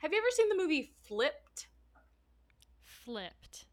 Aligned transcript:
Have 0.00 0.12
you 0.12 0.18
ever 0.18 0.26
seen 0.32 0.48
the 0.48 0.56
movie 0.56 0.92
Flipped? 1.06 1.68
Flipped. 2.82 3.66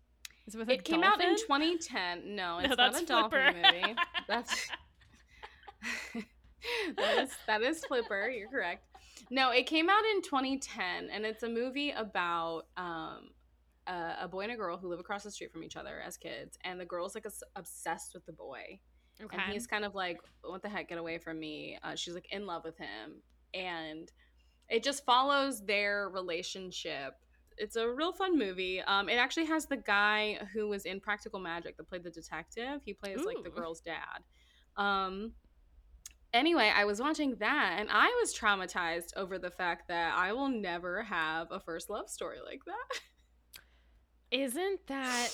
Is 0.45 0.55
it 0.55 0.69
It 0.69 0.83
came 0.83 1.03
out 1.03 1.21
in 1.21 1.35
2010. 1.35 2.35
No, 2.35 2.59
No, 2.59 2.65
it's 2.65 2.75
that's 2.77 2.95
not 2.95 3.03
a 3.03 3.05
dolphin 3.05 3.53
Flipper. 3.53 3.77
movie. 3.81 3.95
That's 4.27 4.67
that 6.97 7.19
is 7.19 7.29
that 7.45 7.61
is 7.61 7.85
Flipper. 7.85 8.29
You're 8.29 8.49
correct. 8.49 8.83
No, 9.29 9.51
it 9.51 9.65
came 9.67 9.89
out 9.89 10.03
in 10.15 10.21
2010, 10.21 11.09
and 11.11 11.25
it's 11.25 11.43
a 11.43 11.49
movie 11.49 11.91
about 11.91 12.63
um, 12.77 13.29
a, 13.87 14.15
a 14.21 14.27
boy 14.27 14.41
and 14.41 14.51
a 14.51 14.55
girl 14.55 14.77
who 14.77 14.89
live 14.89 14.99
across 14.99 15.23
the 15.23 15.31
street 15.31 15.51
from 15.51 15.63
each 15.63 15.75
other 15.75 16.01
as 16.05 16.17
kids, 16.17 16.57
and 16.63 16.79
the 16.79 16.85
girl's 16.85 17.13
like 17.15 17.25
obs- 17.25 17.43
obsessed 17.55 18.13
with 18.13 18.25
the 18.25 18.33
boy, 18.33 18.79
Okay. 19.23 19.37
and 19.37 19.53
he's 19.53 19.67
kind 19.67 19.85
of 19.85 19.95
like, 19.95 20.19
"What 20.41 20.61
the 20.61 20.69
heck? 20.69 20.89
Get 20.89 20.97
away 20.97 21.19
from 21.19 21.39
me!" 21.39 21.77
Uh, 21.83 21.95
she's 21.95 22.13
like 22.15 22.27
in 22.31 22.45
love 22.45 22.63
with 22.63 22.77
him, 22.77 23.21
and 23.53 24.11
it 24.69 24.83
just 24.83 25.05
follows 25.05 25.65
their 25.65 26.09
relationship. 26.09 27.13
It's 27.57 27.75
a 27.75 27.89
real 27.89 28.11
fun 28.11 28.37
movie. 28.37 28.81
Um, 28.81 29.09
it 29.09 29.15
actually 29.15 29.45
has 29.45 29.65
the 29.65 29.77
guy 29.77 30.39
who 30.53 30.67
was 30.67 30.85
in 30.85 30.99
Practical 30.99 31.39
Magic 31.39 31.77
that 31.77 31.89
played 31.89 32.03
the 32.03 32.11
detective. 32.11 32.81
He 32.85 32.93
plays 32.93 33.23
like 33.25 33.43
the 33.43 33.49
girl's 33.49 33.81
dad. 33.81 34.23
Um, 34.75 35.33
anyway, 36.33 36.71
I 36.75 36.85
was 36.85 36.99
watching 36.99 37.35
that 37.39 37.77
and 37.79 37.89
I 37.91 38.07
was 38.21 38.37
traumatized 38.37 39.15
over 39.15 39.39
the 39.39 39.49
fact 39.49 39.87
that 39.87 40.15
I 40.15 40.33
will 40.33 40.49
never 40.49 41.03
have 41.03 41.47
a 41.51 41.59
first 41.59 41.89
love 41.89 42.09
story 42.09 42.37
like 42.45 42.61
that. 42.65 42.99
Isn't 44.29 44.85
that 44.87 45.29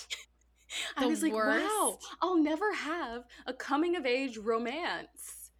I 0.97 1.05
was 1.05 1.21
like, 1.21 1.33
wow. 1.33 1.97
I'll 2.21 2.37
never 2.37 2.73
have 2.73 3.23
a 3.45 3.53
coming 3.53 3.95
of 3.95 4.05
age 4.05 4.37
romance 4.37 5.51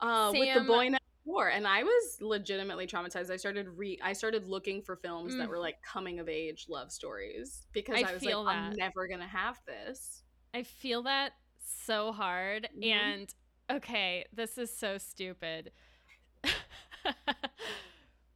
uh, 0.00 0.30
with 0.32 0.54
the 0.54 0.60
Sam- 0.60 0.66
boy 0.66 0.90
next. 1.26 1.48
And 1.50 1.66
I 1.66 1.82
was 1.82 2.18
legitimately 2.20 2.86
traumatized. 2.86 3.30
I 3.30 3.36
started 3.36 3.68
re 3.68 3.98
I 4.02 4.12
started 4.12 4.46
looking 4.46 4.82
for 4.82 4.96
films 4.96 5.36
that 5.36 5.46
Mm. 5.48 5.50
were 5.50 5.58
like 5.58 5.82
coming 5.82 6.20
of 6.20 6.28
age 6.28 6.66
love 6.68 6.90
stories 6.92 7.66
because 7.72 7.96
I 7.96 8.08
I, 8.08 8.12
was 8.14 8.22
like, 8.24 8.34
I'm 8.34 8.72
never 8.74 9.06
gonna 9.08 9.26
have 9.26 9.58
this. 9.66 10.22
I 10.54 10.62
feel 10.62 11.02
that 11.02 11.32
so 11.64 12.12
hard. 12.12 12.68
Mhm. 12.76 12.90
And 12.90 13.34
okay, 13.70 14.24
this 14.32 14.56
is 14.58 14.76
so 14.76 14.98
stupid. 14.98 15.72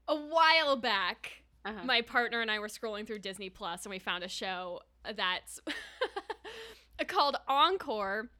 a 0.08 0.16
while 0.16 0.76
back, 0.76 1.44
Uh-huh. 1.64 1.84
my 1.84 2.02
partner 2.02 2.40
and 2.40 2.50
I 2.50 2.58
were 2.58 2.68
scrolling 2.68 3.06
through 3.06 3.20
Disney 3.20 3.50
Plus 3.50 3.84
and 3.84 3.90
we 3.90 3.98
found 3.98 4.24
a 4.24 4.28
show 4.28 4.80
that's 5.14 5.60
called 7.08 7.36
Encore. 7.48 8.30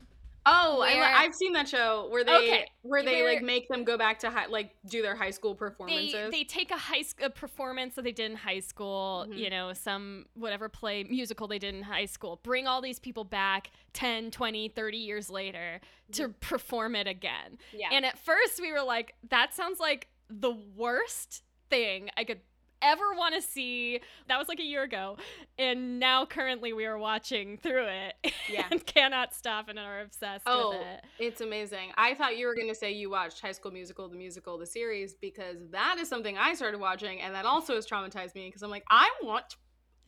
Oh, 0.46 0.80
I, 0.80 0.94
Where- 0.96 1.04
I've 1.04 1.34
seen 1.34 1.52
that 1.52 1.68
show 1.68 2.06
where 2.10 2.24
they 2.24 2.32
Okay, 2.36 2.66
where 2.82 3.02
they 3.02 3.22
where- 3.22 3.34
like 3.34 3.42
make 3.42 3.68
them 3.68 3.84
go 3.84 3.98
back 3.98 4.18
to 4.20 4.30
high, 4.30 4.46
like 4.46 4.74
do 4.86 5.02
their 5.02 5.14
high 5.14 5.30
school 5.30 5.52
They, 5.52 5.58
performances. 5.58 6.30
they 6.30 6.44
take 6.44 6.70
a 6.70 6.76
high 6.78 7.02
school 7.02 7.28
performance 7.30 7.94
that 7.96 8.02
they 8.02 8.12
did 8.12 8.30
in 8.30 8.36
high 8.38 8.60
school, 8.60 9.26
Mhm. 9.28 9.36
you 9.36 9.50
know, 9.50 9.72
some 9.74 10.26
whatever 10.34 10.68
play 10.70 11.04
musical 11.04 11.46
they 11.46 11.58
did 11.58 11.74
in 11.74 11.82
high 11.82 12.06
school, 12.06 12.40
bring 12.42 12.66
all 12.66 12.80
these 12.80 12.98
people 12.98 13.24
back 13.24 13.70
10, 13.92 14.30
20, 14.30 14.68
30 14.68 14.96
years 14.98 15.28
later 15.28 15.80
to 16.12 16.30
perform 16.40 16.96
it 16.96 17.06
again. 17.06 17.58
yeah. 17.72 17.88
And 17.92 18.06
at 18.06 18.18
first 18.18 18.60
we 18.60 18.72
were 18.72 18.82
like, 18.82 19.14
that 19.28 19.52
sounds 19.54 19.78
like 19.78 20.08
the 20.30 20.52
worst 20.52 21.42
thing 21.68 22.10
I 22.16 22.24
could 22.24 22.40
ever 22.82 23.12
want 23.16 23.34
to 23.34 23.42
see. 23.42 24.00
That 24.28 24.38
was 24.38 24.48
like 24.48 24.60
a 24.60 24.64
year 24.64 24.82
ago. 24.82 25.16
And 25.58 25.98
now 25.98 26.24
currently 26.26 26.72
we 26.72 26.86
are 26.86 26.98
watching 26.98 27.58
through 27.58 27.86
it 27.86 28.14
Yeah. 28.50 28.66
and 28.70 28.84
cannot 28.84 29.34
stop 29.34 29.68
and 29.68 29.78
are 29.78 30.00
obsessed 30.00 30.44
Oh, 30.46 30.70
with 30.70 30.80
it. 30.86 31.04
it's 31.18 31.40
amazing. 31.40 31.90
I 31.96 32.14
thought 32.14 32.36
you 32.36 32.46
were 32.46 32.54
going 32.54 32.68
to 32.68 32.74
say 32.74 32.92
you 32.92 33.10
watched 33.10 33.40
High 33.40 33.52
School 33.52 33.72
Musical, 33.72 34.08
the 34.08 34.16
musical, 34.16 34.58
the 34.58 34.66
series, 34.66 35.14
because 35.14 35.56
that 35.70 35.96
is 35.98 36.08
something 36.08 36.36
I 36.38 36.54
started 36.54 36.80
watching, 36.80 37.20
and 37.20 37.34
that 37.34 37.44
also 37.46 37.74
has 37.74 37.86
traumatized 37.86 38.34
me. 38.34 38.46
Because 38.48 38.62
I'm 38.62 38.70
like, 38.70 38.84
I 38.90 39.10
want. 39.22 39.56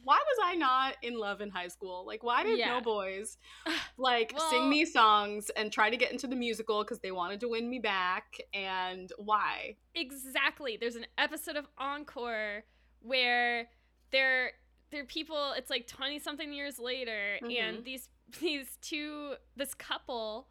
Why 0.05 0.17
was 0.17 0.39
I 0.43 0.55
not 0.57 0.97
in 1.03 1.17
love 1.19 1.41
in 1.41 1.51
high 1.51 1.69
school? 1.69 2.05
Like, 2.07 2.23
why 2.23 2.43
did 2.43 2.59
Yeah. 2.59 2.69
no 2.75 2.81
boys 2.81 3.39
like 3.97 4.33
Well- 4.37 4.51
sing 4.51 4.69
me 4.69 4.85
songs 4.85 5.51
and 5.51 5.73
try 5.73 5.91
to 5.91 5.97
get 5.97 6.11
into 6.13 6.27
the 6.27 6.37
musical 6.37 6.83
because 6.83 7.01
they 7.01 7.13
wanted 7.13 7.41
to 7.41 7.49
win 7.49 7.69
me 7.71 7.79
back? 7.79 8.41
And 8.53 9.11
why? 9.19 9.77
Exactly. 9.95 10.77
There's 10.77 10.97
an 10.97 11.07
episode 11.19 11.57
of 11.57 11.67
Encore 11.79 12.65
where 13.01 13.69
they're 14.11 14.53
they're 14.91 15.05
people 15.07 15.53
it's 15.57 15.71
like 15.71 15.87
20 15.87 16.19
something 16.19 16.53
years 16.53 16.79
later 16.79 17.39
Mhm. 17.43 17.59
and 17.59 17.85
these 17.85 18.09
these 18.41 18.77
two 18.83 19.35
this 19.57 19.73
couple 19.75 20.49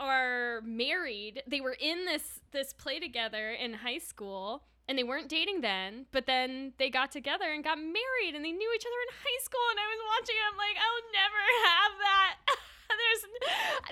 are 0.00 0.60
married. 0.62 1.42
They 1.46 1.60
were 1.60 1.76
in 1.78 2.04
this 2.04 2.40
this 2.52 2.72
play 2.72 2.98
together 3.00 3.50
in 3.50 3.74
high 3.74 3.98
school 3.98 4.64
and 4.88 4.96
they 4.96 5.04
weren't 5.04 5.28
dating 5.28 5.60
then, 5.60 6.06
but 6.12 6.24
then 6.24 6.72
they 6.80 6.88
got 6.88 7.12
together 7.12 7.52
and 7.52 7.62
got 7.62 7.76
married 7.76 8.32
and 8.32 8.42
they 8.42 8.52
knew 8.52 8.72
each 8.72 8.88
other 8.88 9.00
in 9.04 9.10
high 9.20 9.42
school 9.44 9.66
and 9.70 9.78
I 9.78 9.86
was 9.92 10.00
watching 10.16 10.36
it, 10.36 10.44
I'm 10.48 10.56
like, 10.56 10.76
I'll 10.80 11.06
never 11.12 11.42
have 11.68 11.92
that. 12.00 12.32
there's 12.88 13.22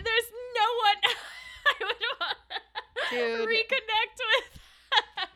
there's 0.00 0.28
no 0.56 0.68
one 0.88 0.98
I 1.68 1.74
would 1.84 2.04
want 2.16 2.38
to 3.12 3.22
reconnect 3.44 4.16
with. 4.24 4.48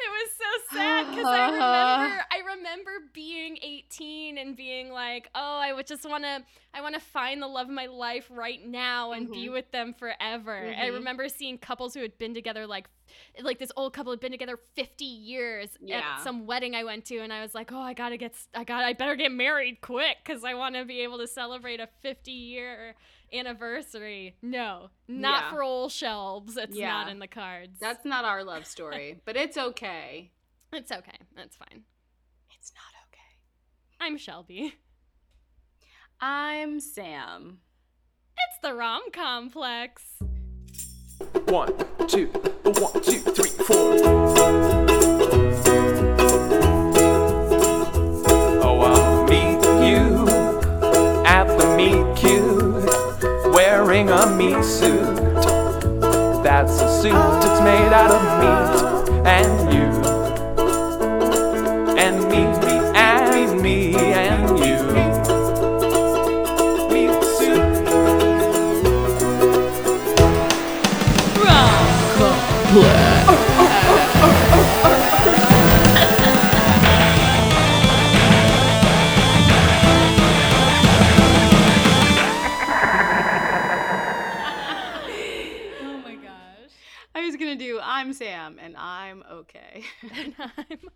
it 0.00 0.10
was 0.10 0.30
so 0.36 0.76
sad 0.76 1.10
because 1.10 1.24
I 1.26 1.50
remember 1.50 2.24
I 2.30 2.54
remember 2.56 2.90
being 3.12 3.58
18 3.62 4.38
and 4.38 4.56
being 4.56 4.90
like, 4.90 5.28
oh, 5.34 5.58
I 5.58 5.72
would 5.72 5.86
just 5.86 6.08
want 6.08 6.24
to 6.24 6.42
I 6.74 6.80
want 6.80 6.94
to 6.94 7.00
find 7.00 7.42
the 7.42 7.46
love 7.48 7.66
of 7.68 7.72
my 7.74 7.86
life 7.86 8.26
right 8.30 8.64
now 8.64 9.12
and 9.12 9.30
be 9.30 9.46
Mhm. 9.48 9.52
with 9.52 9.70
them 9.72 9.94
forever. 9.94 10.56
I 10.56 10.88
Mhm. 10.90 10.94
remember 10.94 11.28
seeing 11.28 11.58
couples 11.58 11.94
who 11.94 12.00
had 12.00 12.16
been 12.18 12.34
together 12.34 12.66
like 12.66 12.88
like 13.40 13.58
this 13.58 13.72
old 13.74 13.94
couple 13.94 14.12
had 14.12 14.20
been 14.20 14.32
together 14.32 14.58
50 14.76 15.04
years 15.06 15.70
Yeah. 15.80 16.16
at 16.16 16.20
some 16.22 16.46
wedding 16.46 16.74
I 16.76 16.84
went 16.84 17.06
to 17.06 17.18
and 17.20 17.32
I 17.32 17.40
was 17.40 17.54
like, 17.54 17.72
"Oh, 17.72 17.80
I 17.80 17.94
got 17.94 18.10
to 18.10 18.18
get 18.18 18.34
I 18.54 18.64
got 18.64 18.84
I 18.84 18.92
better 18.92 19.16
get 19.16 19.32
married 19.32 19.80
quick 19.80 20.18
cuz 20.24 20.44
I 20.44 20.54
want 20.54 20.74
to 20.74 20.84
be 20.84 21.00
able 21.00 21.18
to 21.18 21.26
celebrate 21.26 21.80
a 21.80 21.88
50 22.02 22.32
year 22.32 22.94
anniversary." 23.32 24.36
No, 24.42 24.90
not 25.06 25.44
Yeah. 25.44 25.50
for 25.50 25.62
old 25.62 25.92
shelves. 25.92 26.56
It's 26.56 26.76
not 26.76 27.08
in 27.08 27.18
the 27.18 27.26
cards. 27.28 27.78
That's 27.80 28.04
not 28.04 28.24
our 28.24 28.44
love 28.44 28.66
story, 28.66 29.20
but 29.24 29.36
it's 29.36 29.56
okay. 29.56 30.30
it's 30.72 30.92
okay. 30.92 31.18
That's 31.34 31.56
fine. 31.56 31.84
It's 32.56 32.72
not 32.74 32.92
okay. 33.08 33.38
I'm 34.00 34.16
Shelby. 34.18 34.74
I'm 36.20 36.80
Sam. 36.80 37.60
It's 38.36 38.58
the 38.62 38.74
rom 38.74 39.02
complex. 39.12 40.02
One, 41.46 41.74
two, 42.06 42.26
one, 42.26 43.02
two, 43.02 43.18
three, 43.20 43.50
four. 43.50 44.77
Wearing 54.04 54.10
a 54.10 54.36
meat 54.36 54.64
suit. 54.64 55.16
That's 56.42 56.80
a 56.80 57.02
suit 57.02 57.12
that's 57.12 57.60
made 57.62 57.92
out 57.92 58.10
of 58.12 58.22
meat, 58.40 59.26
and 59.26 59.72
you, 59.74 59.86
and 61.98 62.28
me, 62.28 62.67
okay. 89.48 89.84
And 90.14 90.34
I'm 90.38 90.90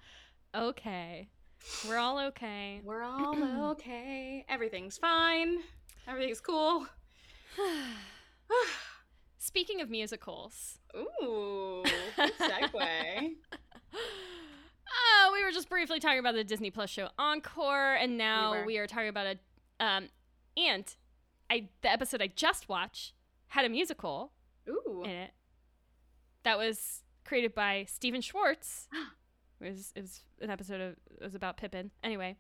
okay. 0.54 1.28
We're 1.88 1.99
all 1.99 2.19
okay. 2.19 2.81
We're 2.84 3.02
all 3.02 3.70
okay. 3.72 4.44
Everything's 4.49 4.99
fine. 4.99 5.58
Everything's 6.08 6.40
cool. 6.40 6.87
Speaking 9.38 9.81
of 9.81 9.90
musicals, 9.90 10.78
Ooh, 10.96 11.82
good 12.16 12.32
segue. 12.38 13.31
uh, 13.93 15.31
we 15.32 15.44
were 15.44 15.50
just 15.52 15.69
briefly 15.69 16.00
talking 16.00 16.19
about 16.19 16.34
the 16.34 16.44
Disney 16.44 16.70
Plus 16.70 16.90
show 16.90 17.08
Encore, 17.19 17.94
and 17.94 18.16
now 18.16 18.52
were. 18.52 18.64
we, 18.64 18.78
are 18.78 18.87
talking 18.87 19.08
about 19.08 19.26
a 19.26 19.84
um, 19.84 20.08
and 20.56 20.96
I 21.50 21.69
the 21.82 21.90
episode 21.90 22.22
I 22.22 22.28
just 22.28 22.69
watched 22.69 23.14
had 23.48 23.64
a 23.64 23.69
musical 23.69 24.32
Ooh. 24.69 25.02
in 25.05 25.10
it 25.10 25.32
that 26.44 26.56
was 26.56 27.02
created 27.32 27.55
by 27.55 27.87
Stephen 27.88 28.20
Schwartz. 28.20 28.88
it 29.62 29.70
was 29.70 29.90
it 29.96 30.02
was 30.02 30.20
an 30.43 30.50
episode 30.50 30.82
of 30.82 30.96
it 31.19 31.25
was 31.25 31.34
about 31.34 31.56
Pippin. 31.56 31.90
Anyway, 32.05 32.37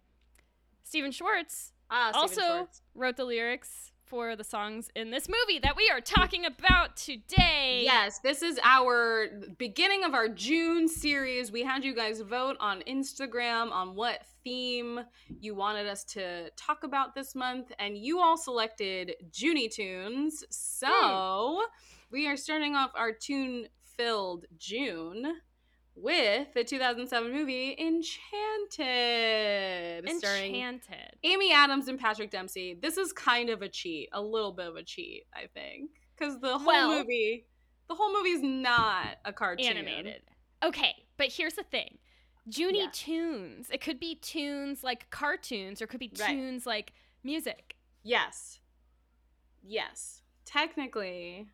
Stephen 0.82 1.10
Schwartz 1.10 1.72
Ah, 1.90 2.10
Stephen 2.10 2.20
also 2.20 2.40
Schwartz. 2.42 2.82
wrote 2.94 3.16
the 3.16 3.24
lyrics 3.24 3.92
for 4.04 4.36
the 4.36 4.44
songs 4.44 4.90
in 4.94 5.10
this 5.10 5.30
movie 5.30 5.58
that 5.60 5.78
we 5.78 5.88
are 5.90 6.02
talking 6.02 6.44
about 6.44 6.94
today. 6.98 7.80
Yes, 7.84 8.18
this 8.18 8.42
is 8.42 8.60
our 8.62 9.28
beginning 9.56 10.04
of 10.04 10.12
our 10.12 10.28
June 10.28 10.86
series. 10.88 11.50
We 11.50 11.62
had 11.62 11.84
you 11.84 11.94
guys 11.94 12.20
vote 12.20 12.58
on 12.60 12.82
Instagram 12.82 13.72
on 13.72 13.94
what 13.94 14.26
theme 14.44 15.00
you 15.40 15.54
wanted 15.54 15.86
us 15.86 16.04
to 16.04 16.50
talk 16.50 16.84
about 16.84 17.14
this 17.14 17.34
month, 17.34 17.72
and 17.78 17.96
you 17.96 18.20
all 18.20 18.36
selected 18.36 19.14
Junie 19.32 19.70
Tunes. 19.70 20.44
So 20.50 21.62
we 22.10 22.28
are 22.28 22.36
starting 22.36 22.76
off 22.76 22.90
our 22.94 23.12
tune 23.12 23.68
filled 23.96 24.44
June 24.58 25.40
with 25.94 26.48
the 26.54 26.64
2007 26.64 27.32
movie 27.32 27.76
Enchanted, 27.78 28.18
starring 30.18 30.54
Enchanted. 30.56 31.16
Amy 31.22 31.52
Adams 31.52 31.88
and 31.88 31.98
Patrick 31.98 32.30
Dempsey. 32.30 32.78
This 32.80 32.96
is 32.96 33.12
kind 33.12 33.50
of 33.50 33.62
a 33.62 33.68
cheat, 33.68 34.08
a 34.12 34.20
little 34.22 34.52
bit 34.52 34.66
of 34.66 34.76
a 34.76 34.82
cheat, 34.82 35.24
I 35.34 35.46
think, 35.52 35.90
because 36.16 36.40
the 36.40 36.58
whole 36.58 36.66
Well- 36.66 36.98
movie, 36.98 37.46
the 37.88 37.94
whole 37.94 38.12
movie's 38.12 38.42
not 38.42 39.18
a 39.24 39.32
cartoon. 39.32 39.66
Animated. 39.66 40.22
Okay, 40.62 40.94
but 41.16 41.32
here's 41.32 41.54
the 41.54 41.64
thing. 41.64 41.98
Junie 42.46 42.80
Yeah. 42.80 42.90
tunes. 42.92 43.70
It 43.70 43.80
could 43.80 44.00
be 44.00 44.16
tunes 44.16 44.82
like 44.82 45.10
cartoons 45.10 45.80
or 45.80 45.84
it 45.84 45.88
could 45.88 46.00
be 46.00 46.10
Right. 46.18 46.30
tunes 46.30 46.66
like 46.66 46.92
music. 47.22 47.76
Yes. 48.02 48.58
Yes. 49.62 50.22
Technically, 50.44 51.48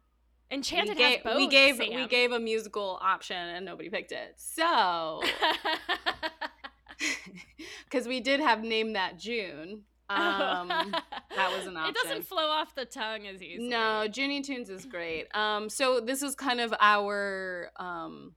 Enchanted 0.51 0.97
we, 0.97 1.03
has 1.03 1.15
gave, 1.17 1.25
both. 1.25 1.37
we 1.37 1.47
gave 1.47 1.77
Sam. 1.77 1.95
we 1.95 2.07
gave 2.07 2.33
a 2.33 2.39
musical 2.39 2.99
option 3.03 3.37
and 3.37 3.67
nobody 3.67 3.91
picked 3.91 4.13
it. 4.13 4.35
So, 4.37 5.23
because 7.85 8.09
we 8.09 8.21
did 8.21 8.41
have 8.41 8.63
name 8.63 8.95
that 8.95 9.19
June. 9.19 9.83
Um, 10.11 10.69
that 10.69 11.53
was 11.55 11.67
an 11.67 11.77
option. 11.77 11.95
It 11.95 12.09
doesn't 12.09 12.27
flow 12.27 12.47
off 12.47 12.75
the 12.75 12.87
tongue 12.87 13.27
as 13.27 13.43
easily. 13.43 13.69
No, 13.69 14.07
Junie 14.11 14.41
Tunes 14.41 14.71
is 14.71 14.87
great. 14.87 15.27
Um, 15.37 15.69
so 15.69 16.01
this 16.01 16.23
is 16.23 16.35
kind 16.35 16.63
of 16.63 16.73
our 16.81 17.71
um, 17.77 18.33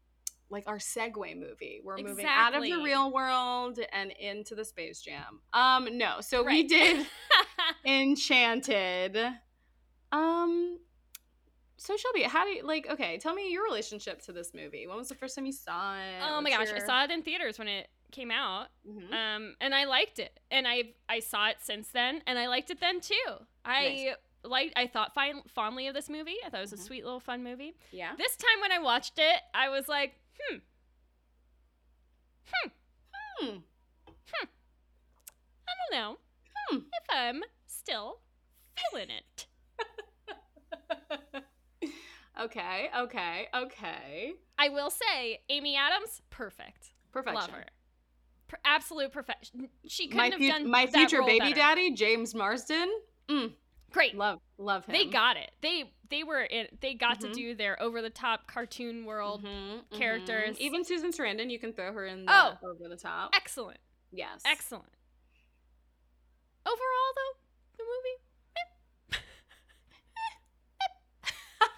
like 0.50 0.66
our 0.68 0.80
segue 0.80 1.40
movie. 1.40 1.80
We're 1.82 1.96
moving 1.98 2.26
out 2.28 2.56
of 2.56 2.62
the 2.62 2.76
real 2.84 3.12
world 3.14 3.80
and 3.94 4.12
into 4.20 4.54
the 4.54 4.66
Space 4.66 5.02
Jam. 5.02 5.40
Um, 5.54 5.98
no, 5.98 6.18
so 6.20 6.44
we 6.44 6.64
did 6.68 7.08
Enchanted. 7.86 9.18
Um, 10.12 10.78
so 11.84 11.98
Shelby, 11.98 12.24
how 12.24 12.44
do 12.44 12.52
you 12.52 12.64
like? 12.64 12.88
Okay, 12.90 13.18
tell 13.18 13.34
me 13.34 13.52
your 13.52 13.64
relationship 13.64 14.22
to 14.24 14.32
this 14.32 14.54
movie. 14.54 14.86
When 14.88 14.98
was 14.98 15.10
the 15.10 15.16
first 15.16 15.36
time 15.36 15.46
you 15.48 15.52
saw 15.52 15.96
it? 15.98 16.22
oh 16.22 16.40
my 16.42 16.52
What's 16.52 16.72
gosh, 16.72 16.82
I 16.82 16.86
saw 16.86 17.04
it 17.04 17.12
in 17.12 17.24
theaters 17.24 17.58
when 17.58 17.68
it 17.68 17.88
came 18.12 18.30
out. 18.30 18.68
Mhm. 18.88 19.12
Um, 19.14 19.56
and 19.60 19.74
I 19.74 19.86
liked 19.86 20.20
it, 20.20 20.40
and 20.52 20.68
I 20.68 20.94
I 21.10 21.20
saw 21.22 21.48
it 21.50 21.58
since 21.62 21.88
then, 21.90 22.22
and 22.28 22.38
I 22.38 22.48
liked 22.48 22.70
it 22.70 22.80
then 22.80 23.00
too. 23.02 23.16
I 23.66 24.16
liked. 24.44 24.74
I 24.76 24.86
thought 24.88 25.14
fine, 25.16 25.42
fondly 25.48 25.88
of 25.88 25.94
this 25.96 26.08
movie. 26.10 26.38
I 26.46 26.50
thought 26.50 26.60
it 26.60 26.70
was 26.70 26.74
Mhm. 26.74 26.80
a 26.80 26.82
sweet 26.82 27.04
little 27.04 27.20
fun 27.20 27.44
movie. 27.44 27.76
Yeah. 27.92 28.16
This 28.16 28.36
time 28.36 28.60
when 28.62 28.72
I 28.72 28.80
watched 28.80 29.18
it, 29.18 29.42
I 29.54 29.70
was 29.70 29.88
like, 29.88 30.14
hmm, 30.40 30.58
hmm, 32.46 32.70
hmm, 33.40 33.58
Hmm. 34.08 34.46
I 35.68 35.72
don't 35.90 36.00
know 36.00 36.18
Hmm. 36.70 36.78
if 36.78 37.06
I'm 37.10 37.44
still 37.66 38.20
feeling 38.92 39.10
it. 39.10 39.48
okay. 42.46 42.90
Okay. 42.98 43.48
Okay. 43.56 44.34
I 44.58 44.70
will 44.70 44.90
say, 44.90 45.42
Amy 45.50 45.76
Adams, 45.76 46.22
perfect. 46.30 46.94
Perfection. 47.12 47.36
Love 47.42 47.50
her. 47.52 47.66
Per- 48.48 48.58
absolute 48.66 49.12
perfection. 49.12 49.70
She 49.88 50.08
couldn't 50.08 50.18
My, 50.18 50.26
have 50.30 50.40
fu- 50.40 50.48
done 50.48 50.70
my 50.70 50.88
future 50.88 51.22
baby 51.24 51.40
better. 51.40 51.56
daddy, 51.56 51.92
James 51.92 52.36
Marsden. 52.36 52.90
Mm, 53.30 53.54
Great. 53.92 54.16
love, 54.16 54.40
love 54.58 54.86
him. 54.86 54.94
They 54.94 55.06
got 55.06 55.38
it. 55.38 55.52
They 55.62 55.92
they 56.10 56.24
were 56.24 56.42
in. 56.42 56.68
They 56.82 56.94
got 56.94 57.18
Mhm. 57.20 57.22
to 57.22 57.34
do 57.34 57.56
their 57.56 57.82
over 57.82 58.02
the 58.02 58.10
top 58.10 58.46
cartoon 58.48 59.06
world. 59.06 59.44
Mhm, 59.46 59.84
mhm. 59.90 59.98
characters. 59.98 60.60
Even 60.60 60.84
Susan 60.84 61.12
Sarandon, 61.12 61.50
you 61.50 61.58
can 61.60 61.72
throw 61.72 61.94
her 61.94 62.06
in 62.06 62.26
the 62.26 62.34
Oh. 62.34 62.58
over 62.70 62.90
the 62.90 62.98
top. 62.98 63.32
Excellent. 63.34 63.80
Yes. 64.12 64.42
Excellent. 64.46 64.92
Overall, 66.66 67.14
though, 67.16 67.40
the 67.78 67.84
movie. 67.84 68.24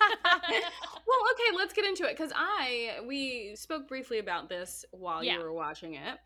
well, 0.50 1.20
okay, 1.34 1.56
let's 1.58 1.74
get 1.74 1.86
into 1.86 2.04
it 2.06 2.18
because 2.18 2.32
I 2.36 3.00
we 3.08 3.56
spoke 3.56 3.88
briefly 3.88 4.20
about 4.20 4.50
this 4.50 4.86
while 4.92 5.24
Yeah. 5.24 5.34
you 5.38 5.40
were 5.44 5.54
watching 5.54 5.96
it. 5.96 6.18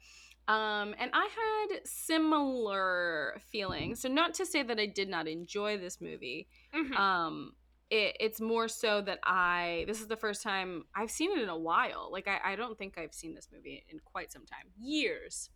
Um, 0.47 0.95
and 0.97 1.11
I 1.13 1.27
had 1.73 1.85
similar 1.85 3.37
feelings. 3.51 3.99
So 4.01 4.07
not 4.07 4.33
to 4.35 4.45
say 4.45 4.63
that 4.63 4.79
I 4.79 4.85
did 4.85 5.09
not 5.09 5.27
enjoy 5.27 5.77
this 5.77 5.99
movie. 5.99 6.47
Mhm. 6.73 6.95
Um, 6.95 7.51
it, 7.89 8.15
it's 8.19 8.39
more 8.41 8.67
so 8.67 9.01
that 9.01 9.19
I 9.23 9.83
this 9.87 10.01
is 10.01 10.07
the 10.07 10.15
first 10.17 10.43
time 10.43 10.83
I've 10.95 11.11
seen 11.11 11.31
it 11.37 11.41
in 11.41 11.49
a 11.49 11.57
while. 11.57 12.09
Like 12.11 12.27
I, 12.27 12.53
I 12.53 12.55
don't 12.55 12.77
think 12.77 12.97
I've 12.97 13.13
seen 13.13 13.33
this 13.33 13.49
movie 13.53 13.83
in 13.89 13.99
quite 13.99 14.31
some 14.31 14.45
time, 14.45 14.71
years. 14.79 15.49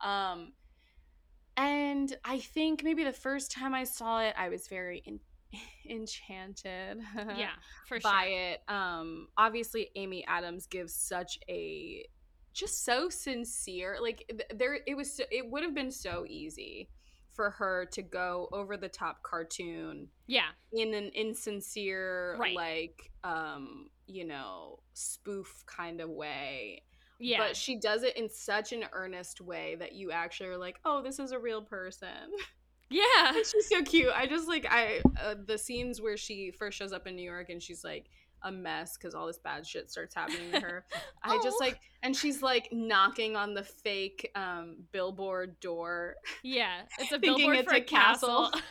Um, 0.00 0.52
and 1.56 2.16
I 2.24 2.38
think 2.38 2.84
maybe 2.84 3.02
the 3.04 3.12
first 3.12 3.50
time 3.50 3.74
I 3.74 3.84
saw 3.84 4.20
it, 4.20 4.34
I 4.38 4.48
was 4.48 4.68
very 4.68 5.02
in, 5.04 5.18
enchanted. 5.88 6.98
yeah, 7.36 7.50
for 7.86 8.00
by 8.00 8.24
sure. 8.28 8.38
it. 8.52 8.60
Um, 8.68 9.28
obviously, 9.36 9.90
Amy 9.96 10.24
Adams 10.26 10.66
gives 10.66 10.94
such 10.94 11.38
a 11.48 12.04
just 12.52 12.84
so 12.84 13.08
sincere. 13.08 13.98
Like 14.00 14.30
there, 14.54 14.78
it 14.86 14.96
was. 14.96 15.16
So, 15.16 15.24
it 15.30 15.48
would 15.50 15.62
have 15.62 15.74
been 15.74 15.90
so 15.92 16.24
easy 16.28 16.88
for 17.34 17.50
her 17.50 17.86
to 17.92 18.02
go 18.02 18.48
over 18.52 18.76
the 18.76 18.88
top 18.88 19.22
cartoon 19.22 20.08
Yeah, 20.26 20.48
in 20.72 20.92
an 20.92 21.10
insincere, 21.14 22.36
Right. 22.36 22.56
like 22.56 23.12
um, 23.22 23.90
you 24.06 24.24
know, 24.26 24.80
spoof 24.94 25.62
kind 25.66 26.00
of 26.00 26.10
way. 26.10 26.82
yeah. 27.20 27.38
But 27.38 27.56
she 27.56 27.78
does 27.78 28.02
it 28.02 28.16
in 28.16 28.28
such 28.28 28.72
an 28.72 28.84
earnest 28.92 29.40
way 29.40 29.76
that 29.78 29.92
you 29.92 30.10
actually 30.10 30.48
are 30.48 30.56
like, 30.56 30.80
oh, 30.84 31.00
this 31.00 31.20
is 31.20 31.30
a 31.30 31.38
real 31.38 31.62
person. 31.62 32.08
yeah. 32.90 33.32
she's 33.32 33.68
so 33.68 33.82
cute. 33.82 34.10
I 34.14 34.26
just 34.26 34.48
like 34.48 34.66
I 34.70 35.00
uh, 35.22 35.34
the 35.46 35.58
scenes 35.58 36.00
where 36.00 36.16
she 36.16 36.50
first 36.50 36.78
shows 36.78 36.92
up 36.92 37.06
in 37.06 37.16
New 37.16 37.22
York 37.28 37.50
and 37.50 37.62
she's 37.62 37.84
like 37.84 38.06
a 38.44 38.52
mess 38.52 38.96
because 38.96 39.14
all 39.14 39.26
this 39.26 39.38
bad 39.38 39.66
shit 39.66 39.90
starts 39.90 40.14
happening 40.14 40.52
to 40.52 40.60
her. 40.60 40.84
I 41.22 41.38
just 41.42 41.56
Oh. 41.60 41.64
like 41.64 41.80
and 42.02 42.14
she's 42.16 42.40
like 42.42 42.68
knocking 42.72 43.34
on 43.36 43.52
the 43.54 43.64
fake 43.64 44.30
um 44.34 44.76
billboard 44.92 45.58
door. 45.60 46.14
Yeah, 46.42 46.82
it's 46.98 47.12
a 47.12 47.18
billboard 47.18 47.56
it's 47.56 47.68
for 47.68 47.76
a 47.76 47.80
castle. 47.80 48.50
castle. 48.52 48.60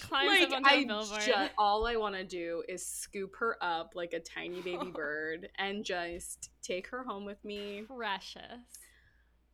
climbs 0.00 0.28
like 0.28 0.48
up 0.48 0.52
onto 0.54 0.68
I 0.68 0.74
a 0.78 0.86
billboard. 0.86 1.22
just 1.26 1.50
all 1.58 1.86
I 1.86 1.96
want 1.96 2.14
to 2.16 2.24
do 2.24 2.62
is 2.68 2.84
scoop 2.84 3.36
her 3.38 3.56
up 3.60 3.92
like 3.94 4.14
a 4.14 4.20
tiny 4.20 4.60
baby 4.62 4.90
bird 4.92 5.48
and 5.58 5.84
just 5.84 6.50
take 6.62 6.88
her 6.88 7.04
home 7.04 7.24
with 7.24 7.44
me. 7.44 7.82
Precious. 7.86 8.42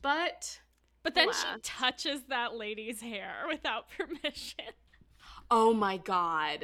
But 0.01 0.61
But 1.03 1.15
then 1.15 1.33
she 1.33 1.47
touches 1.63 2.23
that 2.29 2.55
lady's 2.55 3.01
hair 3.01 3.35
without 3.49 3.87
permission. 3.97 4.73
oh 5.51 5.75
my 5.75 5.97
god. 5.97 6.61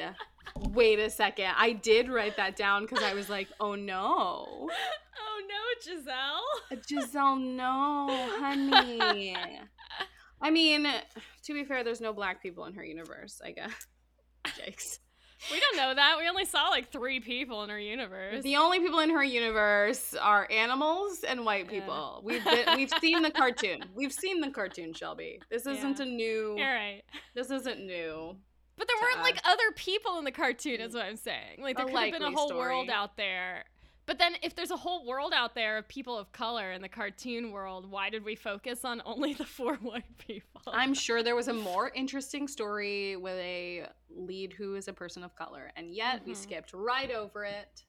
Wait 0.57 0.99
a 0.99 1.11
second. 1.11 1.53
I 1.57 1.73
did 1.73 2.09
write 2.09 2.37
that 2.37 2.57
down 2.57 2.83
because 2.83 3.03
I 3.03 3.15
was 3.15 3.29
like, 3.29 3.49
oh 3.61 3.75
no. 3.75 4.71
Oh 5.21 5.43
no, 5.49 5.57
Giselle. 5.83 6.43
Uh, 6.71 6.77
Giselle, 6.87 7.37
no, 7.37 8.07
honey. 8.39 9.37
I 10.41 10.51
mean, 10.51 10.87
to 11.45 11.53
be 11.53 11.65
fair, 11.65 11.83
there's 11.83 12.01
no 12.01 12.13
black 12.13 12.41
people 12.41 12.65
in 12.67 12.75
her 12.75 12.85
universe, 12.85 13.41
I 13.45 13.51
guess. 13.51 13.73
Jakes. 14.57 15.01
We 15.53 15.61
don't 15.61 15.77
know 15.77 15.95
that. 15.95 16.17
We 16.19 16.29
only 16.29 16.45
saw 16.45 16.69
like 16.69 16.91
three 16.91 17.21
people 17.21 17.63
in 17.63 17.71
her 17.71 17.79
universe. 17.79 18.43
The 18.43 18.57
only 18.57 18.81
people 18.81 18.99
in 19.01 19.11
her 19.11 19.23
universe 19.23 20.15
are 20.21 20.49
animals 20.51 21.25
and 21.27 21.45
white 21.45 21.67
Yeah. 21.67 21.81
people. 21.81 22.21
We've 22.25 22.45
been, 22.45 22.77
we've 22.77 22.93
seen 23.01 23.23
the 23.23 23.31
cartoon. 23.31 23.85
We've 23.95 24.13
seen 24.13 24.41
the 24.41 24.51
cartoon, 24.51 24.93
Shelby. 24.95 25.41
This 25.51 25.67
isn't 25.67 25.99
Yeah. 25.99 26.05
a 26.05 26.09
new. 26.09 26.55
You're 26.59 26.75
right. 26.75 27.03
This 27.35 27.51
isn't 27.51 27.81
new. 27.87 28.37
But 28.77 28.87
there 28.89 28.97
weren't 29.03 29.23
like 29.23 29.41
other 29.45 29.73
people 29.75 30.19
in 30.19 30.25
the 30.25 30.31
cartoon, 30.33 30.81
is 30.81 30.95
what 30.95 31.05
I'm 31.05 31.17
saying. 31.17 31.61
Like 31.63 31.77
there 31.77 31.87
A 31.87 31.91
could 31.91 31.99
have 31.99 32.13
been 32.13 32.23
a 32.23 32.31
whole 32.31 32.55
world 32.57 32.91
out 32.91 33.17
there. 33.17 33.65
But 34.09 34.19
then 34.19 34.37
if 34.43 34.57
there's 34.57 34.71
a 34.71 34.77
whole 34.77 35.05
world 35.05 35.35
out 35.37 35.55
there 35.55 35.77
of 35.77 35.87
people 35.87 36.17
of 36.17 36.33
color 36.33 36.73
in 36.73 36.81
the 36.81 36.89
cartoon 36.89 37.53
world, 37.53 37.91
why 37.91 38.09
did 38.09 38.25
we 38.25 38.37
focus 38.37 38.83
on 38.83 39.03
only 39.05 39.35
the 39.35 39.45
four 39.59 39.75
white 39.77 40.17
people? 40.17 40.63
I'm 40.67 40.95
sure 41.05 41.23
there 41.23 41.37
was 41.37 41.49
a 41.49 41.53
more 41.53 41.91
interesting 41.95 42.49
story 42.49 43.17
with 43.17 43.37
a 43.37 43.87
lead 44.09 44.55
who 44.55 44.77
is 44.77 44.89
a 44.89 44.95
person 44.95 45.23
of 45.23 45.37
color, 45.37 45.71
and 45.77 45.91
yet 45.91 46.23
we 46.25 46.33
Mhm. 46.33 46.37
skipped 46.37 46.73
right 46.73 47.11
over 47.11 47.45
it. 47.45 47.85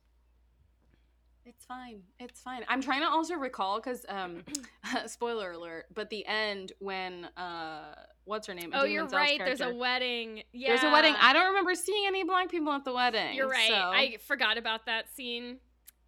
It's 1.45 1.63
fine. 1.63 2.03
It's 2.19 2.41
fine. 2.41 2.65
I'm 2.67 2.81
trying 2.81 2.99
to 2.99 3.07
also 3.07 3.35
recall 3.35 3.79
because, 3.79 4.05
um, 4.09 4.43
spoiler 5.07 5.51
alert, 5.53 5.85
but 5.95 6.09
the 6.09 6.25
end 6.25 6.73
when 6.79 7.29
uh, 7.37 7.95
what's 8.25 8.45
her 8.47 8.53
name? 8.53 8.71
Oh, 8.73 8.83
you're 8.83 9.07
right. 9.07 9.39
There's 9.39 9.61
a 9.61 9.73
wedding. 9.73 10.43
Yeah. 10.51 10.67
There's 10.71 10.83
a 10.83 10.91
wedding. 10.91 11.15
I 11.17 11.31
don't 11.31 11.47
remember 11.47 11.75
seeing 11.75 12.03
any 12.07 12.25
black 12.25 12.49
people 12.51 12.73
at 12.73 12.83
the 12.83 12.93
wedding. 12.93 13.35
You're 13.35 13.47
right. 13.47 13.69
so- 13.69 13.73
I 13.73 14.17
forgot 14.27 14.57
about 14.57 14.85
that 14.87 15.09
scene. 15.15 15.59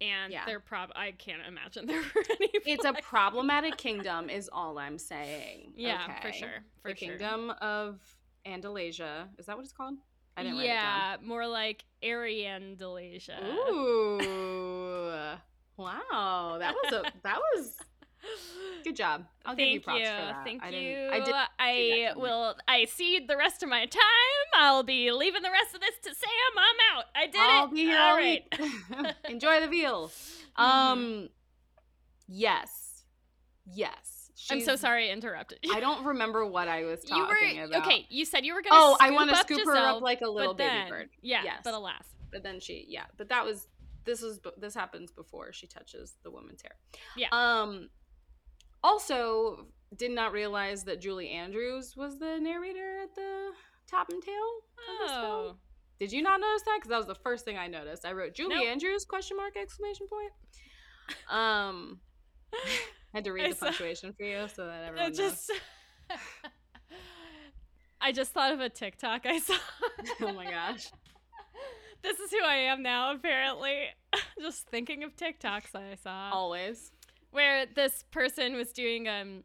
And 0.02 0.32
Yeah. 0.32 0.44
they're 0.46 0.60
prob 0.60 0.90
I 0.96 1.12
can't 1.12 1.42
imagine 1.46 1.86
there 1.90 2.00
were 2.14 2.24
any. 2.30 2.50
it's 2.66 2.84
a 2.84 2.92
problematic 2.94 3.76
kingdom, 3.76 4.28
is 4.28 4.50
all 4.52 4.78
I'm 4.78 4.98
saying. 4.98 5.72
Yeah, 5.76 6.20
for 6.20 6.32
sure. 6.32 6.48
For 6.82 6.90
the 6.90 6.96
sure. 6.96 7.08
kingdom 7.10 7.50
of 7.60 8.00
Andalasia. 8.44 9.28
Is 9.38 9.46
that 9.46 9.56
what 9.56 9.62
it's 9.64 9.72
called? 9.72 9.94
I 10.36 10.42
didn't 10.42 10.58
yeah, 10.58 11.16
more 11.22 11.46
like 11.46 11.84
Ariandalasia. 12.02 13.38
Ooh. 13.70 15.38
Wow. 15.78 16.56
That 16.58 16.74
was 16.74 16.92
a 16.92 17.02
that 17.24 17.38
was 17.56 17.76
good 18.84 18.96
job. 18.96 19.24
I'll 19.44 19.54
give 19.56 19.68
you 19.68 19.74
Thank 19.80 19.84
props 19.84 20.00
you. 20.00 20.06
for 20.06 20.10
that. 20.12 20.44
Thank 20.44 20.62
I 20.62 20.68
you. 20.70 21.08
I 21.12 21.20
did 21.20 21.34
I 21.58 22.12
will. 22.16 22.54
I 22.68 22.84
cede 22.86 23.28
the 23.28 23.36
rest 23.36 23.62
of 23.62 23.68
my 23.68 23.86
time. 23.86 24.00
I'll 24.56 24.82
be 24.82 25.10
leaving 25.12 25.42
the 25.42 25.50
rest 25.50 25.74
of 25.74 25.80
this 25.80 25.96
to 26.02 26.14
Sam. 26.14 26.28
I'm 26.56 26.96
out. 26.98 27.04
I 27.14 27.26
did 27.26 27.40
I'll 27.40 27.64
it. 27.66 27.70
be 27.74 27.80
here 27.82 27.98
All 28.00 28.16
right. 28.16 28.44
week. 28.58 29.14
Enjoy 29.28 29.60
the 29.60 29.68
veal. 29.68 30.10
Um 30.56 31.28
yes. 32.28 33.04
Yes. 33.72 34.30
I'm 34.50 34.60
so 34.60 34.76
sorry 34.76 35.08
I 35.08 35.12
interrupted 35.12 35.60
you. 35.62 35.72
I 35.74 35.80
don't 35.80 36.04
remember 36.12 36.44
what 36.44 36.68
I 36.68 36.84
was 36.84 37.00
you 37.04 37.10
talking 37.10 37.58
were 37.58 37.64
about. 37.64 37.86
okay. 37.86 38.06
You 38.10 38.24
said 38.24 38.44
you 38.44 38.54
were 38.54 38.62
gonna. 38.62 38.74
Oh, 38.78 38.96
I 39.00 39.10
want 39.12 39.30
to 39.30 39.36
scoop 39.36 39.64
her 39.64 39.76
up 39.76 40.02
like 40.02 40.20
a 40.20 40.28
little 40.28 40.52
baby 40.54 40.68
then- 40.70 40.88
bird. 40.88 41.08
Yeah, 41.22 41.42
Yes. 41.44 41.60
but 41.64 41.74
alas. 41.74 42.04
But 42.30 42.42
then 42.42 42.60
she, 42.60 42.84
yeah, 42.88 43.04
but 43.18 43.28
that 43.28 43.44
was 43.44 43.68
this 44.04 44.20
was 44.20 44.40
this 44.58 44.74
happens 44.74 45.12
before 45.12 45.52
she 45.52 45.66
touches 45.66 46.14
the 46.24 46.30
woman's 46.30 46.60
hair. 46.62 46.74
Yeah. 47.16 47.28
Um. 47.30 47.88
Also, 48.84 49.66
did 49.96 50.10
not 50.10 50.32
realize 50.32 50.84
that 50.84 51.00
Julie 51.00 51.30
Andrews 51.30 51.94
was 51.96 52.18
the 52.18 52.38
narrator 52.40 52.98
at 53.02 53.14
the 53.14 53.50
top 53.88 54.08
and 54.10 54.22
tail 54.22 54.34
of 54.34 54.98
this 55.00 55.10
film. 55.12 55.24
Oh, 55.24 55.56
Did 56.00 56.12
you 56.12 56.22
not 56.22 56.40
notice 56.40 56.62
that? 56.62 56.76
Because 56.78 56.88
that 56.90 56.96
was 56.96 57.06
the 57.06 57.14
first 57.14 57.44
thing 57.44 57.56
I 57.58 57.66
noticed. 57.68 58.04
I 58.06 58.12
wrote 58.12 58.34
Julie 58.34 58.56
Nope. 58.56 58.66
Andrews 58.66 59.04
question 59.04 59.36
mark 59.36 59.56
exclamation 59.56 60.06
point. 60.08 60.32
Um, 61.30 62.00
I 62.52 62.58
had 63.14 63.24
to 63.24 63.32
read 63.32 63.44
I 63.46 63.48
the 63.50 63.54
saw- 63.56 63.66
punctuation 63.66 64.12
for 64.14 64.24
you 64.24 64.46
so 64.54 64.66
that 64.66 64.84
everyone 64.84 65.10
it 65.10 65.14
just. 65.16 65.50
I 68.00 68.10
just 68.12 68.32
thought 68.32 68.52
of 68.52 68.60
a 68.60 68.68
TikTok 68.68 69.26
I 69.26 69.38
saw. 69.38 69.54
Oh 70.20 70.32
my 70.32 70.44
gosh. 70.50 70.90
this 72.02 72.18
is 72.18 72.30
who 72.32 72.42
I 72.44 72.54
am 72.56 72.82
now. 72.82 73.12
Apparently, 73.14 73.84
just 74.40 74.66
thinking 74.68 75.04
of 75.04 75.14
TikToks 75.16 75.70
that 75.72 75.82
I 75.92 75.94
saw. 75.94 76.30
Always. 76.32 76.90
Where 77.32 77.66
this 77.66 78.04
person 78.12 78.54
was 78.56 78.72
doing 78.72 79.08
um 79.08 79.42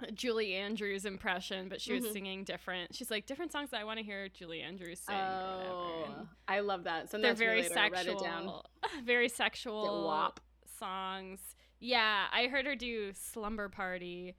a 0.00 0.10
Julie 0.10 0.54
Andrews 0.56 1.04
impression, 1.04 1.68
but 1.68 1.80
she 1.80 1.92
was 1.92 2.04
Mhm. 2.04 2.12
singing 2.12 2.44
different. 2.44 2.92
She's 2.92 3.08
like 3.10 3.24
different 3.26 3.52
songs 3.52 3.70
that 3.70 3.78
I 3.80 3.84
want 3.84 3.98
to 4.00 4.04
hear 4.04 4.28
Julie 4.28 4.60
Andrews 4.60 4.98
sing. 4.98 5.14
Oh, 5.14 6.26
I 6.48 6.58
love 6.58 6.84
that. 6.84 7.08
So 7.08 7.18
They're 7.18 7.30
that 7.34 7.36
to 7.36 7.40
me 7.40 7.46
very 7.46 7.62
later. 7.62 7.78
I 7.78 7.86
it 8.00 8.18
down. 8.18 8.42
sexual, 8.48 8.66
very 9.04 9.28
sexual 9.28 10.04
wop. 10.04 10.40
songs. 10.80 11.38
Yeah, 11.78 12.26
I 12.32 12.48
heard 12.48 12.66
her 12.66 12.74
do 12.74 13.12
"Slumber 13.12 13.68
Party." 13.68 14.34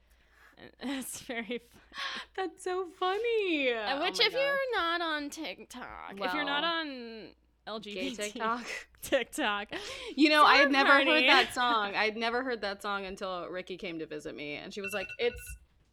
It's 0.81 1.21
very 1.21 1.59
fun. 1.59 1.81
That's 2.35 2.63
so 2.63 2.85
funny. 2.99 3.71
Uh, 3.71 3.97
Oh 3.97 4.01
Which, 4.03 4.19
if 4.19 4.33
God. 4.33 4.39
you're 4.39 4.71
not 4.75 5.01
on 5.01 5.29
TikTok, 5.29 6.13
if 6.19 6.33
you're 6.33 6.43
not 6.45 6.63
on 6.63 7.29
LGBT 7.67 8.15
TikTok. 8.15 8.65
TikTok, 9.01 9.67
You 10.15 10.29
know, 10.29 10.43
I 10.43 10.55
had 10.57 10.71
never 10.71 10.89
Party. 10.89 11.09
heard 11.11 11.29
that 11.29 11.53
song. 11.53 11.93
I'd 11.95 12.17
never 12.17 12.43
heard 12.43 12.61
that 12.61 12.81
song 12.81 13.05
until 13.05 13.47
Ricky 13.49 13.77
came 13.77 13.99
to 13.99 14.05
visit 14.05 14.35
me, 14.35 14.55
and 14.55 14.73
she 14.73 14.81
was 14.81 14.93
like, 14.93 15.07
"It's 15.19 15.39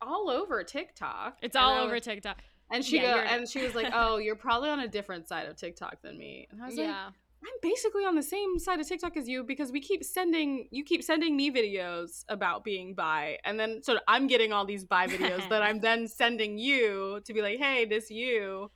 all 0.02 0.30
over 0.30 0.62
TikTok. 0.64 1.38
it's 1.42 1.54
And 1.56 1.64
all 1.64 1.72
I 1.74 1.80
over 1.80 2.00
TikTok. 2.00 2.38
And 2.72 2.84
she 2.84 2.96
Yeah, 2.96 3.14
go, 3.16 3.20
and 3.20 3.48
she 3.48 3.62
was 3.62 3.74
like, 3.74 3.90
"Oh, 3.92 4.18
you're 4.18 4.36
probably 4.36 4.70
on 4.70 4.80
a 4.80 4.88
different 4.88 5.26
side 5.28 5.46
of 5.48 5.56
TikTok 5.56 6.02
than 6.02 6.16
me." 6.16 6.46
And 6.50 6.62
I 6.62 6.66
was 6.66 6.76
like, 6.76 6.86
Yeah. 6.86 7.06
"I'm 7.42 7.50
basically 7.62 8.04
on 8.04 8.14
the 8.14 8.22
same 8.22 8.58
side 8.60 8.78
of 8.80 8.86
TikTok 8.88 9.16
as 9.16 9.28
you 9.28 9.42
because 9.42 9.72
we 9.72 9.80
keep 9.80 10.04
sending 10.04 10.68
you 10.70 10.84
keep 10.84 11.02
sending 11.02 11.36
me 11.36 11.50
videos 11.50 12.24
about 12.28 12.62
being 12.64 12.94
bi, 12.94 13.38
and 13.44 13.58
then 13.58 13.82
so 13.82 13.98
I'm 14.06 14.26
getting 14.28 14.52
all 14.52 14.64
these 14.64 14.84
bi 14.84 15.08
videos 15.08 15.48
that 15.48 15.62
I'm 15.62 15.80
then 15.80 16.06
sending 16.06 16.58
you 16.58 17.20
to 17.24 17.32
be 17.34 17.42
like, 17.42 17.58
"Hey, 17.58 17.84
this 17.86 18.08
you." 18.10 18.70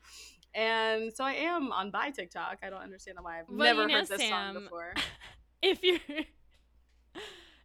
And 0.55 1.13
so 1.13 1.25
I 1.25 1.33
am 1.33 1.73
on 1.73 1.91
bi 1.91 2.11
TikTok. 2.11 2.59
I 2.63 2.71
don't 2.71 2.81
understand 2.83 3.19
why 3.23 3.41
I've 3.41 3.49
Well, 3.49 3.59
never 3.59 3.83
you 3.83 3.89
know, 3.89 3.95
heard 3.95 4.07
this 4.09 4.21
Sam, 4.21 4.55
song 4.55 4.63
before. 4.65 4.95
if 5.63 5.83
you 5.83 5.99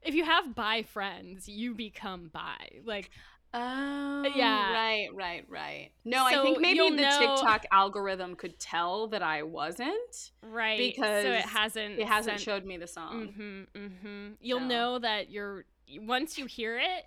if 0.01 0.15
you 0.15 0.23
have 0.25 0.55
bi 0.55 0.83
friends, 0.83 1.47
you 1.47 1.75
become 1.75 2.29
bi. 2.33 2.79
Like 2.85 3.11
Oh, 3.51 4.31
Yeah. 4.35 4.71
right, 4.73 5.09
right, 5.11 5.43
right. 5.49 5.89
No, 6.05 6.23
I 6.23 6.39
think 6.43 6.59
maybe 6.59 6.77
the 6.91 7.01
know- 7.01 7.19
TikTok 7.35 7.65
algorithm 7.71 8.35
could 8.35 8.59
tell 8.59 9.07
that 9.07 9.23
I 9.23 9.41
wasn't. 9.41 10.31
right 10.43 10.77
Because 10.77 11.23
so 11.23 11.31
it 11.31 11.41
hasn't 11.45 11.99
It 11.99 12.07
hasn't 12.07 12.39
sent- 12.39 12.41
showed 12.41 12.65
me 12.65 12.77
the 12.77 12.85
song. 12.85 13.33
Mhm, 13.75 13.81
mhm. 14.03 14.35
You'll 14.39 14.59
So. 14.59 14.65
know 14.65 14.99
that 14.99 15.31
you're 15.31 15.65
once 15.97 16.37
you 16.37 16.45
hear 16.45 16.77
it, 16.77 17.05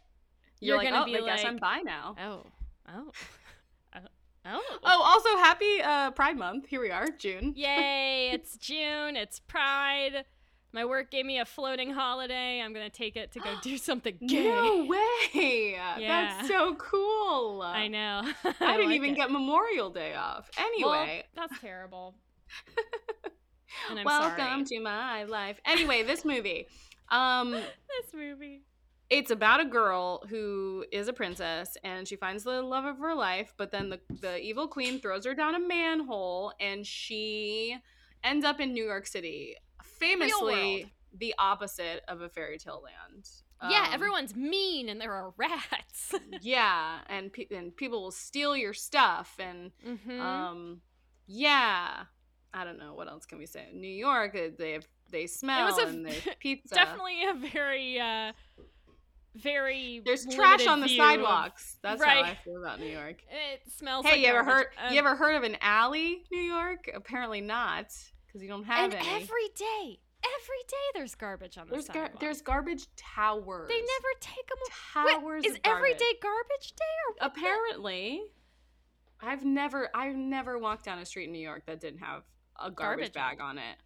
You're, 0.58 0.74
you're, 0.74 0.76
like, 0.78 0.88
gonna 0.90 1.02
oh, 1.02 1.04
be 1.06 1.16
I 1.16 1.20
like, 1.20 1.36
guess 1.36 1.44
I'm 1.44 1.58
bi 1.58 1.80
now. 1.82 2.16
oh, 2.20 2.46
oh, 2.88 3.12
oh, 4.46 4.78
oh. 4.84 5.02
Also 5.02 5.28
happy 5.38 5.80
uh, 5.82 6.10
Pride 6.12 6.36
Month. 6.36 6.66
Here 6.68 6.80
we 6.80 6.90
are, 6.90 7.08
June. 7.18 7.52
Yay! 7.56 8.30
It's 8.32 8.56
June. 8.56 9.16
It's 9.16 9.40
Pride. 9.40 10.24
My 10.74 10.86
work 10.86 11.10
gave 11.10 11.26
me 11.26 11.38
a 11.38 11.44
floating 11.44 11.92
holiday. 11.92 12.60
I'm 12.62 12.72
gonna 12.72 12.88
take 12.88 13.16
it 13.16 13.32
to 13.32 13.40
go 13.40 13.50
do 13.62 13.76
something 13.76 14.16
gay. 14.26 14.44
No 14.48 14.84
way! 14.84 14.98
Yeah. 15.98 15.98
That's 16.36 16.48
so 16.48 16.74
cool. 16.76 17.60
I 17.62 17.88
know. 17.88 18.22
I, 18.60 18.76
didn't 18.76 18.86
like 18.86 18.96
even 18.96 19.10
it. 19.10 19.16
get 19.16 19.30
Memorial 19.30 19.90
Day 19.90 20.14
off. 20.14 20.50
Well, 20.56 20.66
Anyway, 20.66 21.24
that's 21.36 21.58
terrible. 21.60 22.14
and 23.90 23.98
I'm 23.98 24.04
welcome 24.04 24.36
sorry. 24.38 24.64
to 24.64 24.80
my 24.80 25.24
life. 25.24 25.60
Anyway, 25.66 26.02
this 26.02 26.24
movie. 26.24 26.66
Um, 27.10 27.50
this 27.52 28.14
movie. 28.14 28.62
It's 29.12 29.30
about 29.30 29.60
a 29.60 29.64
girl 29.66 30.22
who 30.30 30.86
is 30.90 31.06
a 31.06 31.12
princess 31.12 31.76
and 31.84 32.08
she 32.08 32.16
finds 32.16 32.44
the 32.44 32.62
love 32.62 32.86
of 32.86 32.98
her 32.98 33.14
life 33.14 33.52
but 33.58 33.70
then 33.70 33.90
the, 33.90 34.00
the 34.20 34.38
evil 34.40 34.66
queen 34.66 34.98
throws 34.98 35.26
her 35.26 35.34
down 35.34 35.54
a 35.54 35.60
manhole 35.60 36.50
and 36.58 36.86
she 36.86 37.76
ends 38.24 38.44
up 38.44 38.58
in 38.58 38.72
new 38.72 38.84
york 38.84 39.06
city 39.06 39.54
famously 39.82 40.90
the 41.18 41.34
opposite 41.38 42.02
of 42.08 42.22
a 42.22 42.28
fairy 42.28 42.58
tale 42.58 42.82
land 42.82 43.28
yeah, 43.70 43.84
Um, 43.88 43.94
everyone's 43.94 44.34
mean 44.34 44.88
and 44.88 45.00
there 45.00 45.12
are 45.12 45.32
rats. 45.36 46.14
yeah 46.40 46.98
and, 47.06 47.32
pe- 47.32 47.46
and 47.52 47.76
people 47.76 48.02
will 48.02 48.10
steal 48.10 48.56
your 48.56 48.72
stuff 48.72 49.36
and 49.38 49.70
mm-hmm. 49.86 50.20
um 50.20 50.80
yeah 51.26 52.04
i 52.54 52.64
don't 52.64 52.78
know 52.78 52.94
what 52.94 53.08
else 53.08 53.24
can 53.26 53.38
we 53.38 53.46
say 53.46 53.68
new 53.74 53.86
york 53.86 54.34
uh, 54.34 54.48
they 54.58 54.72
have 54.72 54.86
they 55.12 55.26
smell 55.26 55.78
a 55.78 55.86
and 55.86 56.06
there's 56.06 56.26
pizza 56.40 56.74
Definitely 56.74 57.24
a 57.24 57.34
very, 57.34 58.00
uh, 58.00 58.32
very. 59.36 60.02
there's 60.04 60.26
trash 60.26 60.66
on 60.66 60.80
the 60.80 60.86
of- 60.86 60.90
sidewalks 60.92 61.78
that's 61.82 62.02
how 62.02 62.10
i 62.22 62.36
feel 62.44 62.58
about 62.62 62.78
new 62.80 62.86
york 62.86 63.22
It 63.30 63.62
smells. 63.72 64.04
Hey, 64.04 64.12
like 64.12 64.20
you 64.20 64.26
ever 64.28 64.42
garbage. 64.44 64.66
heard? 64.78 64.86
Um, 64.88 64.92
you 64.92 64.98
ever 64.98 65.16
heard 65.16 65.36
of 65.36 65.42
an 65.42 65.56
alley, 65.60 66.24
New 66.30 66.40
York? 66.40 66.90
Apparently 66.94 67.40
not, 67.40 67.86
because 68.26 68.42
you 68.42 68.48
don't 68.48 68.64
have 68.64 68.92
And 68.92 68.94
any. 68.94 69.08
every 69.08 69.48
day, 69.56 69.98
every 70.24 70.62
day, 70.68 70.86
there's 70.94 71.14
garbage 71.14 71.56
on 71.58 71.66
the 71.66 71.72
there's 71.72 71.88
gar- 71.88 72.04
sidewalk. 72.06 72.20
there's 72.20 72.42
garbage 72.42 72.86
towers. 72.96 73.68
They 73.68 73.80
never 73.80 74.08
take 74.20 74.46
them. 74.48 74.58
towers. 75.20 75.44
Is 75.44 75.52
of 75.54 75.60
every 75.64 75.90
garbage. 75.90 75.98
day 75.98 76.12
garbage 76.22 76.72
day 76.76 76.84
or 77.20 77.26
Apparently, 77.28 78.22
I've 79.20 79.44
never 79.44 79.88
I've 79.94 80.16
never 80.16 80.58
walked 80.58 80.84
down 80.84 80.98
a 80.98 81.04
street 81.06 81.26
in 81.26 81.32
New 81.32 81.38
York 81.38 81.64
that 81.66 81.80
didn't 81.80 82.00
have 82.00 82.22
a 82.60 82.70
garbage, 82.70 82.76
Garbage 82.76 83.12
bag 83.14 83.40
on 83.40 83.58
it. 83.58 83.76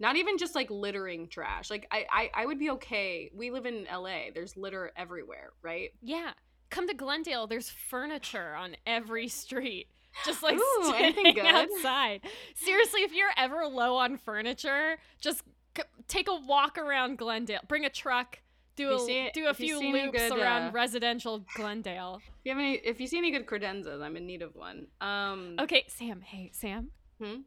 Not 0.00 0.16
even 0.16 0.38
just 0.38 0.54
like 0.54 0.70
littering 0.70 1.28
trash. 1.28 1.70
Like 1.70 1.86
I, 1.92 2.06
I 2.10 2.30
I 2.34 2.46
would 2.46 2.58
be 2.58 2.70
okay. 2.70 3.30
We 3.34 3.50
live 3.50 3.66
in 3.66 3.86
LA. 3.92 4.30
There's 4.34 4.56
litter 4.56 4.90
everywhere, 4.96 5.52
right? 5.62 5.90
Yeah. 6.02 6.30
Come 6.70 6.88
to 6.88 6.94
Glendale. 6.94 7.46
There's 7.46 7.68
furniture 7.68 8.54
on 8.54 8.76
every 8.86 9.28
street. 9.28 9.88
Just 10.24 10.42
like 10.42 10.56
Ooh, 10.58 10.92
anything 10.96 11.26
sitting 11.26 11.34
good? 11.34 11.46
outside. 11.54 12.22
Seriously, 12.54 13.02
if 13.02 13.12
you're 13.12 13.30
ever 13.36 13.66
low 13.66 13.96
on 13.96 14.16
furniture, 14.16 14.96
just 15.20 15.42
c- 15.76 15.82
take 16.08 16.28
a 16.28 16.34
walk 16.34 16.78
around 16.78 17.18
Glendale. 17.18 17.60
Bring 17.68 17.84
a 17.84 17.90
truck. 17.90 18.38
Do 18.76 18.94
a 18.94 18.98
see- 19.00 19.30
do 19.34 19.48
a 19.48 19.54
few 19.54 19.78
loops 19.92 20.16
good, 20.16 20.38
around 20.38 20.68
uh, 20.68 20.72
residential 20.72 21.44
Glendale. 21.54 22.20
If 22.24 22.30
you 22.44 22.52
have 22.52 22.58
any, 22.58 22.74
if 22.76 23.00
you 23.00 23.06
see 23.06 23.18
any 23.18 23.30
good 23.30 23.46
credenzas, 23.46 24.00
I'm 24.00 24.16
in 24.16 24.26
need 24.26 24.40
of 24.42 24.54
one. 24.56 24.86
Um. 25.00 25.56
Okay, 25.60 25.84
Sam. 25.88 26.22
Hey, 26.22 26.50
Sam. 26.54 26.88
Hmm? 27.22 27.40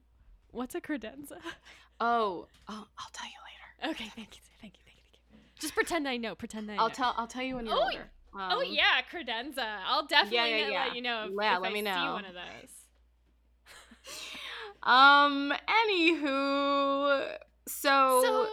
What's 0.52 0.76
a 0.76 0.82
credenza? 0.82 1.38
Oh. 2.00 2.48
Oh. 2.68 2.88
I'll 2.98 3.10
tell 3.14 3.28
you 3.28 3.34
later. 3.86 3.92
Okay, 3.92 4.12
thank 4.16 4.36
you, 4.36 4.42
thank 4.62 4.74
you, 4.78 4.84
thank 4.86 4.98
you, 5.14 5.20
thank 5.30 5.42
you. 5.42 5.60
Just 5.60 5.76
pretend 5.76 6.08
I 6.08 6.18
know. 6.18 6.36
Pretend 6.36 6.70
I. 6.72 6.76
I'll 6.76 6.90
tell. 6.90 7.14
I'll 7.18 7.28
tell 7.28 7.44
you 7.44 7.56
when 7.56 7.66
you're 7.66 7.76
Oh, 7.76 7.84
older. 7.84 8.10
oh 8.36 8.60
Um, 8.60 8.64
yeah, 8.68 9.02
credenza. 9.12 9.78
I'll 9.88 10.06
definitely 10.08 10.38
yeah, 10.38 10.64
know- 10.66 10.72
yeah. 10.72 10.84
let 10.86 10.96
you 10.96 11.02
know 11.02 11.26
if, 11.26 11.32
Yeah, 11.40 11.56
if 11.58 11.62
let 11.62 11.70
I 11.70 11.74
me 11.74 11.80
see 11.80 11.84
know. 11.86 12.14
one 12.14 12.26
of 12.26 12.34
those. 12.34 12.70
Um. 14.84 15.54
Anywho, 15.88 17.38
so 17.68 18.22
So 18.22 18.48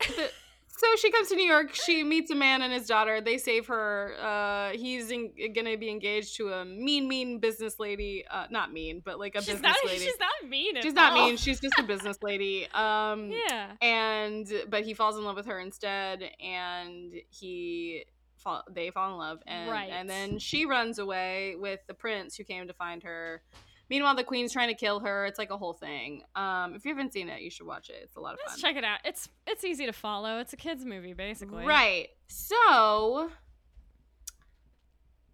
the, 0.00 0.30
so 0.78 0.86
she 0.96 1.10
comes 1.10 1.28
to 1.28 1.36
New 1.36 1.44
York. 1.44 1.74
She 1.74 2.02
meets 2.04 2.30
a 2.30 2.34
man 2.34 2.62
and 2.62 2.72
his 2.72 2.86
daughter. 2.86 3.20
They 3.20 3.36
save 3.38 3.66
her. 3.66 4.14
Uh, 4.20 4.70
he's 4.70 5.10
in, 5.10 5.32
gonna 5.54 5.76
be 5.76 5.90
engaged 5.90 6.36
to 6.36 6.52
a 6.52 6.64
mean, 6.64 7.06
mean 7.08 7.38
business 7.40 7.78
lady. 7.78 8.24
Uh, 8.30 8.46
not 8.50 8.72
mean, 8.72 9.02
but 9.04 9.18
like 9.18 9.34
a 9.34 9.38
she's 9.42 9.54
business 9.54 9.62
not 9.62 9.76
lady. 9.86 10.04
she's 10.04 10.18
not 10.18 10.48
mean 10.50 10.82
She's 10.82 10.94
not 10.94 11.12
all. 11.12 11.26
mean. 11.26 11.36
She's 11.36 11.60
just 11.60 11.78
a 11.78 11.82
business 11.82 12.16
lady. 12.22 12.66
Um. 12.72 13.30
yeah. 13.30 13.72
and 13.82 14.50
but 14.70 14.84
he 14.84 14.94
falls 14.94 15.16
in 15.18 15.24
love 15.24 15.36
with 15.36 15.46
her 15.46 15.58
instead 15.60 16.22
and 16.42 17.12
he 17.30 18.04
fall, 18.36 18.62
they 18.70 18.90
fall 18.90 19.12
in 19.12 19.18
love, 19.18 19.40
and 19.46 19.70
Right. 19.70 19.90
and 19.90 20.08
then 20.08 20.38
she 20.38 20.64
runs 20.64 20.98
away 21.00 21.56
with 21.58 21.80
the 21.88 21.94
prince 21.94 22.36
who 22.36 22.44
came 22.44 22.66
to 22.68 22.72
find 22.72 23.02
her. 23.02 23.42
Meanwhile, 23.90 24.16
the 24.16 24.24
queen's 24.24 24.52
trying 24.52 24.68
to 24.68 24.74
kill 24.74 25.00
her. 25.00 25.24
It's 25.26 25.38
like 25.38 25.50
a 25.50 25.56
whole 25.56 25.72
thing. 25.72 26.22
Um, 26.36 26.74
if 26.74 26.84
you 26.84 26.90
haven't 26.94 27.12
seen 27.12 27.28
it, 27.28 27.40
you 27.40 27.50
should 27.50 27.66
watch 27.66 27.88
it. 27.88 27.96
It's 28.02 28.16
a 28.16 28.20
lot 28.20 28.34
of 28.34 28.40
Let's 28.46 28.60
fun. 28.60 28.70
check 28.70 28.76
it 28.76 28.84
out. 28.84 28.98
It's 29.04 29.28
it's 29.46 29.64
easy 29.64 29.86
to 29.86 29.92
follow. 29.92 30.38
It's 30.40 30.52
a 30.52 30.56
kids 30.56 30.84
movie 30.84 31.14
basically. 31.14 31.64
Right. 31.64 32.08
So, 32.26 33.30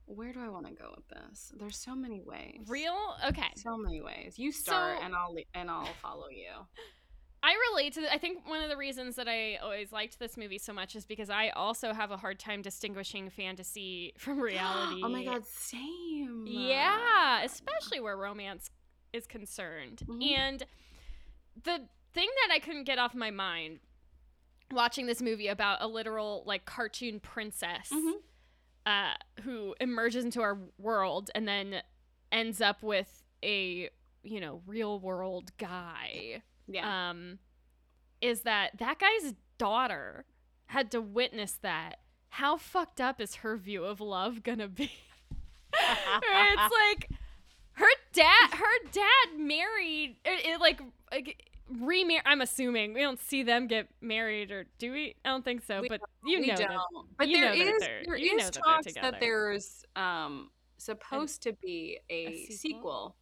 where 0.06 0.32
do 0.32 0.40
I 0.40 0.48
want 0.48 0.66
to 0.66 0.72
go 0.72 0.92
with 0.94 1.08
this? 1.08 1.52
There's 1.58 1.76
so 1.76 1.94
many 1.94 2.20
ways. 2.20 2.60
Real? 2.68 2.96
Okay. 3.26 3.48
So 3.56 3.76
many 3.76 4.00
ways. 4.02 4.38
You 4.38 4.52
start, 4.52 4.98
So- 4.98 5.04
and 5.04 5.14
I'll 5.14 5.34
and 5.54 5.70
I'll 5.70 5.88
follow 6.02 6.28
you. 6.30 6.46
I 7.46 7.54
relate 7.70 7.92
to. 7.94 8.00
The, 8.00 8.12
I 8.12 8.16
think 8.16 8.48
one 8.48 8.62
of 8.62 8.70
the 8.70 8.76
reasons 8.76 9.16
that 9.16 9.28
I 9.28 9.56
always 9.56 9.92
liked 9.92 10.18
this 10.18 10.36
movie 10.38 10.56
so 10.56 10.72
much 10.72 10.96
is 10.96 11.04
because 11.04 11.28
I 11.28 11.50
also 11.50 11.92
have 11.92 12.10
a 12.10 12.16
hard 12.16 12.38
time 12.38 12.62
distinguishing 12.62 13.28
fantasy 13.28 14.14
from 14.18 14.40
reality. 14.40 15.00
oh 15.04 15.08
my 15.08 15.24
god, 15.24 15.44
same. 15.46 16.46
Yeah, 16.48 17.42
especially 17.44 18.00
where 18.00 18.16
romance 18.16 18.70
is 19.12 19.26
concerned. 19.26 20.02
Mhm. 20.06 20.32
And 20.38 20.62
the 21.62 21.80
thing 22.14 22.28
that 22.46 22.54
I 22.54 22.60
couldn't 22.60 22.84
get 22.84 22.98
off 22.98 23.14
my 23.14 23.30
mind 23.30 23.80
watching 24.72 25.04
this 25.06 25.20
movie 25.20 25.48
about 25.48 25.82
a 25.82 25.86
literal 25.86 26.44
like 26.46 26.64
cartoon 26.64 27.20
princess 27.20 27.90
Mhm. 27.92 28.12
uh, 28.86 29.14
who 29.42 29.74
emerges 29.80 30.24
into 30.24 30.40
our 30.40 30.58
world 30.78 31.30
and 31.34 31.46
then 31.46 31.82
ends 32.32 32.60
up 32.62 32.82
with 32.82 33.22
a 33.42 33.90
you 34.22 34.40
know 34.40 34.62
real 34.66 34.98
world 34.98 35.56
guy 35.58 36.42
Yeah. 36.66 37.10
um, 37.10 37.38
is 38.20 38.42
that 38.42 38.78
that 38.78 38.98
guy's 38.98 39.34
daughter 39.58 40.24
had 40.66 40.90
to 40.92 41.00
witness 41.00 41.52
that. 41.62 41.98
How 42.30 42.56
fucked 42.56 43.00
up 43.00 43.20
is 43.20 43.36
her 43.36 43.56
view 43.56 43.84
of 43.84 44.00
love 44.00 44.42
gonna 44.42 44.68
be? 44.68 44.90
It's 45.76 46.74
like 46.92 47.10
her 47.72 47.86
dad, 48.12 48.50
her 48.54 48.88
dad 48.92 49.38
married, 49.38 50.16
it, 50.24 50.46
it 50.46 50.60
like, 50.60 50.80
like 51.12 51.50
remarried. 51.68 52.22
I'm 52.24 52.40
assuming 52.40 52.94
we 52.94 53.00
don't 53.00 53.18
see 53.18 53.42
them 53.42 53.66
get 53.66 53.88
married, 54.00 54.52
or 54.52 54.66
do 54.78 54.92
we? 54.92 55.16
I 55.24 55.30
don't 55.30 55.44
think 55.44 55.64
so. 55.64 55.80
We 55.80 55.88
but 55.88 56.00
you 56.24 56.46
know 56.46 56.54
that. 56.56 56.68
don't. 56.68 57.08
But 57.18 57.28
you 57.28 57.40
there 57.40 57.50
know 57.50 57.64
that 57.64 57.74
is 57.74 57.80
there 58.06 58.16
you 58.16 58.36
is 58.36 58.38
know 58.38 58.50
that 58.50 58.52
talks 58.64 58.86
together. 58.86 59.10
that 59.10 59.20
there's 59.20 59.84
um 59.96 60.50
supposed 60.76 61.42
to 61.42 61.52
be 61.54 61.98
a, 62.10 62.26
A 62.26 62.46
sequel, 62.46 62.56
sequel? 62.58 63.16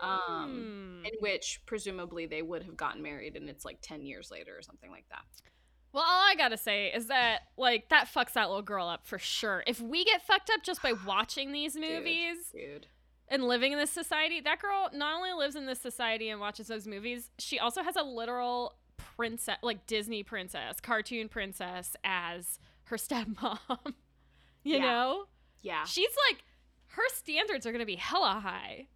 Um, 0.00 1.02
Mm. 1.04 1.06
in 1.08 1.12
which 1.20 1.60
presumably 1.66 2.26
they 2.26 2.42
would 2.42 2.62
have 2.64 2.76
gotten 2.76 3.02
married, 3.02 3.36
and 3.36 3.48
it's 3.48 3.64
like 3.64 3.78
ten 3.80 4.04
years 4.04 4.30
later 4.30 4.56
or 4.56 4.62
something 4.62 4.90
like 4.90 5.08
that. 5.10 5.24
Well, 5.92 6.02
all 6.02 6.22
I 6.28 6.34
gotta 6.36 6.56
say 6.56 6.88
is 6.92 7.06
that 7.06 7.42
like 7.56 7.88
that 7.90 8.08
fucks 8.12 8.32
that 8.32 8.48
little 8.48 8.62
girl 8.62 8.88
up 8.88 9.06
for 9.06 9.18
sure. 9.18 9.62
If 9.66 9.80
we 9.80 10.04
get 10.04 10.22
fucked 10.22 10.50
up 10.50 10.62
just 10.62 10.82
by 10.82 10.92
watching 11.06 11.52
these 11.52 11.76
movies, 11.76 12.36
dude. 12.52 12.86
and 13.28 13.44
living 13.44 13.72
in 13.72 13.78
this 13.78 13.90
society, 13.92 14.40
that 14.40 14.60
girl 14.60 14.88
not 14.92 15.14
only 15.16 15.32
lives 15.32 15.54
in 15.56 15.66
this 15.66 15.80
society 15.80 16.28
and 16.30 16.40
watches 16.40 16.66
those 16.66 16.86
movies, 16.86 17.30
she 17.38 17.58
also 17.58 17.82
has 17.82 17.94
a 17.96 18.02
literal 18.02 18.74
princess, 19.16 19.56
like 19.62 19.86
Disney 19.86 20.22
princess, 20.24 20.80
cartoon 20.80 21.28
princess, 21.28 21.96
as 22.04 22.58
her 22.84 22.96
stepmom. 22.98 23.58
you 24.64 24.76
Yeah. 24.76 24.78
know? 24.80 25.24
Yeah. 25.62 25.84
She's 25.84 26.10
like, 26.28 26.42
her 26.88 27.02
standards 27.14 27.66
are 27.66 27.70
to 27.80 27.86
be 27.86 27.96
hella 27.96 28.40
high. 28.42 28.88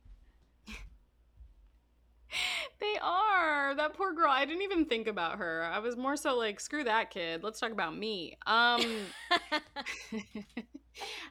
They 2.81 2.97
are. 3.03 3.75
That 3.75 3.95
poor 3.95 4.15
girl. 4.15 4.31
I 4.31 4.45
didn't 4.45 4.63
even 4.63 4.85
think 4.85 5.09
about 5.09 5.39
her. 5.39 5.65
I 5.65 5.81
was 5.81 5.97
more 5.97 6.17
so 6.17 6.37
like, 6.37 6.61
screw 6.61 6.85
that 6.85 7.11
kid. 7.11 7.43
Let's 7.43 7.59
talk 7.59 7.73
about 7.73 7.97
me. 7.97 8.37
Um 8.47 8.83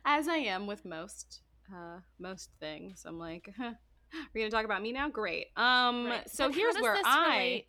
as 0.05 0.27
I 0.27 0.37
am 0.37 0.67
with 0.67 0.85
most 0.85 1.41
uh 1.73 1.99
most 2.19 2.49
things. 2.59 3.03
I'm 3.05 3.19
like, 3.19 3.53
huh, 3.57 3.73
we're 4.33 4.41
going 4.41 4.51
to 4.51 4.55
talk 4.55 4.65
about 4.65 4.81
me 4.81 4.91
now? 4.91 5.09
Great. 5.09 5.47
Um 5.55 6.07
Right. 6.07 6.29
so 6.29 6.47
But 6.47 6.55
here's 6.55 6.75
where 6.75 6.97
I 7.05 7.63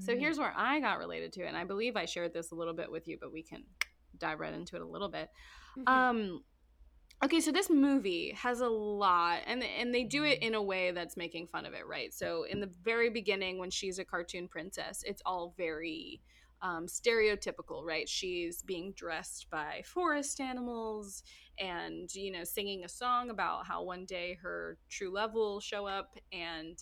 So 0.00 0.16
here's 0.16 0.38
where 0.38 0.52
I 0.56 0.80
got 0.80 0.98
related 0.98 1.32
to 1.34 1.44
it, 1.44 1.48
and 1.48 1.56
I 1.56 1.64
believe 1.64 1.96
I 1.96 2.04
shared 2.04 2.32
this 2.32 2.52
a 2.52 2.54
little 2.54 2.74
bit 2.74 2.90
with 2.90 3.08
you, 3.08 3.18
but 3.20 3.32
we 3.32 3.42
can 3.42 3.64
dive 4.18 4.40
right 4.40 4.52
into 4.52 4.76
it 4.76 4.82
a 4.82 4.86
little 4.86 5.08
bit. 5.08 5.30
Mhm. 5.78 5.88
Um 5.88 6.44
okay, 7.22 7.40
so 7.40 7.52
this 7.52 7.70
movie 7.70 8.32
has 8.36 8.60
a 8.60 8.68
lot 8.68 9.40
and 9.46 9.62
and 9.62 9.94
they 9.94 10.04
do 10.04 10.24
it 10.24 10.42
in 10.42 10.54
a 10.54 10.62
way 10.62 10.90
that's 10.90 11.16
making 11.16 11.48
fun 11.48 11.66
of 11.66 11.74
it, 11.74 11.86
right? 11.86 12.12
So 12.14 12.44
in 12.44 12.60
the 12.60 12.70
very 12.82 13.10
beginning 13.10 13.58
when 13.58 13.70
she's 13.70 13.98
a 13.98 14.04
cartoon 14.04 14.48
princess, 14.48 15.02
it's 15.06 15.22
all 15.26 15.54
very 15.56 16.20
um, 16.62 16.86
stereotypical, 16.86 17.84
right? 17.84 18.08
She's 18.08 18.62
being 18.62 18.92
dressed 18.94 19.48
by 19.50 19.82
forest 19.84 20.40
animals 20.40 21.22
and, 21.58 22.14
you 22.14 22.30
know, 22.30 22.44
singing 22.44 22.84
a 22.84 22.88
song 22.88 23.30
about 23.30 23.66
how 23.66 23.82
one 23.82 24.04
day 24.04 24.38
her 24.42 24.78
true 24.88 25.12
love 25.12 25.32
will 25.32 25.60
show 25.60 25.86
up 25.86 26.16
and 26.32 26.76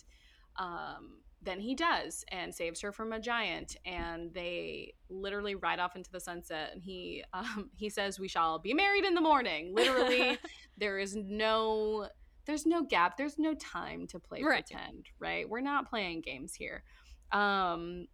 um, 0.57 1.21
then 1.41 1.59
he 1.59 1.73
does 1.73 2.25
and 2.31 2.53
saves 2.53 2.81
her 2.81 2.91
from 2.91 3.13
a 3.13 3.19
giant 3.19 3.77
and 3.85 4.33
they 4.33 4.93
literally 5.09 5.55
ride 5.55 5.79
off 5.79 5.95
into 5.95 6.11
the 6.11 6.19
sunset 6.19 6.71
and 6.73 6.83
he 6.83 7.23
um, 7.33 7.69
he 7.75 7.89
says 7.89 8.19
we 8.19 8.27
shall 8.27 8.59
be 8.59 8.73
married 8.73 9.05
in 9.05 9.13
the 9.13 9.21
morning 9.21 9.73
literally 9.73 10.37
there 10.77 10.99
is 10.99 11.15
no 11.15 12.07
there's 12.45 12.65
no 12.65 12.83
gap 12.83 13.15
there's 13.17 13.37
no 13.39 13.53
time 13.53 14.05
to 14.07 14.19
play 14.19 14.41
Right. 14.43 14.65
pretend 14.67 15.05
right 15.19 15.47
we're 15.49 15.61
not 15.61 15.89
playing 15.89 16.21
games 16.21 16.53
here 16.53 16.83
um 17.31 18.07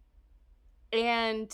and 0.92 1.50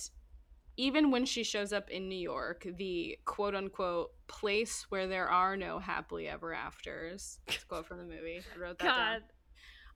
even 0.77 1.11
when 1.11 1.25
she 1.27 1.45
shows 1.45 1.73
up 1.73 1.91
in 1.91 2.09
New 2.09 2.19
York, 2.19 2.67
the 2.79 3.19
quote 3.27 3.55
unquote 3.55 4.11
place 4.27 4.87
where 4.89 5.07
there 5.07 5.29
are 5.29 5.55
no 5.57 5.79
happily 5.79 6.29
ever 6.29 6.55
afters. 6.55 7.41
It's 7.47 7.63
a 7.63 7.67
quote 7.67 7.87
from 7.87 7.99
the 7.99 8.05
movie. 8.05 8.41
I 8.55 8.59
wrote 8.59 8.79
that 8.79 8.85
down. 8.85 9.21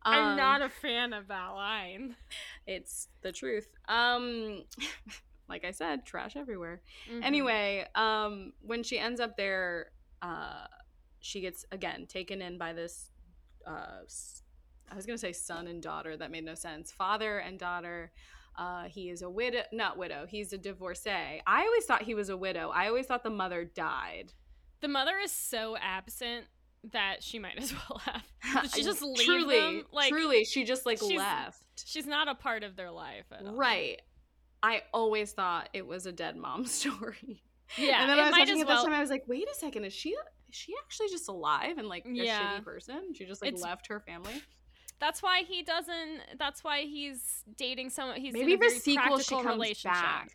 God, 0.07 0.15
I'm 0.15 0.31
Um, 0.31 0.37
not 0.37 0.63
a 0.63 0.69
fan 0.69 1.13
of 1.13 1.29
that 1.29 1.49
line. 1.49 2.17
it's 2.67 3.09
the 3.23 3.33
truth. 3.33 3.69
Um 3.89 4.65
like 5.49 5.65
I 5.65 5.71
said, 5.71 6.05
trash 6.07 6.37
everywhere. 6.37 6.81
Mhm. 7.11 7.25
Anyway, 7.25 7.87
um 7.95 8.53
when 8.63 8.83
she 8.83 8.99
ends 8.99 9.21
up 9.21 9.37
there, 9.37 9.91
uh 10.23 10.67
she 11.21 11.41
gets 11.41 11.65
again 11.73 12.07
taken 12.07 12.41
in 12.43 12.59
by 12.59 12.73
this 12.73 13.11
uh 13.67 14.01
I 14.89 14.95
was 14.95 15.05
going 15.05 15.17
to 15.17 15.21
say 15.21 15.33
son 15.33 15.67
and 15.67 15.83
daughter, 15.83 16.17
that 16.17 16.31
made 16.31 16.45
no 16.45 16.55
sense. 16.55 16.93
Father 16.93 17.39
and 17.39 17.59
daughter. 17.59 18.13
Uh 18.57 18.85
he 18.85 19.11
is 19.11 19.23
a 19.23 19.29
widow, 19.31 19.63
not 19.73 19.99
widow. 19.99 20.27
He's 20.29 20.53
a 20.53 20.59
divorcee. 20.59 21.43
I 21.47 21.63
always 21.65 21.85
thought 21.85 22.03
he 22.03 22.15
was 22.15 22.29
a 22.29 22.37
widow. 22.37 22.71
I 22.75 22.87
always 22.89 23.07
thought 23.07 23.23
the 23.25 23.31
mother 23.31 23.65
died. 23.65 24.33
the 24.81 24.89
mother 24.89 25.19
is 25.19 25.33
so 25.33 25.77
absent 25.81 26.47
that 26.93 27.23
she 27.23 27.39
might 27.39 27.59
as 27.59 27.73
well 27.91 28.01
have. 28.05 28.71
She 28.73 28.83
just 28.83 29.03
leave 29.03 29.27
truly, 29.27 29.59
them? 29.61 29.83
Like 29.93 30.11
truly, 30.11 30.45
she 30.45 30.65
just 30.65 30.87
like 30.87 30.99
she's- 30.99 31.19
left. 31.19 31.63
she's 31.85 32.07
not 32.07 32.29
a 32.29 32.35
part 32.35 32.63
of 32.65 32.77
their 32.77 32.91
life 32.91 33.25
at 33.33 33.47
all. 33.47 33.55
Right. 33.55 34.01
I 34.63 34.83
always 34.93 35.33
thought 35.33 35.69
it 35.73 35.87
was 35.87 36.07
a 36.07 36.13
dead 36.13 36.37
mom 36.37 36.65
story. 36.67 37.43
Yeah. 37.77 38.01
and 38.03 38.11
then 38.11 38.19
I 38.19 38.31
was 38.31 38.33
watching 38.39 38.57
it 38.61 38.67
this 38.67 38.69
well. 38.69 38.85
time. 38.85 38.93
I 38.95 39.01
was 39.01 39.11
like, 39.11 39.25
wait 39.27 39.47
a 39.51 39.55
second, 39.55 39.85
is 39.85 39.93
she 39.93 40.11
is 40.11 40.17
she 40.51 40.73
actually 40.85 41.09
just 41.09 41.29
alive 41.29 41.79
and 41.79 41.89
like 41.89 42.05
a 42.07 42.11
Yeah. 42.11 42.55
shitty 42.59 42.65
person? 42.65 43.13
She 43.15 43.25
just 43.27 43.43
like 43.43 43.49
It's- 43.49 43.63
left 43.63 43.89
her 43.89 44.01
family. 44.01 44.41
That's 44.99 45.23
why 45.23 45.43
he 45.43 45.63
doesn't. 45.63 46.39
That's 46.39 46.65
why 46.65 46.83
he's 46.83 47.45
dating 47.59 47.91
someone. 47.91 48.19
He's 48.19 48.33
Maybe 48.33 48.55
in 48.55 48.63
a 48.63 48.69
the 48.69 48.71
sequel 48.71 49.19
she 49.19 49.35
comes 49.35 49.47
relationship. 49.47 49.93
back. 49.93 50.31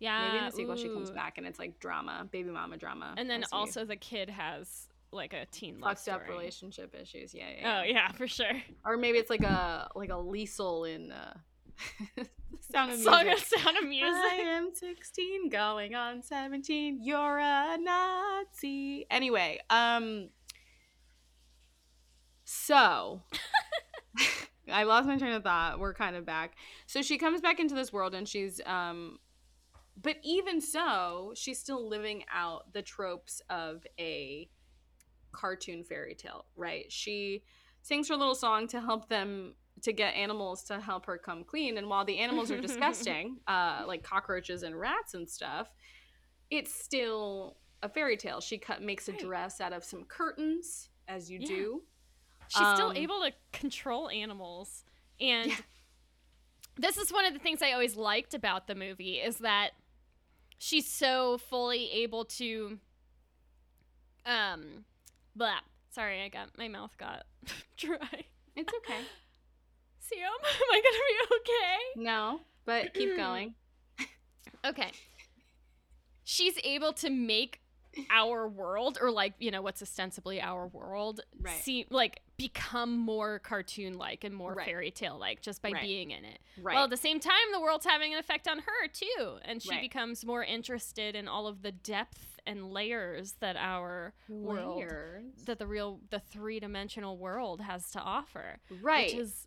Yeah. 0.00 0.26
Maybe 0.26 0.38
in 0.38 0.44
the 0.44 0.50
sequel 0.52 0.76
she 0.76 0.88
comes 0.88 1.10
back 1.10 1.38
and 1.38 1.46
it's 1.46 1.58
like 1.58 1.80
drama, 1.80 2.28
baby 2.30 2.50
mama 2.50 2.76
drama. 2.76 3.14
And 3.16 3.30
then 3.30 3.44
also 3.52 3.86
the 3.86 3.96
kid 3.96 4.28
has 4.28 4.88
like 5.12 5.32
a 5.32 5.46
teen 5.46 5.80
love 5.80 5.98
fucked 5.98 6.08
up 6.08 6.22
story. 6.24 6.38
relationship 6.38 6.94
issues. 7.00 7.34
Yeah, 7.34 7.48
yeah, 7.58 7.80
Oh 7.80 7.82
yeah, 7.84 8.12
for 8.12 8.26
sure. 8.26 8.52
Or 8.84 8.96
maybe 8.96 9.18
it's 9.18 9.30
like 9.30 9.42
a 9.42 9.88
like 9.94 10.10
a 10.10 10.14
Liesel 10.14 10.92
in 10.92 11.12
uh, 11.12 11.34
Sound 12.72 12.92
of 12.92 12.98
Song 12.98 13.24
Music. 13.26 13.42
of 13.58 13.60
Sound 13.62 13.76
of 13.78 13.88
Music. 13.88 14.32
I 14.32 14.36
am 14.36 14.70
16 14.74 15.48
going 15.48 15.94
on 15.94 16.22
17. 16.22 16.98
You're 17.02 17.38
a 17.38 17.76
Nazi. 17.78 19.06
Anyway, 19.10 19.60
um 19.70 20.28
so 22.44 23.22
I 24.72 24.84
lost 24.84 25.06
my 25.06 25.18
train 25.18 25.32
of 25.32 25.42
thought. 25.42 25.78
We're 25.78 25.94
kind 25.94 26.16
of 26.16 26.24
back. 26.24 26.54
So 26.86 27.02
she 27.02 27.18
comes 27.18 27.40
back 27.40 27.60
into 27.60 27.74
this 27.74 27.92
world 27.92 28.14
and 28.14 28.28
she's 28.28 28.60
um 28.66 29.18
but 30.00 30.16
even 30.24 30.60
so, 30.60 31.32
she's 31.36 31.58
still 31.58 31.86
living 31.86 32.24
out 32.32 32.72
the 32.72 32.80
tropes 32.82 33.42
of 33.50 33.86
a 34.00 34.48
cartoon 35.32 35.82
fairy 35.84 36.14
tale, 36.14 36.44
right? 36.56 36.90
She 36.90 37.42
sings 37.82 38.08
her 38.08 38.16
little 38.16 38.34
song 38.34 38.68
to 38.68 38.80
help 38.80 39.08
them 39.08 39.54
to 39.82 39.92
get 39.92 40.14
animals 40.14 40.62
to 40.64 40.78
help 40.80 41.06
her 41.06 41.18
come 41.18 41.42
clean 41.42 41.78
and 41.78 41.88
while 41.88 42.04
the 42.04 42.18
animals 42.18 42.50
are 42.50 42.60
disgusting 42.60 43.38
uh 43.48 43.82
like 43.86 44.02
cockroaches 44.04 44.62
and 44.62 44.78
rats 44.78 45.14
and 45.14 45.28
stuff 45.28 45.68
it's 46.50 46.72
still 46.72 47.56
a 47.82 47.88
fairy 47.88 48.16
tale 48.16 48.40
she 48.40 48.58
cut 48.58 48.82
makes 48.82 49.08
a 49.08 49.12
dress 49.12 49.60
out 49.60 49.72
of 49.72 49.82
some 49.82 50.04
curtains 50.04 50.90
as 51.08 51.30
you 51.30 51.40
Yeah. 51.40 51.46
do 51.48 51.82
She's 52.48 52.68
still 52.68 52.90
Um, 52.90 52.96
able 52.96 53.20
to 53.20 53.32
control 53.58 54.10
animals. 54.10 54.84
And 55.18 55.50
Yeah. 55.50 55.56
this 56.76 56.98
is 56.98 57.10
one 57.10 57.24
of 57.24 57.32
the 57.32 57.38
things 57.38 57.62
I 57.62 57.72
always 57.72 57.96
liked 57.96 58.34
about 58.34 58.66
the 58.66 58.74
movie 58.74 59.14
is 59.20 59.38
that 59.38 59.70
she's 60.58 60.86
so 60.86 61.38
fully 61.38 61.90
able 61.92 62.26
to 62.26 62.78
Um, 64.26 64.84
blah. 65.36 65.58
Sorry, 65.90 66.22
I 66.22 66.28
got 66.28 66.56
my 66.58 66.68
mouth 66.68 66.96
got 66.98 67.24
dry. 67.76 68.24
It's 68.56 68.72
okay. 68.74 69.00
Sam, 70.00 70.18
um, 70.24 70.40
am 70.44 70.70
I 70.72 70.82
gonna 70.82 71.04
be 71.08 71.36
okay? 71.36 72.04
No, 72.04 72.40
but 72.64 72.94
keep 72.94 73.16
going. 73.16 73.54
Okay. 74.64 74.90
She's 76.24 76.58
able 76.64 76.92
to 76.94 77.10
make 77.10 77.60
our 78.10 78.48
world, 78.48 78.96
or 79.00 79.10
like 79.10 79.34
you 79.38 79.50
know 79.50 79.60
what's 79.60 79.82
ostensibly 79.82 80.40
our 80.40 80.66
world, 80.68 81.20
Right. 81.40 81.60
seem 81.62 81.86
like 81.90 82.20
become 82.38 82.96
more 82.96 83.38
cartoon-like 83.40 84.24
and 84.24 84.34
more 84.34 84.54
Right. 84.54 84.66
fairy 84.66 84.90
tale-like 84.90 85.42
just 85.42 85.60
by 85.62 85.72
Right. 85.72 85.82
being 85.82 86.10
in 86.10 86.24
it. 86.24 86.38
Right. 86.58 86.74
Well, 86.74 86.84
at 86.84 86.90
the 86.90 86.96
same 86.96 87.20
time, 87.20 87.34
the 87.52 87.60
world's 87.60 87.84
having 87.84 88.12
an 88.14 88.18
effect 88.18 88.48
on 88.48 88.60
her 88.60 88.88
too, 88.88 89.38
and 89.42 89.62
she 89.62 89.78
becomes 89.80 90.24
more 90.24 90.42
interested 90.42 91.14
in 91.14 91.28
all 91.28 91.46
of 91.46 91.62
the 91.62 91.70
depth 91.72 92.31
and 92.46 92.72
layers 92.72 93.34
that 93.40 93.56
our 93.56 94.14
world, 94.28 94.84
that 95.46 95.58
the 95.58 95.66
real, 95.66 96.00
the 96.10 96.18
three-dimensional 96.18 97.16
world 97.16 97.60
has 97.60 97.90
to 97.92 98.00
offer. 98.00 98.58
right. 98.82 99.06
Which 99.06 99.14
is, 99.14 99.46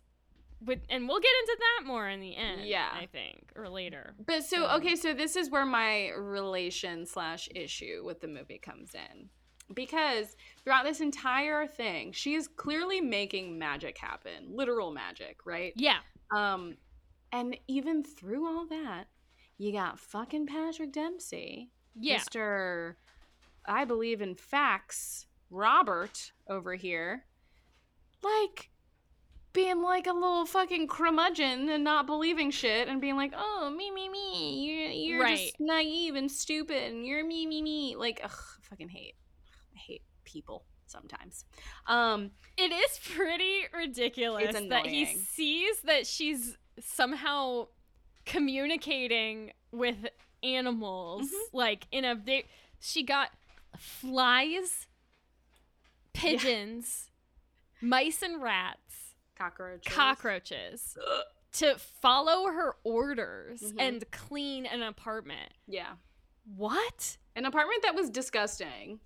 with, 0.64 0.80
and 0.88 1.06
we'll 1.06 1.20
get 1.20 1.32
into 1.42 1.56
that 1.58 1.86
more 1.86 2.08
in 2.08 2.20
the 2.20 2.34
end. 2.34 2.62
Yeah. 2.64 2.88
I 2.92 3.06
think, 3.06 3.52
or 3.54 3.68
later. 3.68 4.14
But 4.26 4.44
so 4.44 4.64
Um, 4.66 4.80
okay, 4.80 4.96
so 4.96 5.12
this 5.12 5.36
is 5.36 5.50
where 5.50 5.66
my 5.66 6.10
relation 6.16 7.04
slash 7.04 7.48
issue 7.54 8.02
with 8.04 8.20
the 8.20 8.28
movie 8.28 8.58
comes 8.58 8.94
in. 8.94 9.28
Because 9.74 10.36
throughout 10.62 10.84
this 10.84 11.00
entire 11.00 11.66
thing, 11.66 12.12
she 12.12 12.34
is 12.34 12.46
clearly 12.46 13.00
making 13.00 13.58
magic 13.58 13.98
happen. 13.98 14.54
Literal 14.54 14.92
magic, 14.92 15.40
right? 15.44 15.72
Yeah. 15.76 15.98
Um 16.34 16.76
and 17.32 17.58
even 17.66 18.04
through 18.04 18.46
all 18.46 18.66
that, 18.66 19.08
you 19.58 19.72
got 19.72 19.98
fucking 19.98 20.46
Patrick 20.46 20.92
Dempsey. 20.92 21.72
Yeah. 21.98 22.18
Mr. 22.18 22.94
I 23.64 23.84
believe 23.84 24.20
in 24.20 24.34
facts, 24.34 25.26
Robert 25.50 26.32
over 26.48 26.74
here. 26.74 27.24
Like 28.22 28.70
being 29.52 29.80
like 29.82 30.06
a 30.06 30.12
little 30.12 30.44
fucking 30.44 30.86
curmudgeon 30.88 31.68
and 31.70 31.82
not 31.82 32.06
believing 32.06 32.50
shit 32.50 32.88
and 32.88 33.00
being 33.00 33.16
like, 33.16 33.32
oh, 33.36 33.70
me, 33.74 33.90
me, 33.90 34.08
me. 34.08 34.60
You're, 34.66 34.90
you're 34.90 35.22
Right. 35.22 35.38
just 35.38 35.58
naive 35.60 36.14
and 36.14 36.30
stupid 36.30 36.92
and 36.92 37.06
you're 37.06 37.24
me, 37.24 37.46
me, 37.46 37.62
me. 37.62 37.96
Like, 37.96 38.20
ugh, 38.22 38.30
fucking 38.62 38.90
hate. 38.90 39.14
I 39.74 39.78
hate 39.78 40.02
people 40.24 40.66
sometimes. 40.86 41.44
Um, 41.86 42.32
It 42.58 42.70
is 42.72 43.00
pretty 43.14 43.62
ridiculous 43.74 44.54
that 44.68 44.86
he 44.86 45.06
sees 45.06 45.80
that 45.84 46.06
she's 46.06 46.56
somehow 46.80 47.68
communicating 48.26 49.52
with 49.72 49.96
animals 50.42 51.22
Mhm. 51.30 51.48
like 51.52 51.86
in 51.90 52.04
a 52.04 52.14
they, 52.14 52.44
she 52.80 53.02
got 53.02 53.30
flies 53.78 54.86
pigeons 56.12 57.10
mice 57.80 58.22
and 58.22 58.42
rats 58.42 59.14
cockroaches. 59.36 59.92
cockroaches 59.92 60.98
to 61.52 61.76
follow 61.78 62.46
her 62.50 62.76
orders 62.84 63.60
Mhm. 63.62 63.74
and 63.78 64.10
clean 64.10 64.66
an 64.66 64.82
apartment 64.82 65.52
Yeah. 65.66 65.96
what 66.44 67.18
An 67.34 67.44
apartment 67.44 67.82
that 67.82 67.94
was 67.94 68.08
disgusting. 68.08 69.00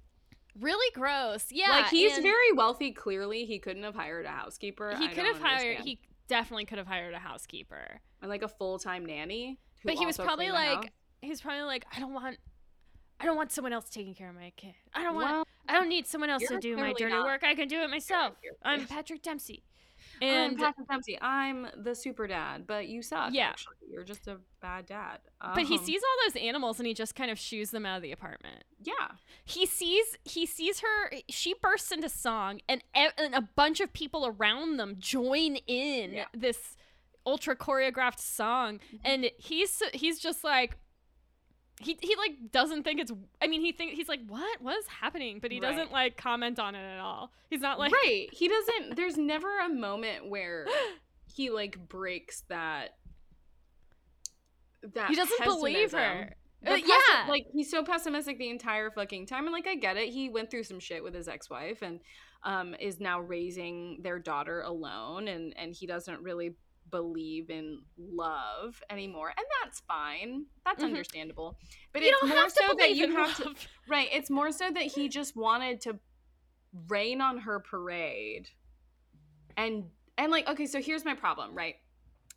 really 0.56 0.92
gross 0.94 1.50
yeah 1.50 1.70
like 1.70 1.86
he's 1.88 2.18
very 2.18 2.52
wealthy. 2.52 2.92
Clearly, 2.92 3.44
he 3.44 3.58
couldn't 3.58 3.82
have 3.84 3.94
hired 3.94 4.26
a 4.26 4.30
housekeeper. 4.30 4.96
he 4.96 5.06
I 5.06 5.14
could 5.14 5.24
have 5.26 5.40
hired 5.40 5.78
he 5.80 6.00
definitely 6.28 6.64
could 6.64 6.78
have 6.78 6.86
hired 6.86 7.14
a 7.14 7.18
housekeeper 7.18 8.00
and 8.22 8.28
like 8.30 8.42
a 8.42 8.48
full 8.48 8.78
time 8.78 9.04
nanny. 9.06 9.58
But 9.84 9.94
he 9.94 10.04
was 10.06 10.16
probably 10.18 10.50
like, 10.50 10.92
house. 11.20 11.26
he 11.26 11.30
was 11.30 11.40
probably 11.40 11.62
like, 11.62 11.84
I 11.94 12.00
don't 12.00 12.12
want, 12.14 12.38
I 13.20 13.24
don't 13.26 13.36
want 13.36 13.52
someone 13.52 13.72
else 13.72 13.88
taking 13.90 14.14
care 14.14 14.28
of 14.30 14.34
my 14.36 14.52
kid. 14.56 14.74
I 14.94 15.02
don't 15.02 15.14
want, 15.14 15.30
well, 15.30 15.44
I 15.68 15.74
don't 15.74 15.88
need 15.88 16.06
someone 16.06 16.30
else 16.30 16.42
to 16.48 16.58
do 16.58 16.76
my 16.76 16.92
dirty 16.92 17.14
work. 17.14 17.42
I 17.44 17.54
can 17.54 17.68
do 17.68 17.80
it 17.80 17.90
myself. 17.90 18.34
I'm 18.62 18.86
Patrick 18.86 19.22
Dempsey. 19.22 19.62
I'm 20.22 20.28
And 20.28 20.58
Patrick 20.58 20.88
Dempsey. 20.88 21.18
I'm 21.20 21.66
the 21.76 21.94
super 21.94 22.26
dad, 22.26 22.66
but 22.66 22.88
you 22.88 23.02
suck. 23.02 23.30
Yeah. 23.32 23.50
actually. 23.50 23.74
you're 23.90 24.02
just 24.04 24.26
a 24.28 24.38
bad 24.62 24.86
dad. 24.86 25.18
but 25.54 25.64
he 25.64 25.76
Um, 25.78 25.84
sees 25.84 26.00
all 26.02 26.28
those 26.28 26.42
animals 26.42 26.78
and 26.80 26.86
he 26.86 26.94
just 26.94 27.14
kind 27.14 27.30
of 27.30 27.38
shoos 27.38 27.70
them 27.70 27.84
out 27.86 27.96
of 27.96 28.02
the 28.02 28.12
apartment. 28.12 28.64
yeah, 28.82 28.92
He 29.44 29.66
sees, 29.66 30.16
he 30.24 30.46
sees 30.46 30.80
her. 30.80 31.12
She 31.28 31.54
bursts 31.62 31.92
into 31.92 32.08
song, 32.08 32.60
and, 32.68 32.82
and 32.94 33.34
a 33.34 33.42
bunch 33.56 33.80
of 33.80 33.92
people 33.92 34.26
around 34.26 34.78
them 34.78 34.96
join 34.98 35.56
in 35.66 36.12
Yeah. 36.14 36.24
this 36.34 36.76
ultra 37.26 37.54
choreographed 37.54 38.20
song, 38.20 38.78
Mm-hmm. 38.78 38.96
and 39.04 39.30
he's 39.38 39.82
he's 39.92 40.18
just 40.18 40.42
like. 40.44 40.76
He, 41.82 41.96
he 42.00 42.14
like 42.16 42.52
doesn't 42.52 42.82
think 42.84 43.00
it's 43.00 43.10
I 43.42 43.46
mean 43.46 43.62
he 43.62 43.72
think 43.72 43.92
he's 43.94 44.08
like 44.08 44.20
what 44.28 44.60
what 44.60 44.76
is 44.78 44.86
happening 44.86 45.38
but 45.40 45.50
he 45.50 45.60
Right. 45.60 45.70
doesn't 45.70 45.90
like 45.92 46.16
comment 46.16 46.58
on 46.58 46.74
it 46.74 46.84
at 46.84 47.00
all. 47.00 47.32
He's 47.48 47.62
not 47.62 47.78
like 47.78 47.90
right. 47.92 48.28
He 48.32 48.48
doesn't. 48.56 48.96
There's 48.96 49.16
never 49.16 49.58
a 49.60 49.68
moment 49.68 50.28
where 50.28 50.66
he 51.34 51.50
like 51.50 51.78
breaks 51.88 52.42
that. 52.48 52.96
That 54.94 55.08
he 55.10 55.14
doesn't 55.14 55.42
believe 55.44 55.90
pessimism. 55.92 55.98
her. 56.00 56.36
Uh, 56.66 56.74
yeah. 56.76 57.26
like 57.28 57.46
he's 57.52 57.70
so 57.70 57.82
pessimistic 57.82 58.38
the 58.38 58.50
entire 58.50 58.90
fucking 58.90 59.26
time, 59.26 59.44
and 59.46 59.52
like 59.52 59.66
I 59.66 59.74
get 59.74 59.96
it. 59.96 60.10
He 60.10 60.28
went 60.28 60.50
through 60.50 60.64
some 60.64 60.78
shit 60.80 61.02
with 61.02 61.14
his 61.14 61.28
ex-wife, 61.28 61.80
and 61.82 62.00
um, 62.44 62.74
is 62.78 63.00
now 63.00 63.20
raising 63.20 64.00
their 64.02 64.18
daughter 64.18 64.60
alone, 64.62 65.28
and 65.28 65.54
and 65.56 65.74
he 65.74 65.86
doesn't 65.86 66.22
really 66.22 66.56
believe 66.90 67.50
in 67.50 67.82
love 67.96 68.82
anymore, 68.90 69.32
and 69.36 69.46
that's 69.62 69.80
fine. 69.80 70.46
That's 70.64 70.82
Mhm. 70.82 70.86
understandable. 70.86 71.58
But 71.92 72.02
you 72.02 72.08
it's 72.08 72.28
more 72.28 72.48
so 72.48 72.74
that 72.78 72.96
you 72.96 73.16
have 73.16 73.36
to 73.36 73.54
right. 73.88 74.08
It's 74.12 74.30
more 74.30 74.52
so 74.52 74.70
that 74.70 74.82
he 74.82 75.08
just 75.08 75.36
wanted 75.36 75.80
to 75.82 75.98
rain 76.88 77.20
on 77.20 77.38
her 77.38 77.60
parade, 77.60 78.50
and 79.56 79.90
and 80.18 80.30
like 80.30 80.48
okay, 80.48 80.66
so 80.66 80.80
here's 80.80 81.04
my 81.04 81.14
problem, 81.14 81.54
right? 81.54 81.76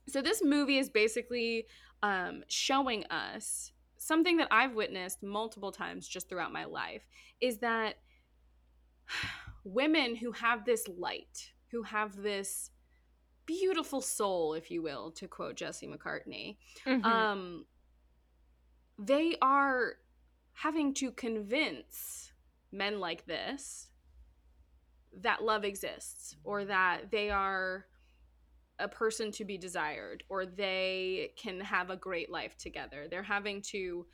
So 0.08 0.22
this 0.22 0.44
movie 0.44 0.78
is 0.78 0.90
basically 0.90 1.68
um, 2.02 2.44
showing 2.48 3.06
us 3.06 3.72
something 3.98 4.38
that 4.38 4.50
I've 4.52 4.74
witnessed 4.76 5.24
multiple 5.24 5.72
times 5.72 6.08
just 6.08 6.28
throughout 6.28 6.52
my 6.52 6.66
life 6.66 7.08
is 7.40 7.60
that 7.60 7.96
women 9.64 10.16
who 10.16 10.34
have 10.34 10.66
this 10.66 10.88
light, 10.88 11.52
who 11.72 11.84
have 11.84 12.16
this 12.16 12.70
beautiful 13.46 14.02
soul, 14.02 14.54
if 14.54 14.72
you 14.72 14.82
will, 14.82 15.12
to 15.12 15.28
quote 15.28 15.56
Jesse 15.56 15.88
McCartney, 15.88 16.58
Mhm. 16.86 17.06
um, 17.06 17.66
they 18.98 19.36
are 19.42 19.96
having 20.54 20.94
to 20.94 21.12
convince 21.12 22.32
men 22.72 23.00
like 23.00 23.26
this 23.26 23.90
that 25.12 25.44
love 25.44 25.64
exists 25.64 26.36
or 26.44 26.66
that 26.66 27.12
they 27.12 27.30
are 27.30 27.86
a 28.80 28.88
person 28.88 29.32
to 29.32 29.46
be 29.46 29.58
desired 29.58 30.24
or 30.30 30.46
they 30.46 31.34
can 31.38 31.60
have 31.60 31.90
a 31.90 31.96
great 31.98 32.30
life 32.32 32.58
together. 32.58 33.08
They're 33.08 33.22
having 33.24 33.62
to, 33.64 34.08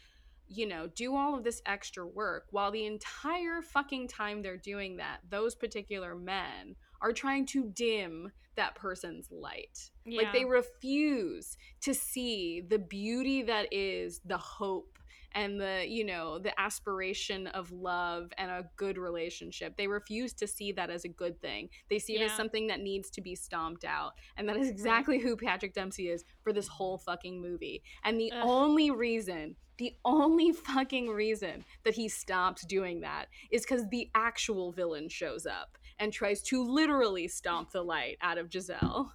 you 0.47 0.65
know, 0.67 0.87
do 0.87 1.15
all 1.15 1.35
of 1.35 1.43
this 1.43 1.61
extra 1.65 2.05
work 2.05 2.47
while 2.51 2.71
the 2.71 2.85
entire 2.85 3.61
fucking 3.61 4.09
time 4.09 4.41
they're 4.41 4.57
doing 4.57 4.97
that, 4.97 5.19
those 5.29 5.55
particular 5.55 6.15
men 6.15 6.75
are 7.01 7.13
trying 7.13 7.45
to 7.47 7.71
dim 7.73 8.31
that 8.55 8.75
person's 8.75 9.29
light. 9.31 9.89
Like 10.05 10.33
they 10.33 10.43
refuse 10.45 11.55
to 11.81 11.93
see 11.93 12.61
the 12.67 12.79
beauty 12.79 13.43
that 13.43 13.67
is 13.71 14.21
the 14.25 14.37
hope 14.37 14.99
and 15.33 15.61
the, 15.61 15.85
you 15.87 16.03
know, 16.03 16.39
the 16.39 16.59
aspiration 16.59 17.47
of 17.47 17.71
love 17.71 18.31
and 18.37 18.49
a 18.49 18.65
good 18.75 18.97
relationship. 18.97 19.77
They 19.77 19.87
refuse 19.87 20.33
to 20.33 20.47
see 20.47 20.71
that 20.73 20.89
as 20.89 21.05
a 21.05 21.09
good 21.09 21.39
thing. 21.41 21.69
They 21.89 21.99
see 21.99 22.15
it 22.15 22.23
as 22.23 22.35
something 22.35 22.67
that 22.67 22.81
needs 22.81 23.09
to 23.11 23.21
be 23.21 23.35
stomped 23.35 23.85
out. 23.85 24.13
And 24.37 24.49
that 24.49 24.57
is 24.57 24.69
exactly 24.69 25.19
who 25.19 25.37
Patrick 25.37 25.73
Dempsey 25.73 26.09
is 26.09 26.23
for 26.43 26.51
this 26.51 26.67
whole 26.67 26.97
fucking 26.97 27.41
movie. 27.41 27.83
And 28.03 28.19
the 28.19 28.31
Ugh. 28.31 28.39
only 28.41 28.91
reason, 28.91 29.55
the 29.77 29.93
only 30.03 30.51
fucking 30.51 31.07
reason 31.09 31.63
that 31.83 31.93
he 31.93 32.09
stops 32.09 32.65
doing 32.65 33.01
that 33.01 33.27
is 33.51 33.61
because 33.61 33.87
the 33.89 34.09
actual 34.15 34.71
villain 34.71 35.09
shows 35.09 35.45
up 35.45 35.77
and 35.99 36.11
tries 36.11 36.41
to 36.43 36.63
literally 36.63 37.27
stomp 37.27 37.71
the 37.71 37.81
light 37.81 38.17
out 38.21 38.37
of 38.37 38.51
Giselle. 38.51 39.13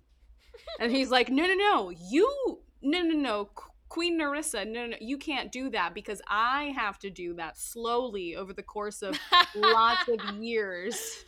and 0.80 0.92
he's 0.92 1.10
like, 1.10 1.30
no, 1.30 1.46
no, 1.46 1.54
no, 1.54 1.90
you, 1.90 2.60
no, 2.82 3.02
no, 3.02 3.14
no, 3.14 3.50
Queen 3.88 4.18
Narissa, 4.18 4.66
no, 4.66 4.86
no, 4.86 4.96
you 5.00 5.18
can't 5.18 5.52
do 5.52 5.70
that 5.70 5.94
because 5.94 6.20
I 6.28 6.72
have 6.76 6.98
to 7.00 7.10
do 7.10 7.34
that 7.34 7.56
slowly 7.56 8.34
over 8.36 8.52
the 8.52 8.62
course 8.62 9.02
of 9.02 9.18
lots 9.54 10.08
of 10.08 10.36
years. 10.42 11.24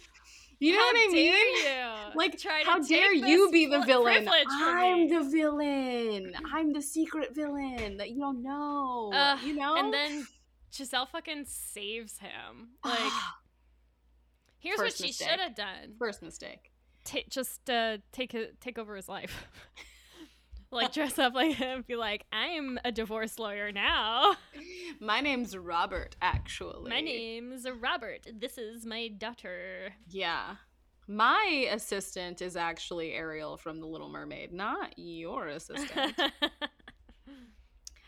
You 0.58 0.72
know 0.72 0.78
How 0.78 0.86
what 0.86 0.96
I 0.96 1.12
mean? 1.12 1.56
You 1.56 2.16
Like, 2.16 2.38
Try 2.38 2.62
to 2.62 2.70
how 2.70 2.78
dare 2.80 3.12
you 3.12 3.50
be 3.52 3.66
the 3.66 3.80
villain? 3.82 4.28
I'm 4.28 5.08
the 5.08 5.22
villain. 5.22 6.34
I'm 6.52 6.72
the 6.72 6.80
secret 6.80 7.34
villain 7.34 7.98
that 7.98 8.10
you 8.10 8.20
don't 8.20 8.42
know. 8.42 9.12
Ugh, 9.14 9.38
you 9.44 9.54
know? 9.54 9.76
And 9.76 9.92
then 9.92 10.26
Giselle 10.74 11.06
fucking 11.06 11.44
saves 11.46 12.18
him. 12.18 12.68
Like, 12.84 13.12
here's 14.66 14.78
First 14.78 15.00
what 15.00 15.06
she 15.06 15.12
should 15.12 15.40
have 15.40 15.54
done: 15.54 15.94
first 15.98 16.22
mistake. 16.22 16.72
Ta- 17.04 17.20
just 17.30 17.70
uh, 17.70 17.98
take 18.12 18.34
it, 18.34 18.60
take 18.60 18.78
over 18.78 18.96
his 18.96 19.08
life. 19.08 19.46
like 20.72 20.92
dress 20.92 21.18
up 21.18 21.34
like 21.34 21.54
him, 21.54 21.84
be 21.86 21.96
like, 21.96 22.26
I'm 22.32 22.78
a 22.84 22.92
divorce 22.92 23.38
lawyer 23.38 23.72
now. 23.72 24.34
My 25.00 25.20
name's 25.20 25.56
Robert, 25.56 26.16
actually. 26.20 26.90
My 26.90 27.00
name's 27.00 27.66
Robert. 27.80 28.26
This 28.38 28.58
is 28.58 28.84
my 28.84 29.08
daughter. 29.08 29.92
Yeah. 30.08 30.56
My 31.08 31.68
assistant 31.70 32.42
is 32.42 32.56
actually 32.56 33.12
Ariel 33.12 33.56
from 33.56 33.78
The 33.80 33.86
Little 33.86 34.08
Mermaid, 34.08 34.52
not 34.52 34.94
your 34.96 35.46
assistant. 35.46 36.14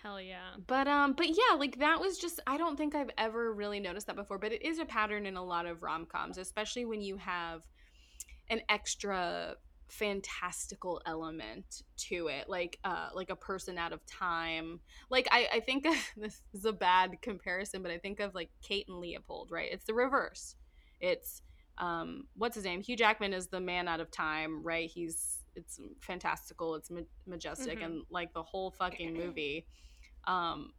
Hell 0.09 0.21
yeah. 0.23 0.53
but 0.67 0.89
um 0.89 1.13
but 1.13 1.29
yeah, 1.29 1.55
like 1.59 1.79
that 1.81 2.01
was 2.01 2.17
just 2.19 2.41
I 2.47 2.57
don't 2.57 2.77
think 2.79 2.95
I've 2.95 3.11
ever 3.19 3.53
really 3.53 3.79
noticed 3.79 4.07
that 4.07 4.17
before, 4.17 4.39
but 4.39 4.53
it 4.53 4.63
is 4.63 4.79
a 4.79 4.87
pattern 4.87 5.27
in 5.27 5.37
a 5.37 5.45
lot 5.45 5.67
of 5.67 5.83
rom-coms, 5.83 6.39
especially 6.39 6.87
when 6.87 7.03
you 7.03 7.19
have 7.19 7.61
an 8.49 8.63
extra 8.71 9.57
fantastical 9.89 11.01
element 11.07 11.83
to 11.97 12.29
it 12.29 12.47
like 12.49 12.79
uh 12.85 13.09
like 13.15 13.29
a 13.29 13.37
person 13.37 13.77
out 13.77 13.93
of 13.93 14.01
time. 14.07 14.81
Like 15.11 15.29
i 15.31 15.47
i 15.53 15.61
think 15.61 15.87
this 16.17 16.41
is 16.55 16.65
a 16.65 16.73
bad 16.73 17.21
comparison 17.21 17.83
but 17.83 17.91
i 17.91 17.99
think 17.99 18.21
of 18.21 18.35
like 18.35 18.51
kate 18.63 18.87
and 18.89 18.99
leopold 18.99 19.51
right? 19.51 19.69
It's 19.71 19.85
the 19.85 19.95
reverse. 19.95 20.57
It's 21.01 21.43
um 21.77 22.27
what's 22.35 22.55
his 22.55 22.65
name? 22.65 22.81
Hugh 22.83 22.97
jackman 22.97 23.35
is 23.35 23.49
the 23.49 23.61
man 23.61 23.89
out 23.89 24.01
of 24.01 24.11
time 24.11 24.63
right? 24.63 24.89
He's 24.89 25.41
it's 25.55 25.79
fantastical 26.01 26.77
it's 26.77 26.91
ma- 26.91 27.01
majestic 27.27 27.81
Mhm. 27.81 27.85
and 27.85 28.03
like 28.11 28.33
the 28.33 28.43
whole 28.43 28.71
fucking 28.71 29.13
movie 29.23 29.67
um 30.29 30.73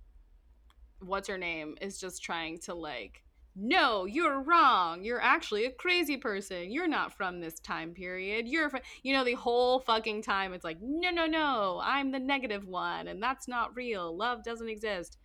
what's 1.02 1.28
her 1.28 1.38
name 1.38 1.76
is 1.82 2.00
just 2.00 2.24
trying 2.24 2.58
to 2.60 2.74
like 2.74 3.24
no 3.56 4.06
you're 4.06 4.42
wrong. 4.42 5.04
You're 5.04 5.22
actually 5.22 5.66
a 5.66 5.72
crazy 5.72 6.16
person. 6.16 6.72
You're 6.72 6.88
not 6.88 7.18
from 7.18 7.42
this 7.42 7.60
time 7.60 7.94
period. 7.94 8.48
You're 8.48 8.70
fr-, 8.70 8.78
you 9.04 9.12
know 9.12 9.26
the 9.26 9.34
whole 9.34 9.80
fucking 9.82 10.22
time 10.22 10.54
it's 10.54 10.64
like 10.64 10.78
no 10.82 11.10
no 11.10 11.26
no. 11.26 11.82
I'm 11.84 12.12
the 12.12 12.20
negative 12.20 12.66
one 12.66 13.08
and 13.08 13.22
that's 13.22 13.48
not 13.48 13.76
real. 13.76 14.16
Love 14.16 14.44
doesn't 14.44 14.70
exist. 14.70 15.18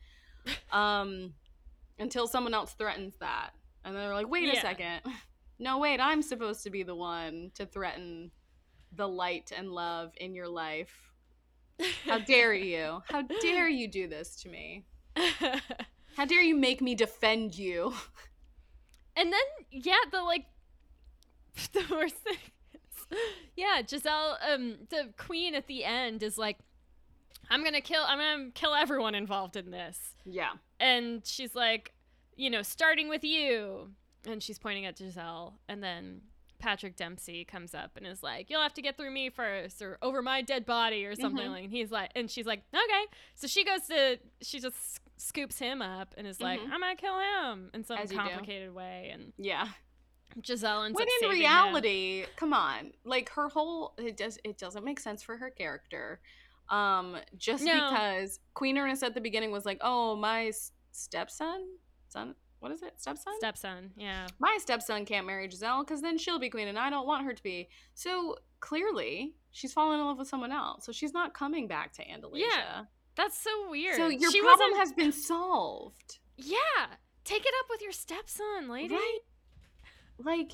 Um 0.72 1.34
until 1.98 2.26
someone 2.26 2.54
else 2.54 2.74
threatens 2.74 3.14
that. 3.20 3.50
And 3.84 3.94
then 3.94 4.02
they're 4.02 4.14
like 4.14 4.28
wait 4.28 4.52
a 4.52 4.60
second. 4.60 5.00
No 5.56 5.78
wait. 5.78 6.00
I'm 6.00 6.20
supposed 6.20 6.64
to 6.64 6.70
be 6.70 6.82
the 6.82 6.96
one 6.96 7.52
to 7.54 7.64
threaten 7.64 8.32
the 8.96 9.06
light 9.06 9.52
and 9.56 9.70
love 9.70 10.10
in 10.16 10.34
your 10.34 10.48
life 10.48 11.13
how 12.06 12.18
dare 12.18 12.54
you 12.54 13.02
how 13.08 13.22
dare 13.22 13.68
you 13.68 13.88
do 13.88 14.06
this 14.06 14.36
to 14.36 14.48
me 14.48 14.84
how 16.16 16.24
dare 16.24 16.42
you 16.42 16.54
make 16.56 16.80
me 16.80 16.94
defend 16.94 17.56
you 17.56 17.92
And 19.16 19.32
then, 19.32 19.40
yeah, 19.70 19.96
the 20.10 20.22
like, 20.22 20.46
the 21.72 21.84
worst 21.90 22.16
thing 22.16 22.36
is, 22.74 23.18
yeah, 23.56 23.80
Giselle, 23.88 24.38
um, 24.48 24.76
the 24.90 25.10
queen 25.16 25.54
at 25.54 25.66
the 25.68 25.84
end 25.84 26.22
is 26.22 26.36
like, 26.36 26.58
I'm 27.50 27.62
gonna 27.62 27.80
kill, 27.80 28.02
I'm 28.06 28.18
gonna 28.18 28.50
kill 28.52 28.74
everyone 28.74 29.14
involved 29.14 29.56
in 29.56 29.70
this. 29.70 29.98
yeah 30.24 30.52
And 30.80 31.24
she's 31.24 31.54
like, 31.54 31.92
you 32.36 32.50
know, 32.50 32.62
starting 32.62 33.08
with 33.08 33.22
you. 33.24 33.90
And 34.26 34.42
she's 34.42 34.58
pointing 34.58 34.86
at 34.86 34.98
Giselle. 34.98 35.60
And 35.68 35.82
then 35.82 36.22
Patrick 36.58 36.96
Dempsey 36.96 37.44
comes 37.44 37.74
up 37.74 37.96
and 37.96 38.06
is 38.06 38.22
like, 38.22 38.48
you'll 38.50 38.62
have 38.62 38.74
to 38.74 38.82
get 38.82 38.96
through 38.96 39.10
me 39.10 39.30
first 39.30 39.82
or 39.82 39.98
over 40.02 40.22
my 40.22 40.40
dead 40.42 40.64
body 40.64 41.04
or 41.04 41.14
something 41.14 41.46
Mhm. 41.46 41.50
like, 41.50 41.64
and 41.64 41.72
he's 41.72 41.90
like, 41.90 42.10
and 42.14 42.30
she's 42.30 42.46
like, 42.46 42.62
okay. 42.74 43.04
So 43.34 43.46
she 43.46 43.64
goes 43.64 43.82
to, 43.88 44.18
she 44.40 44.60
just 44.60 45.00
scoops 45.16 45.58
him 45.58 45.82
up 45.82 46.14
and 46.16 46.26
is 46.26 46.40
like, 46.40 46.60
Mhm. 46.60 46.70
I'm 46.72 46.80
gonna 46.80 46.96
kill 46.96 47.18
him 47.18 47.70
in 47.74 47.84
some 47.84 47.98
As 47.98 48.10
complicated 48.12 48.74
way. 48.74 49.10
And 49.12 49.32
yeah 49.38 49.68
Giselle 50.44 50.82
ends 50.84 50.96
when 50.96 51.06
in 51.06 51.14
saving 51.20 51.36
him. 51.36 51.40
reality 51.42 52.24
come 52.34 52.52
on 52.52 52.92
like 53.04 53.28
her 53.30 53.48
whole 53.48 53.94
it 53.98 54.16
does 54.16 54.36
it 54.42 54.58
doesn't 54.58 54.84
make 54.84 54.98
sense 54.98 55.22
for 55.22 55.36
her 55.36 55.48
character 55.48 56.20
um 56.70 57.16
just 57.36 57.62
No. 57.62 57.72
because 57.90 58.40
queen 58.52 58.74
Narissa 58.76 59.04
at 59.04 59.14
the 59.14 59.20
beginning 59.20 59.52
was 59.52 59.64
like 59.64 59.78
oh 59.80 60.16
my 60.16 60.50
stepson 60.90 61.68
son 62.08 62.34
what 62.64 62.72
is 62.72 62.82
it 62.82 62.94
stepson 62.96 63.32
Stepson, 63.38 63.90
yeah. 63.96 64.26
my 64.38 64.56
stepson 64.60 65.04
can't 65.04 65.26
marry 65.26 65.48
giselle 65.50 65.84
because 65.84 66.00
then 66.00 66.16
she'll 66.18 66.38
be 66.38 66.48
queen 66.48 66.66
and 66.68 66.78
i 66.78 66.88
don't 66.88 67.06
want 67.06 67.24
her 67.24 67.34
to 67.34 67.42
be 67.42 67.68
so 67.92 68.36
clearly 68.60 69.34
she's 69.50 69.72
fallen 69.72 70.00
in 70.00 70.06
love 70.06 70.18
with 70.18 70.26
someone 70.28 70.50
else 70.50 70.86
so 70.86 70.90
she's 70.92 71.12
not 71.12 71.34
coming 71.34 71.68
back 71.68 71.92
to 71.92 72.02
andalasia 72.06 72.38
Yeah, 72.40 72.84
That's 73.16 73.38
so 73.38 73.50
weird. 73.70 73.96
so 73.96 74.08
your 74.08 74.30
she 74.32 74.40
problem 74.40 74.70
wasn't- 74.70 74.78
has 74.80 74.92
been 74.94 75.12
solved 75.12 76.18
Yeah. 76.38 76.86
Take 77.24 77.42
it 77.46 77.54
up 77.60 77.66
with 77.70 77.80
your 77.82 77.92
stepson, 77.92 78.68
lady. 78.68 78.94
right 78.94 79.18
like 80.18 80.52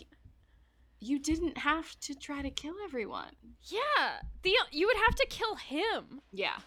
you 1.01 1.19
didn't 1.19 1.57
have 1.59 1.99
to 2.01 2.15
try 2.15 2.43
to 2.43 2.51
kill 2.51 2.75
everyone 2.85 3.35
Yeah. 3.63 4.21
The 4.43 4.55
you 4.73 4.87
would 4.89 4.97
have 5.07 5.15
to 5.15 5.27
kill 5.31 5.55
him. 5.55 6.21
yeah 6.33 6.59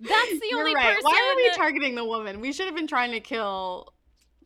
That's 0.00 0.30
the 0.30 0.46
You're 0.50 0.60
only 0.60 0.74
right. 0.74 0.94
person. 0.96 1.02
Why 1.04 1.30
are 1.32 1.36
we 1.36 1.48
that- 1.48 1.56
targeting 1.56 1.94
the 1.94 2.04
woman? 2.04 2.40
We 2.40 2.52
should 2.52 2.66
have 2.66 2.74
been 2.76 2.86
trying 2.86 3.12
to 3.12 3.20
kill 3.20 3.92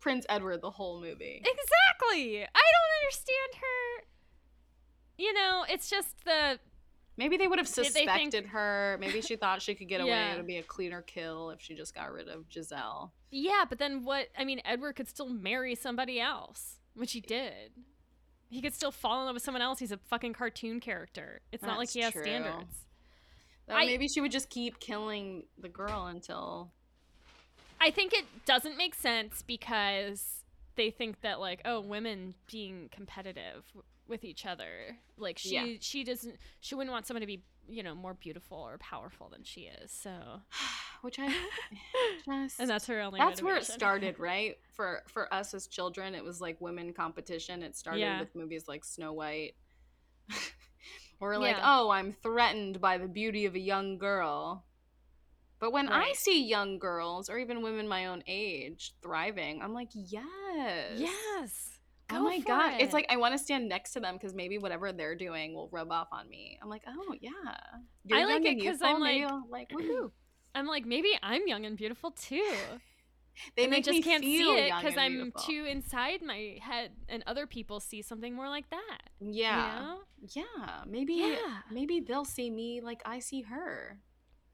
Prince 0.02 0.26
Edward 0.28 0.60
the 0.60 0.70
whole 0.70 1.00
movie. 1.00 1.36
Exactly. 1.42 2.42
I 2.42 2.44
don't 2.44 3.04
understand 3.04 3.54
her. 3.62 4.04
You 5.16 5.32
know, 5.32 5.64
it's 5.68 5.88
just 5.88 6.24
the 6.24 6.58
Maybe 7.16 7.36
they 7.36 7.46
would 7.46 7.58
have 7.58 7.72
they 7.72 7.84
think- 7.84 8.08
suspected 8.08 8.46
her. 8.46 8.96
Maybe 9.00 9.20
she 9.20 9.36
thought 9.36 9.62
she 9.62 9.74
could 9.74 9.88
get 9.88 10.00
away. 10.00 10.10
Yeah. 10.10 10.32
It 10.32 10.36
would 10.38 10.46
be 10.46 10.56
a 10.56 10.62
cleaner 10.62 11.02
kill 11.02 11.50
if 11.50 11.60
she 11.60 11.74
just 11.74 11.94
got 11.94 12.10
rid 12.12 12.28
of 12.28 12.46
Giselle. 12.52 13.12
yeah, 13.30 13.64
but 13.68 13.78
then 13.78 14.02
what? 14.04 14.28
I 14.36 14.44
mean, 14.44 14.60
Edward 14.64 14.94
could 14.96 15.08
still 15.08 15.28
marry 15.28 15.74
somebody 15.74 16.20
else, 16.20 16.78
which 16.94 17.12
he 17.12 17.20
did. 17.20 17.72
He 18.48 18.60
could 18.60 18.74
still 18.74 18.90
fall 18.90 19.20
in 19.20 19.26
love 19.26 19.34
with 19.34 19.42
someone 19.42 19.62
else. 19.62 19.78
He's 19.78 19.92
a 19.92 19.98
fucking 19.98 20.32
cartoon 20.32 20.80
character. 20.80 21.40
It's 21.52 21.62
not 21.62 21.78
like 21.78 21.90
he 21.90 22.00
has 22.00 22.12
true. 22.12 22.22
standards. 22.22 22.84
Though 23.68 23.74
I- 23.76 23.86
maybe 23.86 24.08
she 24.08 24.20
would 24.20 24.32
just 24.32 24.50
keep 24.50 24.80
killing 24.80 25.44
the 25.58 25.68
girl 25.68 26.06
until. 26.06 26.72
I 27.82 27.90
think 27.90 28.12
it 28.12 28.24
doesn't 28.46 28.76
make 28.76 28.94
sense 28.94 29.42
because 29.42 30.44
they 30.76 30.90
think 30.90 31.20
that 31.22 31.40
like 31.40 31.60
oh 31.64 31.80
women 31.80 32.34
being 32.50 32.88
competitive 32.90 33.64
w- 33.68 33.82
with 34.08 34.24
each 34.24 34.46
other 34.46 34.96
like 35.18 35.38
she 35.38 35.54
Yeah. 35.54 35.76
she 35.80 36.04
doesn't 36.04 36.36
she 36.60 36.74
wouldn't 36.74 36.92
want 36.92 37.06
someone 37.06 37.20
to 37.20 37.26
be 37.26 37.42
you 37.68 37.82
know 37.82 37.94
more 37.94 38.14
beautiful 38.14 38.58
or 38.58 38.78
powerful 38.78 39.28
than 39.28 39.44
she 39.44 39.62
is 39.62 39.90
so 39.90 40.12
Which 41.02 41.18
I 41.18 41.34
just. 42.24 42.60
and 42.60 42.70
that's 42.70 42.86
her 42.86 43.00
only 43.00 43.18
that's 43.18 43.42
where 43.42 43.56
it 43.56 43.64
started, 43.64 44.18
right? 44.30 44.56
For 44.72 45.02
for 45.08 45.32
us 45.34 45.52
as 45.52 45.66
children, 45.66 46.14
it 46.14 46.22
was 46.22 46.40
like 46.40 46.60
women 46.60 46.92
competition. 46.92 47.62
It 47.64 47.76
started 47.76 48.00
Yeah. 48.02 48.20
with 48.20 48.32
movies 48.36 48.68
like 48.68 48.84
Snow 48.84 49.12
White. 49.12 49.56
We're 51.20 51.38
like, 51.38 51.56
Yeah. 51.56 51.62
oh, 51.64 51.90
I'm 51.90 52.12
threatened 52.22 52.80
by 52.80 52.98
the 52.98 53.08
beauty 53.08 53.46
of 53.46 53.54
a 53.56 53.58
young 53.58 53.98
girl. 53.98 54.64
But 55.62 55.72
when 55.72 55.88
I 55.88 56.12
see 56.14 56.44
young 56.44 56.78
girls 56.80 57.30
or 57.30 57.38
even 57.38 57.62
women 57.62 57.86
my 57.86 58.06
own 58.06 58.22
age 58.26 58.94
thriving, 59.00 59.62
I'm 59.62 59.72
like, 59.72 59.90
yes. 59.94 60.98
yes 60.98 61.78
Oh 62.10 62.20
my 62.24 62.40
for 62.40 62.48
god. 62.48 62.80
It's 62.80 62.92
like 62.92 63.06
I 63.08 63.16
want 63.16 63.32
to 63.32 63.38
stand 63.38 63.68
next 63.68 63.92
to 63.92 64.00
them 64.00 64.14
because 64.16 64.34
maybe 64.34 64.58
whatever 64.58 64.92
they're 64.92 65.14
doing 65.14 65.54
will 65.54 65.68
rub 65.72 65.92
off 65.92 66.08
on 66.12 66.28
me. 66.28 66.58
I'm 66.60 66.68
like, 66.68 66.82
oh 66.88 67.14
yeah. 67.20 67.30
You're 68.04 68.18
I 68.18 68.24
like 68.24 68.44
it 68.44 68.58
because 68.58 68.82
I'm 68.82 69.00
like- 69.00 69.24
like 69.50 69.70
woohoo. 69.70 70.10
i'm 70.54 70.66
like 70.66 70.84
maybe 70.84 71.08
i'm 71.22 71.46
young 71.46 71.64
and 71.64 71.78
beautiful 71.78 72.10
too 72.10 72.44
They 73.56 73.66
I 73.70 73.80
just 73.80 74.02
can't 74.04 74.22
see 74.22 74.42
it 74.58 74.72
because 74.78 74.98
i'm 74.98 75.12
beautiful. 75.12 75.40
too 75.42 75.64
inside 75.66 76.20
my 76.22 76.58
head 76.60 76.90
and 77.08 77.22
other 77.26 77.46
people 77.46 77.80
see 77.80 78.02
something 78.02 78.34
more 78.36 78.50
like 78.50 78.68
that 78.68 78.98
Yeah. 79.20 79.56
you 79.56 79.80
know? 79.80 79.98
Yeah, 80.34 80.82
maybe 80.86 81.14
Yeah. 81.14 81.60
maybe 81.70 82.00
they'll 82.00 82.26
see 82.26 82.50
me 82.50 82.82
like 82.82 83.00
I 83.06 83.20
see 83.20 83.42
her. 83.42 83.98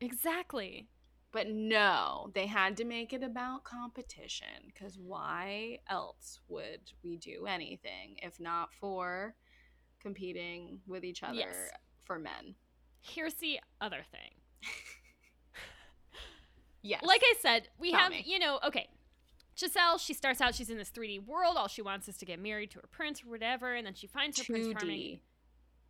exactly 0.00 0.86
But 1.30 1.48
no, 1.48 2.30
they 2.34 2.46
had 2.46 2.76
to 2.78 2.84
make 2.84 3.12
it 3.12 3.22
about 3.22 3.62
competition 3.64 4.72
cuz 4.74 4.96
why 4.98 5.80
else 5.88 6.40
would 6.48 6.92
we 7.02 7.16
do 7.16 7.46
anything 7.46 8.16
if 8.22 8.40
not 8.40 8.72
for 8.74 9.34
competing 10.00 10.80
with 10.86 11.04
each 11.04 11.22
other 11.22 11.34
Yes. 11.34 11.70
for 12.04 12.18
men? 12.18 12.54
here's 13.00 13.34
the 13.34 13.60
other 13.80 14.04
thing 14.10 14.34
Yes. 16.82 17.02
like 17.04 17.22
I 17.24 17.34
said, 17.40 17.68
we 17.78 17.90
Tell 17.90 18.00
have, 18.00 18.10
me. 18.12 18.22
you 18.26 18.38
know, 18.38 18.60
okay. 18.66 18.88
Giselle, 19.58 19.98
she 19.98 20.14
starts 20.14 20.40
out, 20.40 20.54
she's 20.54 20.70
in 20.70 20.78
this 20.78 20.90
3D 20.90 21.26
world. 21.26 21.56
All 21.56 21.66
she 21.68 21.82
wants 21.82 22.08
is 22.08 22.16
to 22.18 22.24
get 22.24 22.38
married 22.38 22.70
to 22.72 22.78
her 22.78 22.86
prince 22.90 23.22
or 23.24 23.28
whatever. 23.30 23.74
And 23.74 23.84
then 23.86 23.94
she 23.94 24.06
finds 24.06 24.38
her 24.38 24.44
prince 24.44 24.68
charming. 24.72 24.98
2D. 24.98 25.20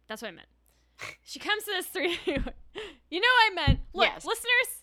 That's 0.08 0.22
what 0.22 0.28
I 0.28 0.32
meant. 0.32 0.48
She 1.22 1.38
comes 1.38 1.64
to 1.64 1.70
this 1.72 1.86
3D. 1.88 2.26
you 3.10 3.20
know 3.20 3.28
what 3.28 3.52
I 3.52 3.54
meant. 3.54 3.80
Look, 3.92 4.06
Yes. 4.08 4.24
listeners, 4.24 4.82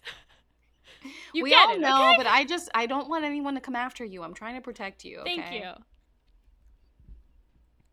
you 1.34 1.44
we 1.44 1.54
all 1.54 1.76
it, 1.76 1.80
know, 1.80 2.10
okay? 2.10 2.18
but 2.18 2.28
I 2.28 2.44
just 2.44 2.70
I 2.74 2.86
don't 2.86 3.10
want 3.10 3.26
anyone 3.26 3.56
to 3.56 3.62
come 3.62 3.76
after 3.76 4.04
you. 4.04 4.24
I'm 4.24 4.34
trying 4.34 4.56
to 4.56 4.62
protect 4.62 5.06
you. 5.06 5.22
Thank 5.24 5.52
you. 5.52 5.72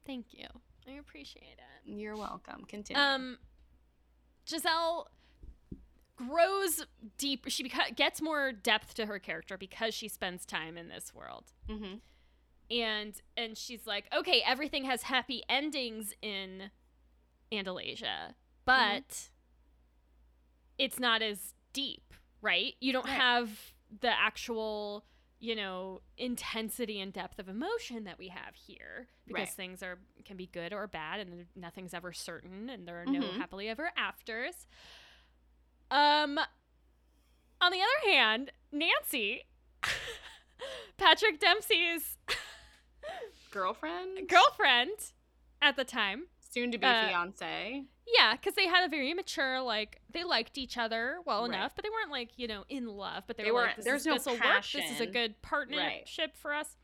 Thank 0.07 0.27
you. 0.33 0.47
I 0.89 0.93
appreciate 0.93 1.59
it. 1.59 1.91
You're 1.91 2.17
welcome. 2.17 2.65
Continue. 2.67 3.01
Um, 3.01 3.39
Giselle 4.49 5.09
grows 6.17 6.85
deep. 7.19 7.47
She 7.49 7.65
beca- 7.69 7.95
gets 7.95 8.21
more 8.21 8.53
depth 8.53 8.95
to 8.95 9.07
her 9.07 9.19
character 9.19 9.57
because 9.57 9.95
she 9.95 10.09
spends 10.09 10.45
time 10.45 10.77
in 10.77 10.89
this 10.89 11.13
world. 11.15 11.53
hmm 11.69 11.95
and 12.71 13.21
and 13.37 13.57
she's 13.57 13.87
like, 13.87 14.07
okay, 14.17 14.43
everything 14.47 14.85
has 14.85 15.03
happy 15.03 15.43
endings 15.49 16.15
in 16.23 16.71
Andalasia, 17.53 18.35
but 18.65 19.29
it's 20.79 20.99
not 20.99 21.23
as 21.23 21.55
deep, 21.73 22.15
right? 22.43 22.75
You 22.81 22.93
don't 22.93 23.07
Right. 23.07 23.15
have 23.17 23.73
the 24.01 24.11
actual, 24.11 25.05
you 25.39 25.55
know, 25.57 26.03
intensity 26.19 27.01
and 27.01 27.13
depth 27.13 27.39
of 27.39 27.49
emotion 27.49 28.05
that 28.05 28.19
we 28.19 28.29
have 28.29 28.55
here 28.55 29.09
because 29.27 29.41
Right. 29.41 29.49
things 29.49 29.83
are 29.83 29.99
can 30.25 30.37
be 30.37 30.47
good 30.47 30.73
or 30.73 30.87
bad 30.87 31.21
and 31.21 31.47
nothing's 31.57 31.95
ever 31.95 32.13
certain 32.13 32.69
and 32.69 32.87
there 32.87 33.01
are 33.03 33.07
no 33.07 33.21
Mhm. 33.21 33.37
happily 33.39 33.69
ever 33.69 33.91
afters. 33.97 34.67
Um 35.91 36.39
on 37.61 37.71
the 37.71 37.79
other 37.81 38.11
hand, 38.13 38.51
Nancy 38.73 39.43
Patrick 40.97 41.39
Dempsey's 41.41 42.17
Girlfriend, 43.51 44.29
girlfriend 44.29 45.13
at 45.61 45.77
the 45.77 45.85
time 45.85 46.25
soon 46.53 46.71
to 46.73 46.79
be 46.79 46.87
uh, 46.87 47.09
fiance. 47.09 47.85
Yeah, 48.07 48.33
because 48.35 48.55
they 48.55 48.67
had 48.67 48.85
a 48.85 48.89
very 48.89 49.15
mature 49.15 49.61
like 49.61 50.01
they 50.13 50.25
liked 50.25 50.59
each 50.59 50.77
other 50.77 51.17
well 51.25 51.43
Right. 51.49 51.55
enough, 51.55 51.73
but 51.75 51.85
they 51.85 51.91
weren't 51.91 52.11
like 52.11 52.31
you 52.37 52.47
know 52.49 52.65
in 52.69 52.87
love. 52.87 53.25
But 53.27 53.37
they, 53.37 53.45
They 53.45 53.51
were 53.51 53.63
like, 53.63 53.77
this 53.77 53.85
there's 53.85 54.01
is, 54.03 54.07
no 54.07 54.13
this'll 54.15 54.35
work. 54.35 54.65
This 54.73 54.91
is 54.91 55.01
a 55.01 55.07
good 55.07 55.41
partnership 55.43 56.37
for 56.37 56.53
us. 56.53 56.77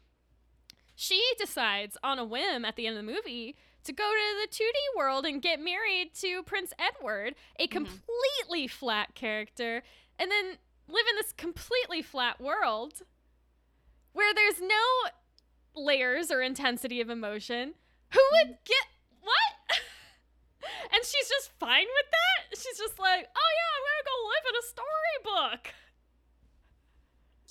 She 0.95 1.23
decides 1.39 1.97
on 2.03 2.19
a 2.19 2.25
whim 2.25 2.65
at 2.65 2.75
the 2.77 2.87
end 2.87 2.97
of 2.99 3.05
the 3.05 3.13
movie 3.13 3.57
to 3.85 3.93
go 3.93 4.03
to 4.11 4.41
the 4.43 4.49
2D 4.53 4.99
world 4.99 5.25
and 5.25 5.41
get 5.41 5.61
married 5.61 6.13
to 6.17 6.43
Prince 6.43 6.73
Edward, 6.79 7.35
a 7.59 7.69
Mm-hmm. 7.69 7.73
completely 7.85 8.67
flat 8.67 9.15
character, 9.15 9.83
and 10.19 10.31
then 10.31 10.57
live 10.89 11.05
in 11.11 11.17
this 11.17 11.33
completely 11.33 12.03
flat 12.03 12.41
world 12.41 13.03
where 14.13 14.35
there's 14.35 14.61
no 14.61 15.11
layers 15.75 16.31
or 16.33 16.43
intensity 16.43 17.01
of 17.01 17.09
emotion. 17.11 17.75
Who 18.13 18.21
would 18.33 18.57
get 18.65 18.87
what? 19.29 19.53
and 20.93 21.03
she's 21.05 21.29
just 21.29 21.53
fine 21.61 21.87
with 21.87 22.09
that. 22.11 22.59
She's 22.59 22.79
just 22.79 22.99
like, 22.99 23.29
oh 23.29 23.51
yeah, 23.59 23.71
I'm 23.77 23.85
gonna 23.87 24.09
go 24.09 24.17
live 24.33 24.47
in 24.49 24.57
a 24.57 24.64
storybook. 24.73 25.62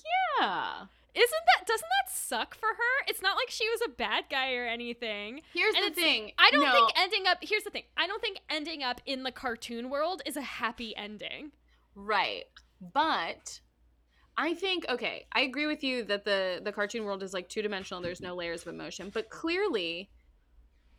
Yeah. 0.08 0.86
Isn't 1.14 1.44
that 1.46 1.66
doesn't 1.66 1.88
that 1.88 2.12
suck 2.12 2.54
for 2.54 2.68
her? 2.68 3.04
It's 3.08 3.22
not 3.22 3.36
like 3.36 3.50
she 3.50 3.68
was 3.68 3.80
a 3.86 3.90
bad 3.90 4.24
guy 4.30 4.54
or 4.54 4.66
anything. 4.66 5.40
Here's 5.52 5.74
And 5.74 5.86
the 5.86 5.94
thing. 5.94 6.32
I 6.38 6.50
don't 6.50 6.64
no, 6.64 6.72
think 6.72 6.92
ending 6.96 7.26
up 7.26 7.38
here's 7.40 7.64
the 7.64 7.70
thing. 7.70 7.84
I 7.96 8.06
don't 8.06 8.20
think 8.20 8.38
ending 8.48 8.82
up 8.82 9.00
in 9.06 9.22
the 9.22 9.32
cartoon 9.32 9.90
world 9.90 10.22
is 10.26 10.36
a 10.36 10.42
happy 10.42 10.94
ending. 10.96 11.52
Right. 11.94 12.44
But 12.80 13.60
I 14.36 14.54
think 14.54 14.86
okay, 14.88 15.26
I 15.32 15.40
agree 15.40 15.66
with 15.66 15.82
you 15.82 16.04
that 16.04 16.24
the 16.24 16.60
the 16.62 16.72
cartoon 16.72 17.04
world 17.04 17.22
is 17.24 17.34
like 17.34 17.48
two-dimensional, 17.48 18.00
there's 18.02 18.20
no 18.20 18.36
layers 18.36 18.62
of 18.62 18.72
emotion, 18.72 19.10
but 19.12 19.30
clearly 19.30 20.10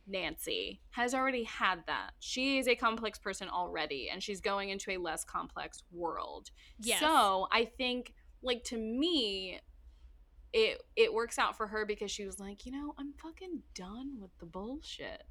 Nancy 0.09 0.81
has 0.91 1.13
already 1.13 1.43
had 1.43 1.83
that. 1.87 2.11
She 2.19 2.57
is 2.57 2.67
a 2.67 2.75
complex 2.75 3.19
person 3.19 3.47
already 3.49 4.09
and 4.11 4.21
she's 4.21 4.41
going 4.41 4.69
into 4.69 4.91
a 4.91 4.97
less 4.97 5.23
complex 5.23 5.83
world. 5.91 6.51
Yes. 6.79 6.99
So, 6.99 7.47
I 7.51 7.65
think 7.65 8.13
like 8.41 8.63
to 8.65 8.77
me 8.77 9.59
it 10.53 10.81
it 10.95 11.13
works 11.13 11.37
out 11.37 11.55
for 11.55 11.67
her 11.67 11.85
because 11.85 12.09
she 12.11 12.25
was 12.25 12.39
like, 12.39 12.65
you 12.65 12.71
know, 12.71 12.95
I'm 12.97 13.13
fucking 13.21 13.61
done 13.75 14.17
with 14.19 14.31
the 14.39 14.45
bullshit. 14.45 15.23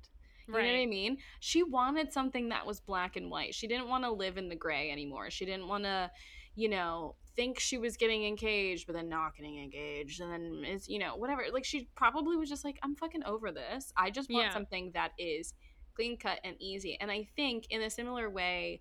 You 0.47 0.55
know 0.55 0.61
what 0.61 0.81
I 0.81 0.87
mean? 0.87 1.19
She 1.41 1.63
wanted 1.63 2.11
something 2.11 2.49
that 2.49 2.65
was 2.65 2.81
black 2.81 3.17
and 3.17 3.31
white. 3.31 3.55
She 3.55 3.67
didn't 3.67 3.89
want 3.89 4.05
to 4.05 4.11
live 4.11 4.39
in 4.39 4.49
the 4.49 4.57
gray 4.57 4.91
anymore. 4.91 5.31
She 5.31 5.45
didn't 5.45 5.69
want 5.69 5.85
to, 5.85 6.11
you 6.59 6.69
know, 6.69 7.15
think 7.37 7.61
she 7.61 7.79
was 7.79 7.97
getting 7.97 8.25
engaged, 8.25 8.85
but 8.89 8.97
then 8.97 9.09
not 9.09 9.37
getting 9.37 9.63
engaged. 9.63 10.21
And 10.21 10.33
then 10.33 10.65
is, 10.65 10.89
you 10.89 10.99
know, 10.99 11.15
whatever. 11.15 11.45
Like, 11.53 11.65
she 11.65 11.89
probably 11.95 12.37
was 12.37 12.49
just 12.49 12.65
like, 12.65 12.81
I'm 12.83 12.97
fucking 12.97 13.23
over 13.25 13.53
this. 13.53 13.93
I 13.97 14.11
just 14.11 14.29
want 14.29 14.47
Yeah. 14.49 14.53
something 14.53 14.91
that 14.95 15.13
is 15.19 15.55
clean 15.95 16.17
cut 16.17 16.41
and 16.43 16.57
easy. 16.61 16.99
And 17.01 17.13
I 17.13 17.29
think 17.37 17.67
in 17.71 17.81
a 17.83 17.89
similar 17.89 18.29
way, 18.29 18.81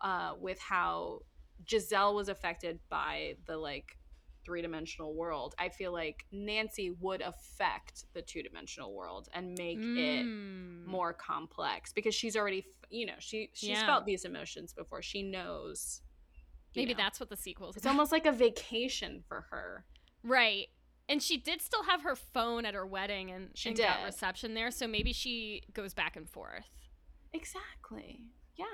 uh, 0.00 0.32
with 0.40 0.58
how 0.58 1.20
Giselle 1.70 2.16
was 2.16 2.28
affected 2.28 2.80
by 2.88 3.36
the 3.46 3.58
like 3.58 3.96
three 4.44 4.60
dimensional 4.60 5.14
world, 5.14 5.54
I 5.56 5.68
feel 5.68 5.92
like 5.92 6.26
Nancy 6.32 6.90
would 6.98 7.20
affect 7.22 8.06
the 8.12 8.22
two 8.22 8.42
dimensional 8.42 8.92
world 8.92 9.28
and 9.32 9.56
make 9.56 9.78
it 9.78 10.26
Mm. 10.26 10.84
more 10.86 11.12
complex 11.14 11.92
because 11.92 12.14
she's 12.14 12.36
already 12.36 12.66
you 12.90 13.06
know 13.06 13.14
she 13.20 13.50
she's 13.54 13.78
Yeah. 13.78 13.86
felt 13.86 14.04
these 14.04 14.24
emotions 14.24 14.72
before 14.74 15.00
she 15.00 15.22
knows 15.22 16.02
Maybe 16.76 16.92
know. 16.94 16.98
that's 17.02 17.20
what 17.20 17.28
the 17.30 17.36
sequel's 17.36 17.76
it's 17.76 17.86
almost 17.86 18.12
like 18.12 18.26
a 18.26 18.32
vacation 18.32 19.22
for 19.28 19.46
her 19.50 19.84
Right. 20.22 20.68
And 21.06 21.22
she 21.22 21.36
did 21.36 21.60
still 21.60 21.82
have 21.84 22.00
her 22.02 22.16
phone 22.16 22.64
at 22.64 22.72
her 22.72 22.86
wedding 22.86 23.30
and, 23.30 23.50
She 23.54 23.68
and 23.68 23.76
got 23.78 23.98
did. 23.98 24.06
reception 24.06 24.54
there, 24.54 24.70
so 24.70 24.86
maybe 24.86 25.12
she 25.12 25.62
goes 25.74 25.92
back 25.92 26.16
and 26.16 26.26
forth. 26.28 26.64
exactly 27.34 28.20
yeah 28.56 28.64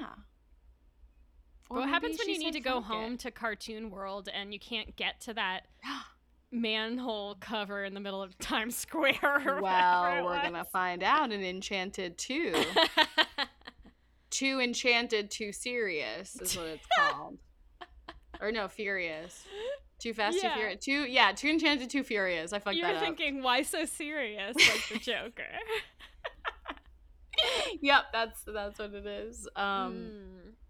Or 1.69 1.79
what 1.79 1.89
happens 1.89 2.19
when 2.19 2.29
you 2.29 2.39
need 2.39 2.53
to 2.53 2.61
go 2.61 2.81
"Fuck 2.81 2.91
it." 2.91 2.95
home 2.95 3.17
to 3.19 3.31
cartoon 3.31 3.91
world 3.91 4.29
and 4.33 4.53
you 4.53 4.61
can't 4.61 4.95
get 4.97 5.21
to 5.23 5.35
that 5.35 5.67
manhole 6.53 7.35
cover 7.41 7.85
in 7.85 7.95
the 7.95 8.01
middle 8.01 8.23
of 8.23 8.37
Times 8.39 8.77
Square 8.77 9.19
or 9.47 9.61
well 9.63 10.25
we're 10.25 10.43
gonna 10.43 10.65
find 10.65 11.03
out 11.03 11.33
in 11.33 11.43
enchanted 11.43 12.17
2 12.19 12.55
too 14.31 14.61
enchanted 14.61 15.31
too 15.31 15.53
serious 15.53 16.37
is 16.41 16.57
what 16.57 16.67
it's 16.67 16.87
called 16.99 17.39
or 18.41 18.53
no 18.53 18.69
furious 18.69 19.45
too 19.99 20.15
fast 20.15 20.39
Yeah. 20.43 20.51
too 20.51 20.55
furious 20.57 20.85
too 20.85 21.03
yeah 21.11 21.33
too 21.33 21.49
enchanted 21.49 21.91
too 21.91 22.03
furious 22.03 22.53
i 22.53 22.59
fucked 22.59 22.77
you 22.77 22.83
that 22.83 22.93
were 22.93 22.99
up 22.99 23.05
thinking, 23.05 23.43
why 23.43 23.63
so 23.63 23.85
serious? 23.85 24.57
Like 24.57 24.89
the 24.91 24.99
Joker. 24.99 25.45
yep 27.81 28.05
that's 28.13 28.43
that's 28.47 28.79
what 28.79 28.93
it 28.95 29.07
is 29.07 29.49
um 29.57 30.11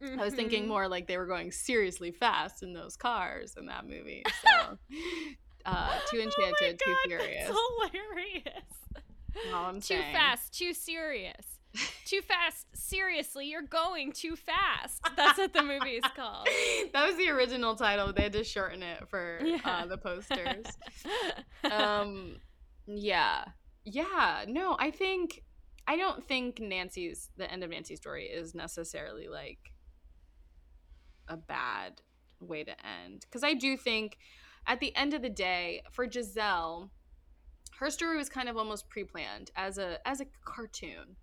Mm. 0.02 0.18
I 0.18 0.24
was 0.24 0.32
thinking 0.32 0.64
Mhm. 0.64 0.68
more 0.68 0.88
like 0.88 1.06
they 1.06 1.18
were 1.18 1.26
going 1.26 1.52
seriously 1.52 2.10
fast 2.10 2.62
in 2.62 2.72
those 2.72 2.96
cars 2.96 3.54
in 3.58 3.66
that 3.66 3.86
movie. 3.86 4.22
So, 4.42 4.78
uh, 5.66 5.90
too 6.10 6.16
Oh 6.16 6.16
my 6.16 6.22
enchanted, 6.24 6.80
too 6.82 6.90
God, 6.90 6.96
furious. 7.06 7.48
That's 7.48 7.92
hilarious. 7.92 8.64
All 9.52 9.66
I'm 9.66 9.74
Too 9.74 9.80
saying. 9.98 10.14
fast, 10.14 10.56
too 10.58 10.72
serious. 10.72 11.59
Too 12.04 12.20
fast, 12.22 12.66
seriously, 12.74 13.46
you're 13.46 13.62
going 13.62 14.12
too 14.12 14.36
fast. 14.36 15.00
That's 15.16 15.38
what 15.38 15.52
the 15.52 15.62
movie 15.62 15.90
is 15.96 16.04
called. 16.16 16.48
that 16.92 17.06
was 17.06 17.16
the 17.16 17.28
original 17.30 17.76
title. 17.76 18.12
They 18.12 18.22
had 18.24 18.32
to 18.32 18.44
shorten 18.44 18.82
it 18.82 19.08
for 19.08 19.40
Yeah. 19.44 19.58
uh, 19.64 19.86
the 19.86 19.96
posters. 19.98 20.66
um, 21.70 22.36
yeah, 22.86 23.44
yeah. 23.84 24.44
No, 24.48 24.76
I 24.78 24.90
think 24.90 25.42
I 25.86 25.96
don't 25.96 26.24
think 26.26 26.60
Nancy's 26.60 27.30
the 27.36 27.50
end 27.50 27.62
of 27.64 27.70
Nancy's 27.70 28.00
story 28.00 28.26
is 28.26 28.54
necessarily 28.54 29.28
like 29.28 29.72
a 31.28 31.36
bad 31.36 32.00
way 32.40 32.64
to 32.64 32.72
end 33.02 33.20
because 33.28 33.44
I 33.44 33.54
do 33.54 33.76
think 33.76 34.18
at 34.66 34.80
the 34.80 34.94
end 34.96 35.14
of 35.14 35.22
the 35.22 35.30
day 35.30 35.82
for 35.92 36.10
Giselle, 36.10 36.90
her 37.78 37.90
story 37.90 38.16
was 38.16 38.28
kind 38.28 38.48
of 38.48 38.56
almost 38.56 38.88
pre-planned 38.88 39.50
as 39.56 39.78
a 39.78 39.98
as 40.06 40.20
a 40.20 40.26
cartoon. 40.44 41.16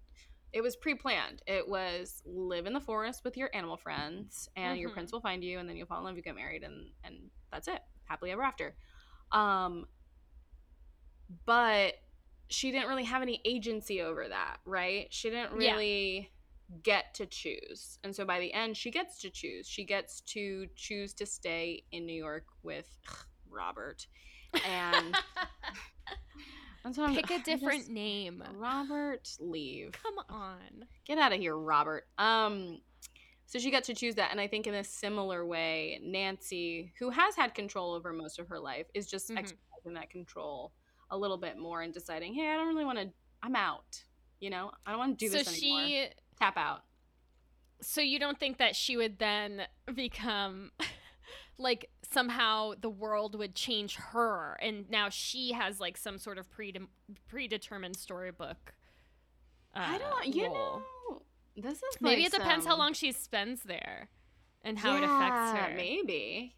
It 0.53 0.61
was 0.61 0.75
pre-planned. 0.75 1.43
It 1.45 1.67
was 1.67 2.21
live 2.25 2.65
in 2.65 2.73
the 2.73 2.79
forest 2.79 3.23
with 3.23 3.37
your 3.37 3.49
animal 3.53 3.77
friends, 3.77 4.49
and 4.55 4.79
your 4.79 4.89
Mhm. 4.89 4.93
prince 4.93 5.11
will 5.11 5.21
find 5.21 5.43
you, 5.43 5.59
and 5.59 5.67
then 5.69 5.75
you'll 5.75 5.87
fall 5.87 5.99
in 5.99 6.05
love, 6.05 6.15
you 6.15 6.21
get 6.23 6.35
married, 6.35 6.63
and 6.63 6.91
and 7.03 7.29
that's 7.51 7.67
it, 7.67 7.81
happily 8.05 8.31
ever 8.31 8.43
after. 8.43 8.75
Um, 9.31 9.87
but 11.45 11.95
she 12.49 12.71
didn't 12.71 12.87
really 12.87 13.03
have 13.03 13.21
any 13.21 13.41
agency 13.43 14.01
over 14.01 14.27
that, 14.29 14.61
right? 14.65 15.13
She 15.13 15.29
didn't 15.29 15.59
Yeah. 15.59 15.73
really 15.75 16.31
get 16.83 17.13
to 17.15 17.25
choose. 17.25 17.99
And 18.03 18.15
so 18.15 18.25
by 18.25 18.39
the 18.39 18.53
end, 18.53 18.77
she 18.77 18.89
gets 18.91 19.19
to 19.19 19.29
choose. 19.29 19.67
She 19.67 19.83
gets 19.83 20.21
to 20.21 20.67
choose 20.75 21.13
to 21.15 21.25
stay 21.25 21.85
in 21.91 22.05
New 22.05 22.13
York 22.15 22.45
with 22.63 22.97
Robert. 23.49 24.07
And 24.65 25.13
that's 25.13 25.25
what 25.35 25.49
I'm- 25.63 25.83
Pick 26.83 27.29
a 27.31 27.39
different 27.43 27.79
just- 27.81 27.89
name. 27.91 28.43
Robert, 28.55 29.29
leave. 29.39 29.91
Come 29.91 30.15
on. 30.29 30.85
Get 31.05 31.17
out 31.17 31.33
of 31.33 31.39
here, 31.39 31.55
Robert. 31.57 32.07
Um 32.17 32.79
so 33.45 33.59
she 33.59 33.71
got 33.71 33.85
to 33.85 33.93
choose 33.95 34.15
that 34.15 34.31
and 34.31 34.41
I 34.41 34.47
think 34.47 34.67
in 34.67 34.73
a 34.73 34.83
similar 34.83 35.45
way, 35.45 35.99
Nancy, 36.03 36.91
who 36.99 37.09
has 37.11 37.35
had 37.35 37.53
control 37.55 37.93
over 37.93 38.11
most 38.11 38.39
of 38.39 38.47
her 38.49 38.59
life, 38.59 38.87
is 38.93 39.07
just 39.07 39.29
Mhm. 39.29 39.37
exercising 39.37 39.93
that 39.93 40.09
control 40.09 40.73
a 41.11 41.17
little 41.17 41.37
bit 41.37 41.57
more 41.57 41.81
and 41.81 41.93
deciding, 41.93 42.33
"Hey, 42.33 42.49
I 42.49 42.55
don't 42.57 42.67
really 42.67 42.83
want 42.85 42.99
to 42.99 43.09
I'm 43.41 43.55
out." 43.55 44.03
You 44.41 44.49
know? 44.49 44.71
I 44.85 44.89
don't 44.91 44.99
want 44.99 45.17
to 45.17 45.25
do 45.25 45.31
so 45.31 45.37
this 45.37 45.47
anymore. 45.63 45.85
she 45.85 46.09
Tap 46.39 46.57
out. 46.57 46.83
so 47.81 48.01
you 48.01 48.19
don't 48.19 48.37
think 48.39 48.57
that 48.57 48.75
she 48.75 48.97
would 48.97 49.17
then 49.17 49.65
become 49.95 50.71
like 51.57 51.89
somehow 52.11 52.73
the 52.79 52.89
world 52.89 53.35
would 53.37 53.55
change 53.55 53.95
her 53.95 54.57
and 54.61 54.89
now 54.89 55.09
she 55.09 55.51
has 55.51 55.79
like 55.79 55.97
some 55.97 56.17
sort 56.17 56.37
of 56.37 56.49
pre 56.49 56.73
predetermined 57.27 57.95
storybook 57.95 58.73
uh, 59.75 59.85
I 59.87 59.97
don't 59.97 60.35
you 60.35 60.45
role. 60.45 60.81
know. 61.09 61.21
This 61.55 61.77
is 61.77 61.97
maybe 62.01 62.23
like 62.23 62.33
it 62.33 62.37
depends 62.37 62.65
how 62.65 62.77
long 62.77 62.93
she 62.93 63.11
spends 63.11 63.63
there 63.63 64.09
and 64.63 64.77
how 64.77 64.95
it 64.97 65.03
affects 65.03 65.51
her 65.51 65.75
Maybe. 65.75 66.55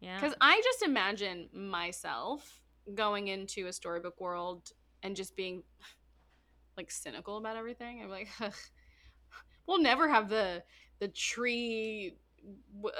yeah 0.00 0.16
Because 0.16 0.34
I 0.40 0.60
just 0.64 0.82
imagine 0.82 1.48
myself 1.52 2.60
going 2.94 3.28
into 3.28 3.66
a 3.66 3.72
storybook 3.72 4.20
world 4.20 4.70
and 5.02 5.16
just 5.16 5.36
being 5.36 5.62
like 6.76 6.90
cynical 6.90 7.36
about 7.36 7.56
everything. 7.56 8.02
I'm 8.02 8.10
like, 8.10 8.28
we'll 9.66 9.80
never 9.80 10.08
have 10.08 10.28
the 10.28 10.62
the 10.98 11.08
tree 11.08 12.16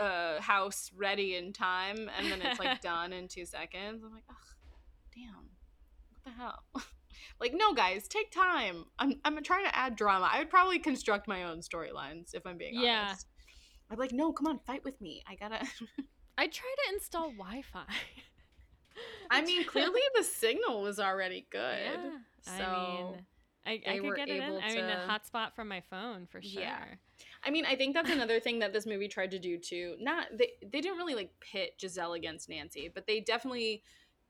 uh, 0.00 0.40
house 0.40 0.90
ready 0.96 1.36
in 1.36 1.52
time, 1.52 2.10
and 2.18 2.30
then 2.30 2.40
it's 2.42 2.58
like 2.58 2.80
done 2.82 3.12
in 3.12 3.28
two 3.28 3.46
seconds. 3.46 4.02
I'm 4.04 4.12
like, 4.12 4.24
ugh, 4.28 4.36
damn, 5.14 5.50
what 6.10 6.24
the 6.24 6.30
hell? 6.30 6.62
like, 7.40 7.52
no, 7.54 7.72
guys, 7.74 8.08
take 8.08 8.30
time. 8.30 8.84
I'm 8.98 9.14
I'm 9.24 9.42
trying 9.42 9.64
to 9.64 9.74
add 9.76 9.96
drama. 9.96 10.28
I 10.32 10.38
would 10.38 10.50
probably 10.50 10.78
construct 10.78 11.28
my 11.28 11.44
own 11.44 11.60
storylines 11.60 12.34
if 12.34 12.46
I'm 12.46 12.58
being 12.58 12.74
Yeah. 12.74 13.06
honest. 13.08 13.26
I'm 13.90 13.98
like, 13.98 14.12
no, 14.12 14.32
come 14.32 14.48
on, 14.48 14.58
fight 14.66 14.82
with 14.84 15.00
me. 15.00 15.22
I 15.28 15.34
gotta. 15.36 15.60
I 16.38 16.48
try 16.48 16.74
to 16.88 16.94
install 16.94 17.30
Wi-Fi. 17.30 17.84
I 19.30 19.42
mean, 19.42 19.64
clearly 19.64 20.00
the 20.16 20.22
signal 20.22 20.82
was 20.82 20.98
already 20.98 21.46
good. 21.50 21.78
Yeah. 21.94 22.10
So 22.42 22.52
I 22.52 22.72
mean, 22.72 23.26
I, 23.66 23.92
I 23.94 23.98
could 23.98 24.16
get 24.16 24.28
it 24.28 24.36
in. 24.36 24.42
able 24.42 24.60
I 24.62 24.74
mean, 24.74 24.86
the 24.86 24.92
hotspot 25.08 25.54
from 25.54 25.68
my 25.68 25.82
phone 25.90 26.26
for 26.26 26.42
sure. 26.42 26.62
Yeah. 26.62 26.84
I 27.46 27.50
mean, 27.50 27.64
I 27.64 27.76
think 27.76 27.94
that's 27.94 28.10
another 28.10 28.40
thing 28.40 28.58
that 28.58 28.72
this 28.72 28.86
movie 28.86 29.08
tried 29.08 29.30
to 29.30 29.38
do 29.38 29.56
too. 29.58 29.94
Not 30.00 30.26
they 30.36 30.50
they 30.62 30.80
didn't 30.80 30.98
really 30.98 31.14
like 31.14 31.30
pit 31.40 31.74
Giselle 31.80 32.14
against 32.14 32.48
Nancy, 32.48 32.90
but 32.92 33.06
they 33.06 33.20
definitely 33.20 33.82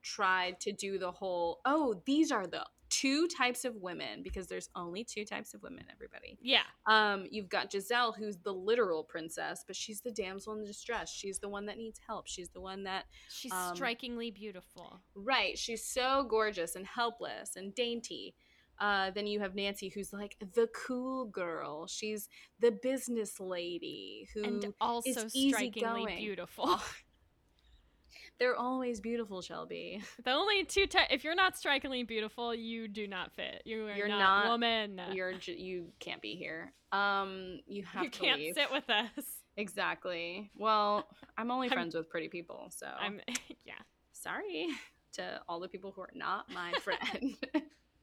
tried 0.03 0.61
to 0.61 0.71
do 0.73 0.99
the 0.99 1.11
whole 1.11 1.59
oh 1.65 2.01
these 2.07 2.31
are 2.31 2.47
the 2.47 2.65
two 2.89 3.27
types 3.27 3.65
of 3.65 3.75
women 3.75 4.23
because 4.23 4.47
there's 4.47 4.69
only 4.77 5.03
two 5.03 5.25
types 5.25 5.53
of 5.53 5.61
women 5.65 5.85
everybody 5.93 6.39
Yeah. 6.41 6.63
um 6.87 7.27
you've 7.29 7.49
got 7.49 7.73
giselle 7.73 8.13
who's 8.13 8.37
the 8.37 8.53
literal 8.55 9.03
princess 9.03 9.65
but 9.67 9.75
she's 9.75 10.03
the 10.03 10.13
damsel 10.13 10.53
in 10.55 10.65
distress 10.65 11.11
she's 11.11 11.41
the 11.41 11.49
one 11.49 11.67
that 11.67 11.77
needs 11.77 11.99
help 12.07 12.29
she's 12.29 12.51
the 12.51 12.61
one 12.61 12.85
that 12.85 13.07
She's 13.29 13.51
Um, 13.53 13.75
strikingly 13.75 14.31
beautiful. 14.31 15.01
Right. 15.17 15.59
She's 15.59 15.85
so 15.85 16.25
gorgeous 16.31 16.77
and 16.77 16.87
helpless 16.87 17.57
and 17.57 17.75
dainty. 17.75 18.37
Uh, 18.79 19.11
then 19.11 19.27
you 19.27 19.41
have 19.41 19.55
Nancy, 19.55 19.89
who's 19.89 20.13
like 20.13 20.37
the 20.55 20.69
cool 20.75 21.27
girl. 21.27 21.87
She's 21.87 22.29
the 22.61 22.71
business 22.71 23.41
lady 23.41 24.29
who 24.35 24.45
And 24.45 24.75
also 24.81 25.29
strikingly 25.29 26.17
beautiful. 26.17 26.65
Oh, 26.69 26.85
they're 28.39 28.57
always 28.57 29.01
beautiful, 29.01 29.41
Shelby. 29.41 30.03
The 30.25 30.33
only 30.33 30.65
two 30.65 30.87
ty- 30.87 31.07
if 31.11 31.25
you're 31.25 31.35
not 31.35 31.57
strikingly 31.57 32.03
beautiful, 32.03 32.55
you 32.55 32.87
do 32.87 33.07
not 33.07 33.33
fit. 33.33 33.63
You 33.65 33.87
are 33.87 33.95
You're 33.95 34.09
not, 34.09 34.45
not- 34.45 34.49
woman. 34.49 35.01
You're 35.13 35.33
j- 35.35 35.57
you 35.57 35.87
can't 36.01 36.21
be 36.21 36.35
here. 36.35 36.73
Um, 36.93 37.61
you 37.67 37.83
have 37.93 38.05
you 38.05 38.11
to 38.11 38.19
can't 38.19 38.41
leave. 38.41 38.55
sit 38.55 38.71
with 38.71 38.89
us. 38.91 39.25
exactly. 39.57 40.51
Well, 40.55 41.07
I'm 41.39 41.51
only 41.51 41.69
I'm- 41.71 41.77
friends 41.77 41.95
with 41.95 42.11
pretty 42.11 42.29
people, 42.29 42.67
so 42.71 42.87
I'm 43.01 43.21
yeah. 43.65 43.75
sorry 44.13 44.69
to 45.15 45.41
all 45.49 45.61
the 45.61 45.69
people 45.69 45.93
who 45.93 46.03
are 46.03 46.11
not 46.15 46.51
my 46.53 46.73
friend. 46.85 47.35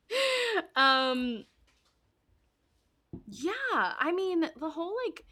um 0.76 1.46
yeah, 3.28 3.54
I 4.00 4.12
mean, 4.14 4.50
the 4.60 4.70
whole 4.70 4.94
like 5.06 5.24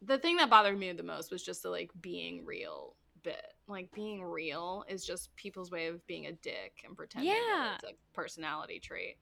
the 0.00 0.18
thing 0.18 0.36
that 0.36 0.50
bothered 0.50 0.78
me 0.78 0.90
the 0.92 1.02
most 1.02 1.30
was 1.30 1.42
just 1.42 1.62
the 1.62 1.70
like 1.70 1.90
being 2.00 2.44
real 2.44 2.96
bit. 3.22 3.44
Like 3.68 3.92
being 3.92 4.22
real 4.22 4.84
is 4.88 5.04
just 5.04 5.34
people's 5.36 5.70
way 5.70 5.86
of 5.86 6.04
being 6.06 6.26
a 6.26 6.32
dick 6.32 6.82
and 6.84 6.96
pretending 6.96 7.30
Yeah. 7.32 7.76
that 7.80 7.82
it's 7.84 7.92
a 7.92 7.94
personality 8.14 8.80
trait. 8.80 9.16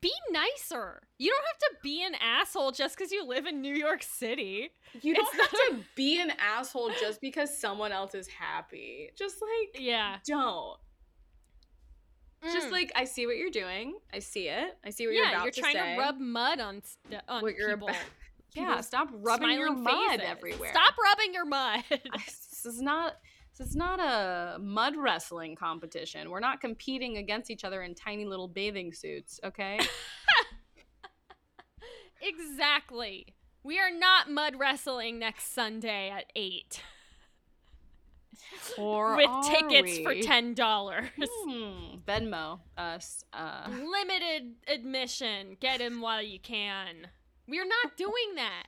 Be 0.00 0.12
nicer. 0.30 1.02
You 1.18 1.30
don't 1.30 1.44
have 1.46 1.58
to 1.72 1.76
be 1.82 2.02
an 2.04 2.14
asshole 2.14 2.72
just 2.72 2.96
because 2.96 3.12
you 3.12 3.26
live 3.26 3.44
in 3.46 3.60
New 3.60 3.74
York 3.74 4.02
City. 4.02 4.70
You 5.02 5.14
don't 5.14 5.34
have 5.34 5.50
to 5.50 5.76
be 5.94 6.20
an 6.22 6.32
asshole 6.38 6.92
just 6.98 7.20
because 7.20 7.54
someone 7.58 7.92
else 7.92 8.14
is 8.14 8.26
happy. 8.26 9.10
Just 9.18 9.42
like 9.42 9.78
Yeah. 9.82 10.16
don't. 10.24 10.78
Just 12.42 12.68
Mm. 12.68 12.72
like 12.72 12.92
I 12.96 13.04
see 13.04 13.26
what 13.26 13.36
you're 13.36 13.50
doing. 13.50 13.98
I 14.14 14.18
see 14.20 14.48
it. 14.48 14.78
I 14.84 14.90
see 14.90 15.06
what 15.06 15.14
you're 15.14 15.24
yeah, 15.24 15.32
about 15.32 15.42
you're 15.44 15.52
to 15.52 15.60
trying 15.60 15.74
to 15.76 15.96
rub 16.00 16.18
mud 16.18 16.58
on 16.60 16.82
st- 16.82 17.22
on 17.28 17.42
what 17.42 17.54
you're 17.54 17.70
people. 17.74 17.88
about. 17.88 18.00
Yeah, 18.56 18.80
stop 18.80 19.06
rubbing 19.12 19.52
your 19.52 19.72
mud 19.72 20.10
faces. 20.10 20.26
everywhere. 20.28 20.70
Stop 20.72 20.94
rubbing 20.98 21.32
your 21.32 21.44
mud. 21.44 21.84
This 22.16 22.66
is 22.66 22.82
not. 22.82 23.14
This 23.56 23.68
is 23.68 23.76
not 23.76 24.00
a 24.00 24.58
mud 24.58 24.96
wrestling 24.96 25.54
competition. 25.54 26.30
We're 26.30 26.40
not 26.40 26.60
competing 26.60 27.18
against 27.18 27.48
each 27.50 27.62
other 27.62 27.82
in 27.82 27.94
tiny 27.94 28.24
little 28.24 28.48
bathing 28.48 28.92
suits. 28.92 29.38
Okay. 29.44 29.78
exactly. 32.22 33.34
We 33.62 33.78
are 33.78 33.90
not 33.90 34.30
mud 34.30 34.54
wrestling 34.58 35.18
next 35.18 35.52
Sunday 35.54 36.10
at 36.10 36.24
eight 36.34 36.82
Or 38.78 39.16
with 39.16 39.30
tickets 39.48 39.98
for 39.98 40.14
ten 40.14 40.54
dollars. 40.54 41.04
Hmm, 41.18 41.96
Venmo 42.06 42.60
us. 42.76 43.24
Uh, 43.32 43.68
Limited 43.68 44.54
admission. 44.68 45.56
Get 45.60 45.80
him 45.80 46.00
while 46.00 46.22
you 46.22 46.38
can. 46.38 47.08
We're 47.48 47.66
not 47.66 47.96
doing 47.96 48.34
that. 48.36 48.66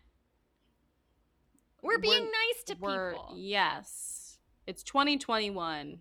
We're 1.82 1.98
being 1.98 2.22
We're- 2.22 2.32
nice 2.54 2.62
to 2.64 2.74
people. 2.74 3.34
yes. 3.36 4.38
It's 4.66 4.82
2021. 4.84 5.98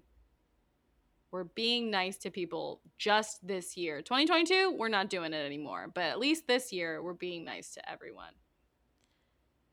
We're 1.31 1.43
being 1.45 1.89
nice 1.89 2.17
to 2.17 2.29
people 2.29 2.81
just 2.97 3.45
this 3.47 3.77
year. 3.77 4.01
2022, 4.01 4.75
we're 4.77 4.89
not 4.89 5.09
doing 5.09 5.33
it 5.33 5.45
anymore. 5.45 5.89
But 5.93 6.03
at 6.03 6.19
least 6.19 6.45
this 6.45 6.71
year, 6.73 7.01
we're 7.01 7.13
being 7.13 7.45
nice 7.45 7.73
to 7.75 7.89
everyone. 7.89 8.33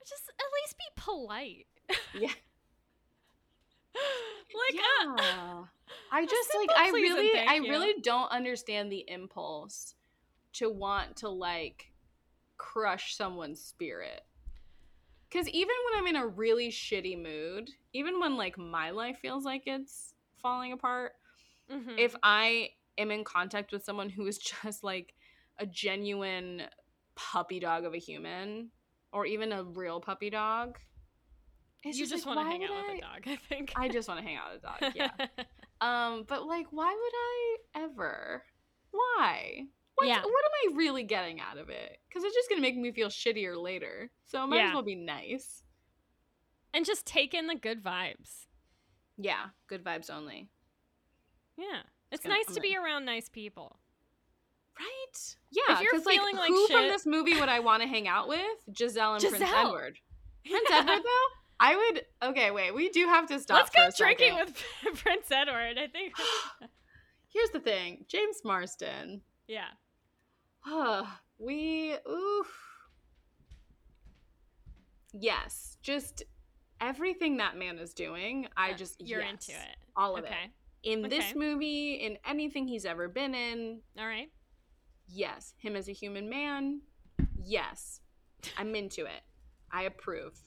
Just 0.09 0.23
at 0.31 0.45
least 0.63 0.77
be 0.79 0.85
polite. 0.97 1.67
Yeah. 2.19 2.33
like 4.75 4.81
uh, 4.81 5.23
yeah. 5.23 5.63
I 6.13 6.27
just 6.27 6.51
like 6.55 6.71
I 6.77 6.91
really 6.91 7.39
I 7.39 7.55
you. 7.57 7.71
really 7.71 8.01
don't 8.03 8.31
understand 8.31 8.91
the 8.91 9.05
impulse 9.09 9.95
to 10.55 10.71
want 10.71 11.17
to 11.17 11.29
like 11.29 11.93
crush 12.57 13.17
someone's 13.17 13.63
spirit. 13.63 14.23
Cuz 15.31 15.49
even 15.49 15.75
when 15.85 15.99
I'm 15.99 16.07
in 16.07 16.17
a 16.17 16.27
really 16.27 16.69
shitty 16.69 17.21
mood, 17.21 17.71
even 17.93 18.19
when 18.21 18.37
like 18.37 18.57
my 18.57 18.91
life 18.91 19.19
feels 19.19 19.45
like 19.45 19.63
it's 19.67 20.15
falling 20.41 20.73
apart, 20.73 21.13
mhm. 21.71 21.99
if 21.99 22.15
I 22.23 22.71
am 22.97 23.11
in 23.11 23.25
contact 23.25 23.73
with 23.73 23.85
someone 23.85 24.09
who 24.09 24.27
is 24.27 24.39
just 24.63 24.83
like 24.83 25.15
a 25.59 25.67
genuine 25.67 26.63
puppy 27.15 27.61
dog 27.61 27.85
of 27.85 27.95
a 27.95 27.99
human 27.99 28.71
or 29.13 29.27
even 29.27 29.53
a 29.53 29.65
real 29.65 30.01
puppy 30.01 30.31
dog, 30.31 30.79
it's 31.85 31.99
you 31.99 32.07
just 32.07 32.27
like, 32.27 32.37
want 32.37 32.47
to 32.47 32.51
hang 32.53 32.65
out 32.65 32.71
would 32.71 32.93
with 32.95 32.99
a 32.99 33.01
dog, 33.01 33.23
I 33.27 33.37
think. 33.49 33.73
I 33.77 33.89
just 33.89 34.09
want 34.09 34.21
to 34.21 34.27
hang 34.27 34.37
out 34.37 34.53
with 34.55 34.63
a 34.65 34.67
dog. 34.67 34.93
Yeah. 34.95 35.45
Um, 35.81 36.25
but 36.27 36.45
like, 36.45 36.67
why 36.73 36.89
would 36.93 37.79
I 37.79 37.85
ever? 37.85 38.43
Why? 38.91 39.61
What's, 39.95 40.09
Yeah. 40.09 40.23
What 40.23 40.27
am 40.27 40.73
I 40.73 40.77
really 40.77 41.05
getting 41.05 41.39
out 41.41 41.57
of 41.57 41.69
it? 41.69 41.99
Because 42.09 42.25
it's 42.25 42.35
just 42.35 42.49
gonna 42.51 42.61
make 42.63 42.77
me 42.77 42.91
feel 42.91 43.07
shittier 43.09 43.57
later. 43.57 44.11
So 44.25 44.45
might 44.49 44.57
Yeah. 44.57 44.69
as 44.71 44.75
well 44.75 44.83
be 44.83 44.97
nice. 44.97 45.63
and 46.75 46.85
just 46.85 47.07
take 47.07 47.33
in 47.33 47.47
the 47.47 47.55
good 47.55 47.81
vibes. 47.81 48.47
Yeah, 49.17 49.51
good 49.69 49.85
vibes 49.85 50.11
only. 50.11 50.49
Yeah. 51.57 51.83
It's 52.11 52.25
gonna- 52.25 52.35
nice 52.35 52.49
I'm 52.49 52.55
to 52.57 52.61
be 52.61 52.77
around 52.77 53.05
nice 53.05 53.29
people. 53.29 53.79
Right? 54.81 55.37
Yeah. 55.53 55.81
you're 55.81 55.93
'cause, 55.93 56.07
like, 56.07 56.17
feeling 56.19 56.37
like 56.37 56.49
who 56.51 56.67
from 56.69 56.89
this 56.89 57.07
movie 57.07 57.39
would 57.39 57.49
I 57.49 57.61
want 57.61 57.83
to 57.83 57.89
hang 57.89 58.09
out 58.09 58.27
with? 58.27 58.59
Giselle 58.77 59.15
and 59.15 59.23
Prince 59.23 59.43
Edward. 59.43 59.99
Prince 60.45 60.69
Edward, 60.73 61.03
though. 61.05 61.29
I 61.61 61.77
would. 61.77 62.05
Okay, 62.31 62.51
wait. 62.51 62.75
We 62.75 62.89
do 62.91 63.07
have 63.07 63.27
to 63.29 63.39
stop. 63.41 63.69
Let's 63.75 63.97
go 63.99 64.05
drinking 64.05 64.35
second. 64.37 64.55
with 64.85 64.95
Prince 65.03 65.31
Edward. 65.31 65.77
I 65.79 65.89
think. 65.89 66.15
Here's 67.33 67.51
the 67.51 67.61
thing, 67.61 68.05
James 68.09 68.39
Marsden. 68.45 69.23
yeah. 69.47 69.69
we 71.39 71.95
oof. 72.09 72.47
Yes, 75.13 75.79
just 75.83 76.23
everything 76.81 77.39
that 77.39 77.57
man 77.57 77.79
is 77.79 77.95
doing. 77.95 78.47
I 78.57 78.73
Uh, 78.73 78.77
just 78.77 79.01
you're 79.07 79.21
yes, 79.23 79.31
into 79.49 79.53
it. 79.61 79.77
All 79.97 80.17
of 80.17 80.25
okay. 80.25 80.35
it. 80.45 80.51
In 80.91 81.03
this 81.09 81.35
movie, 81.35 81.95
in 81.95 82.19
anything 82.27 82.69
he's 82.69 82.85
ever 82.85 83.09
been 83.09 83.35
in, 83.35 83.81
All 83.99 84.07
right. 84.07 84.31
yes. 85.09 85.55
Him 85.59 85.75
as 85.77 85.89
a 85.89 85.93
human 85.93 86.29
man, 86.29 86.83
yes. 87.43 88.01
I'm 88.57 88.75
into 88.77 89.05
it. 89.05 89.23
I 89.73 89.83
approve. 89.83 90.41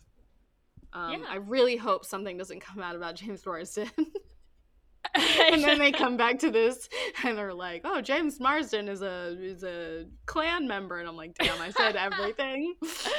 Um, 0.94 1.12
Yeah. 1.14 1.28
I 1.30 1.36
really 1.36 1.78
hope 1.78 2.06
something 2.06 2.38
doesn't 2.38 2.60
come 2.62 2.82
out 2.82 2.96
about 2.96 3.16
James 3.16 3.46
Marsden. 3.46 3.90
and 5.16 5.64
then 5.64 5.78
they 5.80 5.92
come 6.04 6.16
back 6.16 6.40
to 6.40 6.52
this 6.52 6.88
and 7.24 7.38
they're 7.38 7.54
like, 7.54 7.82
"Oh, 7.84 8.02
James 8.02 8.40
Marsden 8.40 8.88
is 8.88 9.02
a 9.02 9.36
is 9.42 9.64
a 9.64 10.06
Klan 10.26 10.68
member," 10.68 11.00
and 11.00 11.08
I'm 11.10 11.18
like, 11.18 11.36
"Damn, 11.36 11.60
I 11.62 11.70
said 11.72 11.96
everything. 11.96 12.76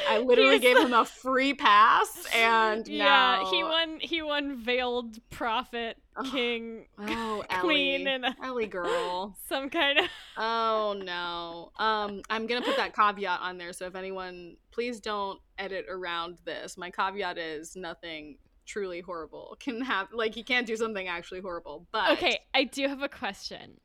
I 0.08 0.18
literally 0.24 0.52
He's 0.54 0.60
gave 0.62 0.76
the- 0.76 0.86
him 0.86 0.92
a 0.92 1.04
free 1.04 1.54
pass, 1.54 2.26
and 2.34 2.86
yeah, 2.88 3.48
he 3.50 3.62
won. 3.62 3.98
He 4.00 4.22
won 4.22 4.56
veiled 4.56 5.18
prophet, 5.30 5.96
Ugh. 6.16 6.26
king, 6.26 6.86
Oh, 6.98 7.44
queen, 7.60 8.06
Ellie, 8.06 8.14
and 8.14 8.24
a- 8.26 8.36
Ellie 8.42 8.66
girl. 8.66 9.36
some 9.48 9.68
kind 9.68 9.98
of. 9.98 10.06
Oh 10.38 10.94
no. 11.04 11.72
Um, 11.84 12.22
I'm 12.30 12.46
gonna 12.46 12.62
put 12.64 12.76
that 12.76 12.94
caveat 12.94 13.40
on 13.40 13.58
there. 13.58 13.72
So 13.72 13.86
if 13.86 13.94
anyone, 13.96 14.56
please 14.70 15.00
don't 15.00 15.38
edit 15.58 15.86
around 15.90 16.38
this. 16.44 16.78
My 16.78 16.90
caveat 16.90 17.36
is 17.38 17.76
nothing 17.76 18.38
truly 18.66 19.00
horrible 19.00 19.56
can 19.60 19.80
happen. 19.80 20.16
Like 20.16 20.34
he 20.34 20.42
can't 20.42 20.66
do 20.66 20.76
something 20.76 21.06
actually 21.08 21.40
horrible. 21.40 21.86
But 21.92 22.12
Okay, 22.12 22.38
I 22.54 22.64
do 22.64 22.88
have 22.88 23.02
a 23.02 23.08
question. 23.08 23.80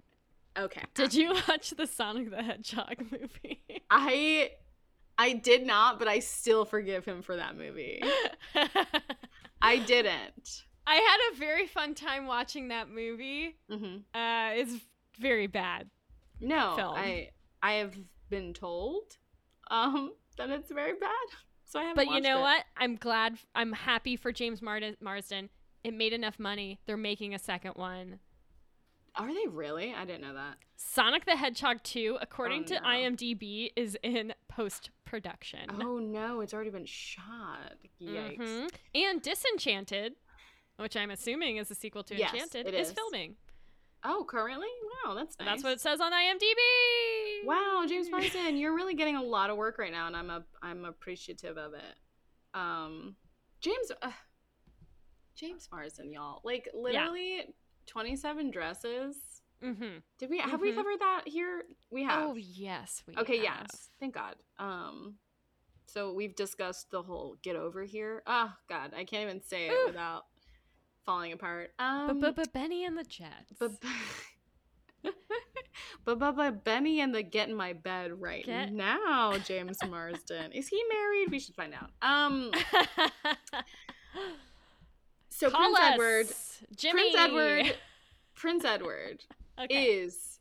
okay. 0.57 0.84
Did 0.93 1.13
you 1.13 1.34
watch 1.47 1.71
the 1.71 1.88
Sonic 1.88 2.30
the 2.30 2.41
Hedgehog 2.43 2.97
movie? 3.11 3.63
I 3.89 4.51
I 5.17 5.34
did 5.34 5.65
not, 5.65 5.97
but 5.99 6.07
I 6.07 6.19
still 6.19 6.63
forgive 6.65 7.05
him 7.05 7.21
for 7.21 7.36
that 7.38 7.57
movie. 7.57 8.03
I 9.61 9.78
didn't. 9.80 10.63
I 10.86 10.95
had 10.95 11.17
a 11.34 11.38
very 11.38 11.67
fun 11.67 11.95
time 11.95 12.28
watching 12.28 12.67
that 12.69 12.89
movie. 12.89 13.57
hmm 13.69 13.97
Uh, 14.13 14.51
it's 14.53 14.73
very 15.19 15.47
bad. 15.47 15.89
No, 16.39 16.73
Film. 16.78 16.93
I 16.95 17.30
I 17.61 17.73
have 17.73 17.95
been 18.30 18.53
told 18.53 19.03
um 19.71 20.13
that 20.38 20.49
it's 20.51 20.71
very 20.71 20.93
bad. 20.93 21.28
So 21.70 21.80
I 21.80 21.84
haven't 21.84 21.95
But 22.05 22.13
you 22.15 22.22
know 22.22 22.39
it. 22.39 22.41
what? 22.41 22.63
I'm 22.78 22.95
glad. 22.95 23.38
I'm 23.53 23.74
happy 23.74 24.15
for 24.15 24.32
James 24.32 24.61
Mar- 24.61 24.80
Marsden. 25.01 25.49
It 25.84 25.93
made 25.93 26.13
enough 26.13 26.39
money. 26.39 26.80
They're 26.86 26.95
making 26.97 27.34
a 27.36 27.39
second 27.39 27.74
one. 27.76 28.20
Are 29.15 29.34
they 29.34 29.47
really? 29.49 29.93
I 29.93 30.05
didn't 30.05 30.22
know 30.22 30.34
that. 30.36 30.57
Sonic 30.78 31.26
the 31.26 31.36
Hedgehog 31.36 31.84
2, 31.84 32.20
according 32.22 32.61
Oh, 32.61 32.65
to 32.68 32.74
no. 32.76 32.82
IMDb, 32.88 33.72
is 33.76 33.97
in 34.03 34.34
post 34.47 34.91
production. 35.05 35.61
Oh 35.82 35.97
no, 35.97 36.41
it's 36.41 36.53
already 36.53 36.70
been 36.70 36.86
shot. 36.86 37.74
Yikes. 38.01 38.38
Mhm. 38.38 38.70
And 38.95 39.22
Disenchanted, 39.22 40.13
which 40.78 40.95
I'm 40.95 41.09
assuming 41.11 41.57
is 41.57 41.70
a 41.72 41.76
sequel 41.76 42.03
to 42.03 42.15
Yes, 42.15 42.32
Enchanted, 42.34 42.74
is. 42.74 42.91
filming. 42.93 43.36
Oh, 44.04 44.26
currently? 44.28 44.68
Wow, 45.06 45.16
that's 45.16 45.38
nice. 45.39 45.48
That's 45.48 45.64
what 45.64 45.74
it 45.74 45.82
says 45.82 46.00
on 46.00 46.12
IMDb. 46.14 47.45
Wow, 47.45 47.86
James 47.88 48.10
Marsden, 48.12 48.58
you're 48.58 48.76
really 48.76 48.93
getting 48.95 49.16
a 49.16 49.24
lot 49.24 49.50
of 49.50 49.58
work 49.58 49.78
right 49.80 49.91
now, 49.91 50.08
and 50.08 50.16
I'm 50.16 50.30
a 50.30 50.43
I'm 50.62 50.86
appreciative 50.86 51.58
of 51.58 51.74
it. 51.74 51.95
Um, 52.54 53.16
James, 53.62 53.91
uh, 54.02 54.12
James 55.36 55.68
Marsden, 55.72 56.12
y'all, 56.12 56.41
like 56.43 56.68
literally 56.74 57.43
27 57.88 58.52
dresses. 58.52 59.18
Mm-hmm. 59.64 59.98
Did 60.20 60.30
we 60.30 60.38
have 60.39 60.62
we 60.62 60.72
Mhm. 60.72 60.76
covered 60.76 61.00
that 61.00 61.22
here? 61.28 61.64
We 61.89 62.04
have. 62.04 62.30
Oh 62.30 62.36
yes, 62.36 63.04
we 63.08 63.16
okay, 63.18 63.38
have. 63.38 63.66
yes, 63.72 63.89
thank 64.00 64.14
God. 64.14 64.36
Um, 64.60 65.16
so 65.88 66.14
we've 66.14 66.36
discussed 66.36 66.91
the 66.91 67.02
whole 67.02 67.38
get 67.41 67.56
over 67.56 67.84
here. 67.84 68.22
Oh 68.28 68.52
God, 68.70 68.93
I 68.95 69.04
can't 69.04 69.24
even 69.24 69.41
say 69.41 69.68
it 69.68 69.72
Ooh. 69.74 69.88
without 69.88 70.26
falling 71.08 71.32
apart. 71.34 71.72
But 71.80 71.84
Um, 71.84 72.20
but 72.20 72.36
but 72.36 72.53
Bennie 72.53 72.86
and 72.86 72.95
the 72.95 73.03
Jets. 73.03 73.53
but 73.60 73.72
but 76.05 76.20
but 76.20 76.36
but 76.36 76.64
Benny 76.64 76.99
and 77.01 77.16
the 77.16 77.24
get 77.24 77.49
in 77.49 77.55
my 77.55 77.74
bed 77.74 78.22
right 78.22 78.45
Get- 78.45 78.72
now, 78.74 79.38
James 79.39 79.78
Marsden. 79.89 80.51
Is 80.51 80.68
he 80.68 80.84
married? 80.93 81.32
We 81.32 81.39
should 81.39 81.55
find 81.55 81.74
out. 81.74 81.89
Um 82.03 82.51
so 85.30 85.49
Call 85.49 85.60
Prince 85.74 85.80
us, 85.80 85.91
Edward 85.93 86.28
Jimmy. 86.78 87.01
Prince 87.01 87.16
Edward 87.18 87.78
Prince 88.36 88.66
Edward 88.66 89.24
Okay. 89.60 89.86
is 89.86 90.39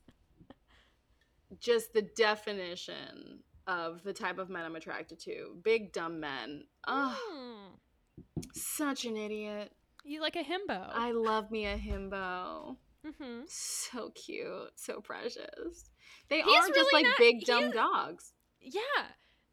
just 1.59 1.93
the 1.95 2.03
definition 2.03 3.39
of 3.67 4.03
the 4.05 4.13
type 4.13 4.39
of 4.39 4.51
men 4.51 4.65
I'm 4.65 4.77
attracted 4.77 5.19
to. 5.21 5.57
Big 5.63 5.93
dumb 5.93 6.21
men. 6.21 6.65
Ugh, 6.87 7.17
Mm. 7.33 8.45
such 8.53 9.05
an 9.07 9.17
idiot. 9.17 9.73
You 10.07 10.21
like 10.21 10.37
a 10.37 10.45
himbo. 10.45 10.89
I 10.95 11.11
love 11.11 11.51
me 11.51 11.67
a 11.67 11.77
himbo. 11.77 12.77
mm-hmm. 13.05 13.41
So 13.49 14.11
cute, 14.11 14.71
so 14.77 15.01
precious. 15.01 15.91
They 16.29 16.43
He's 16.43 16.47
are 16.65 16.69
just 16.69 16.73
really 16.93 16.93
like 16.93 17.05
not- 17.07 17.19
big 17.19 17.45
dumb 17.45 17.71
dogs. 17.73 18.33
Yeah. 18.61 18.81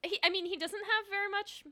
He, 0.04 0.20
I 0.24 0.30
mean, 0.30 0.46
he 0.46 0.58
doesn't 0.58 0.80
have 0.80 1.10
very 1.10 1.30
much 1.30 1.64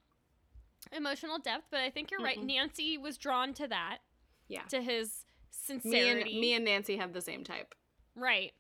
emotional 0.95 1.37
depth, 1.37 1.65
but 1.69 1.81
I 1.81 1.89
think 1.91 2.09
you're 2.11 2.21
right. 2.21 2.39
Mm-mm. 2.39 2.47
Nancy 2.47 2.97
was 2.97 3.17
drawn 3.17 3.53
to 3.55 3.67
that, 3.67 3.99
Yeah. 4.47 4.63
to 4.69 4.81
his 4.81 5.25
Me 5.69 5.73
and 5.75 5.81
sincerity. 5.83 6.39
me 6.39 6.53
and 6.53 6.65
Nancy 6.65 6.97
have 6.97 7.13
the 7.13 7.21
same 7.21 7.43
type. 7.43 7.75
right. 8.15 8.51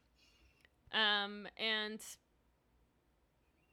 Um, 0.93 1.47
and 1.57 2.01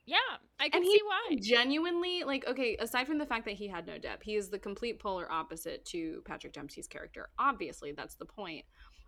yeah, 0.08 0.38
I 0.60 0.68
can 0.68 0.80
And 0.80 0.84
see 0.84 1.00
why. 1.04 1.36
Genuinely, 1.40 2.24
like, 2.24 2.46
okay, 2.46 2.76
aside 2.78 3.06
from 3.06 3.18
the 3.18 3.26
fact 3.26 3.44
that 3.44 3.54
he 3.54 3.68
had 3.68 3.86
no 3.86 3.98
depth, 3.98 4.22
he 4.22 4.36
is 4.36 4.50
the 4.50 4.58
complete 4.58 5.00
polar 5.00 5.30
opposite 5.30 5.84
to 5.86 6.22
Patrick 6.24 6.52
Dempsey's 6.52 6.88
character. 6.88 7.28
Obviously, 7.38 7.92
that's 7.92 8.14
the 8.16 8.24
point. 8.26 8.64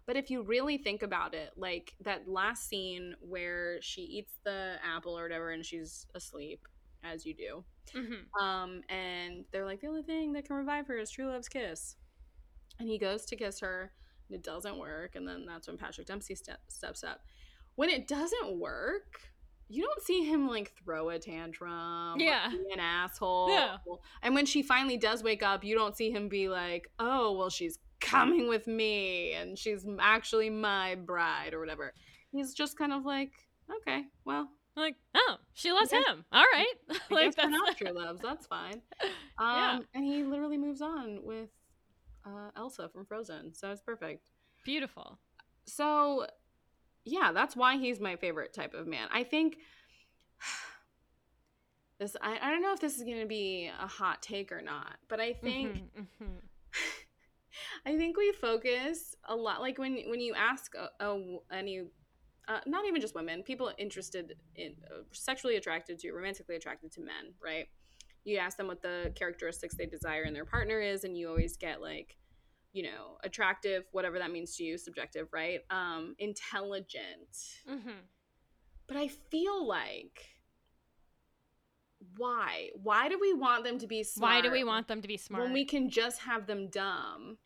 But 0.07 0.17
if 0.17 0.31
you 0.31 0.43
really 0.43 0.79
think 0.79 1.03
about 1.03 1.35
it, 1.35 1.51
like 1.57 1.95
that 2.01 2.29
last 2.29 2.69
scene 2.69 3.15
where 3.21 3.81
she 3.83 4.03
eats 4.03 4.39
the 4.45 4.77
apple 4.85 5.19
or 5.19 5.23
whatever 5.25 5.51
and 5.51 5.65
she's 5.65 6.07
asleep, 6.15 6.67
as 7.03 7.25
you 7.27 7.35
do, 7.35 7.65
hmm 7.95 8.31
um, 8.41 8.83
and 8.89 9.45
they're 9.53 9.67
like, 9.67 9.81
the 9.81 9.89
only 9.89 10.03
thing 10.03 10.33
that 10.35 10.45
can 10.47 10.57
revive 10.57 10.87
her 10.87 10.99
is 10.99 11.11
true 11.11 11.27
love's 11.29 11.49
kiss. 11.49 11.97
And 12.79 12.89
he 12.89 12.99
goes 12.99 13.25
to 13.27 13.37
kiss 13.37 13.61
her, 13.61 13.93
and 14.29 14.37
it 14.37 14.43
doesn't 14.43 14.79
work. 14.79 15.15
And 15.17 15.27
then 15.29 15.47
that's 15.47 15.69
when 15.69 15.77
Patrick 15.79 16.07
Dempsey 16.07 16.35
step, 16.35 16.61
steps 16.69 17.05
up. 17.05 17.23
When 17.77 17.91
it 17.91 18.09
doesn't 18.09 18.59
work, 18.59 19.21
you 19.71 19.85
don't 19.85 20.03
see 20.03 20.25
him 20.25 20.49
like 20.49 20.73
throw 20.85 21.11
a 21.11 21.19
tantrum, 21.19 22.17
or 22.17 22.21
Yeah. 22.21 22.49
be 22.51 22.73
an 22.73 22.81
asshole. 22.81 23.51
Yeah. 23.51 23.77
And 24.23 24.35
when 24.35 24.45
she 24.45 24.63
finally 24.63 24.97
does 24.97 25.23
wake 25.23 25.43
up, 25.43 25.63
you 25.65 25.75
don't 25.77 25.97
see 25.97 26.11
him 26.11 26.29
be 26.29 26.49
like, 26.49 26.91
oh, 26.99 27.33
well, 27.39 27.51
she's 27.51 27.79
coming 28.01 28.49
with 28.49 28.67
me, 28.67 29.33
and 29.35 29.57
she's 29.59 29.87
actually 30.01 30.51
my 30.51 30.97
bride, 30.97 31.55
or 31.55 31.61
whatever. 31.61 31.93
He's 32.33 32.53
just 32.55 32.77
kind 32.77 32.93
of 32.93 33.05
like, 33.05 33.33
okay, 33.83 34.05
well, 34.25 34.49
Like, 34.77 34.97
oh, 35.15 35.37
she 35.53 35.73
loves 35.73 35.93
Yeah. 35.93 36.03
him. 36.13 36.25
All 36.33 36.45
right. 36.53 36.75
Like 37.11 37.27
guess 37.27 37.35
that's 37.37 37.51
not 37.51 37.77
true 37.79 37.93
loves. 37.93 38.21
That's 38.23 38.47
fine. 38.47 38.83
Um, 39.39 39.57
Yeah. 39.57 39.79
And 39.95 40.05
he 40.05 40.23
literally 40.25 40.59
moves 40.59 40.81
on 40.83 41.21
with 41.23 41.49
uh, 42.27 42.51
Elsa 42.57 42.89
from 42.93 43.05
Frozen, 43.07 43.55
so 43.55 43.71
it's 43.71 43.81
perfect. 43.81 44.29
beautiful. 44.65 45.19
So, 45.67 46.27
yeah, 47.05 47.33
that's 47.33 47.57
why 47.57 47.77
he's 47.77 48.01
my 48.01 48.17
favorite 48.17 48.53
type 48.53 48.75
of 48.75 48.87
man. 48.87 49.09
I 49.13 49.23
think 49.25 49.57
this. 51.99 52.17
I, 52.21 52.39
I 52.41 52.51
don't 52.51 52.63
know 52.63 52.73
if 52.73 52.81
this 52.81 52.97
is 52.97 53.05
going 53.05 53.21
to 53.21 53.27
be 53.27 53.71
a 53.81 53.87
hot 53.87 54.23
take 54.23 54.53
or 54.53 54.63
not, 54.63 54.97
but 55.09 55.21
I 55.21 55.33
think 55.33 55.83
Mhm, 55.97 56.07
mhm. 56.23 56.37
I 57.87 57.97
think 57.97 58.17
we 58.17 58.33
focus 58.33 59.15
a 59.25 59.35
lot. 59.35 59.61
Like 59.61 59.79
when 59.79 59.99
when 60.09 60.21
you 60.21 60.35
ask 60.35 60.75
a, 60.75 61.05
a 61.05 61.39
any. 61.53 61.83
Uh, 62.49 62.59
not 62.67 62.85
even 62.85 63.01
just 63.01 63.15
women, 63.15 63.45
people 63.45 63.71
interested 63.79 64.35
in 64.57 64.75
uh, 64.91 65.03
sexually 65.13 65.55
attracted 65.55 66.01
to, 66.01 66.11
romantically 66.11 66.57
attracted 66.57 66.91
to 66.91 67.01
men, 67.01 67.33
right? 67.41 67.69
You 68.25 68.39
ask 68.39 68.57
them 68.57 68.67
what 68.67 68.83
the 68.83 69.13
characteristics 69.15 69.77
they 69.77 69.87
desire 69.87 70.25
in 70.25 70.35
their 70.35 70.45
partner 70.45 70.81
is, 70.81 71.05
and 71.05 71.17
you 71.17 71.29
always 71.29 71.57
get 71.57 71.81
like, 71.81 72.17
you 72.73 72.85
know, 72.85 73.19
attractive, 73.25 73.85
whatever 73.93 74.19
that 74.19 74.31
means 74.31 74.57
to 74.57 74.65
you, 74.65 74.79
subjective, 74.79 75.29
right? 75.33 75.61
Um, 75.71 76.15
intelligent. 76.19 77.37
Mhm. 77.69 78.05
But 78.87 78.97
I 78.97 79.09
feel 79.09 79.67
like, 79.67 80.27
why? 82.17 82.71
Why 82.75 83.09
do 83.09 83.19
we 83.21 83.33
want 83.35 83.65
them 83.65 83.79
to 83.79 83.87
be 83.87 84.03
smart? 84.03 84.33
Why 84.33 84.41
do 84.41 84.51
we 84.51 84.65
want 84.65 84.89
them 84.89 85.03
to 85.03 85.09
be 85.09 85.17
smart? 85.17 85.45
when 85.45 85.53
we 85.53 85.65
can 85.65 85.91
just 85.91 86.21
have 86.21 86.47
them 86.47 86.69
dumb? 86.69 87.39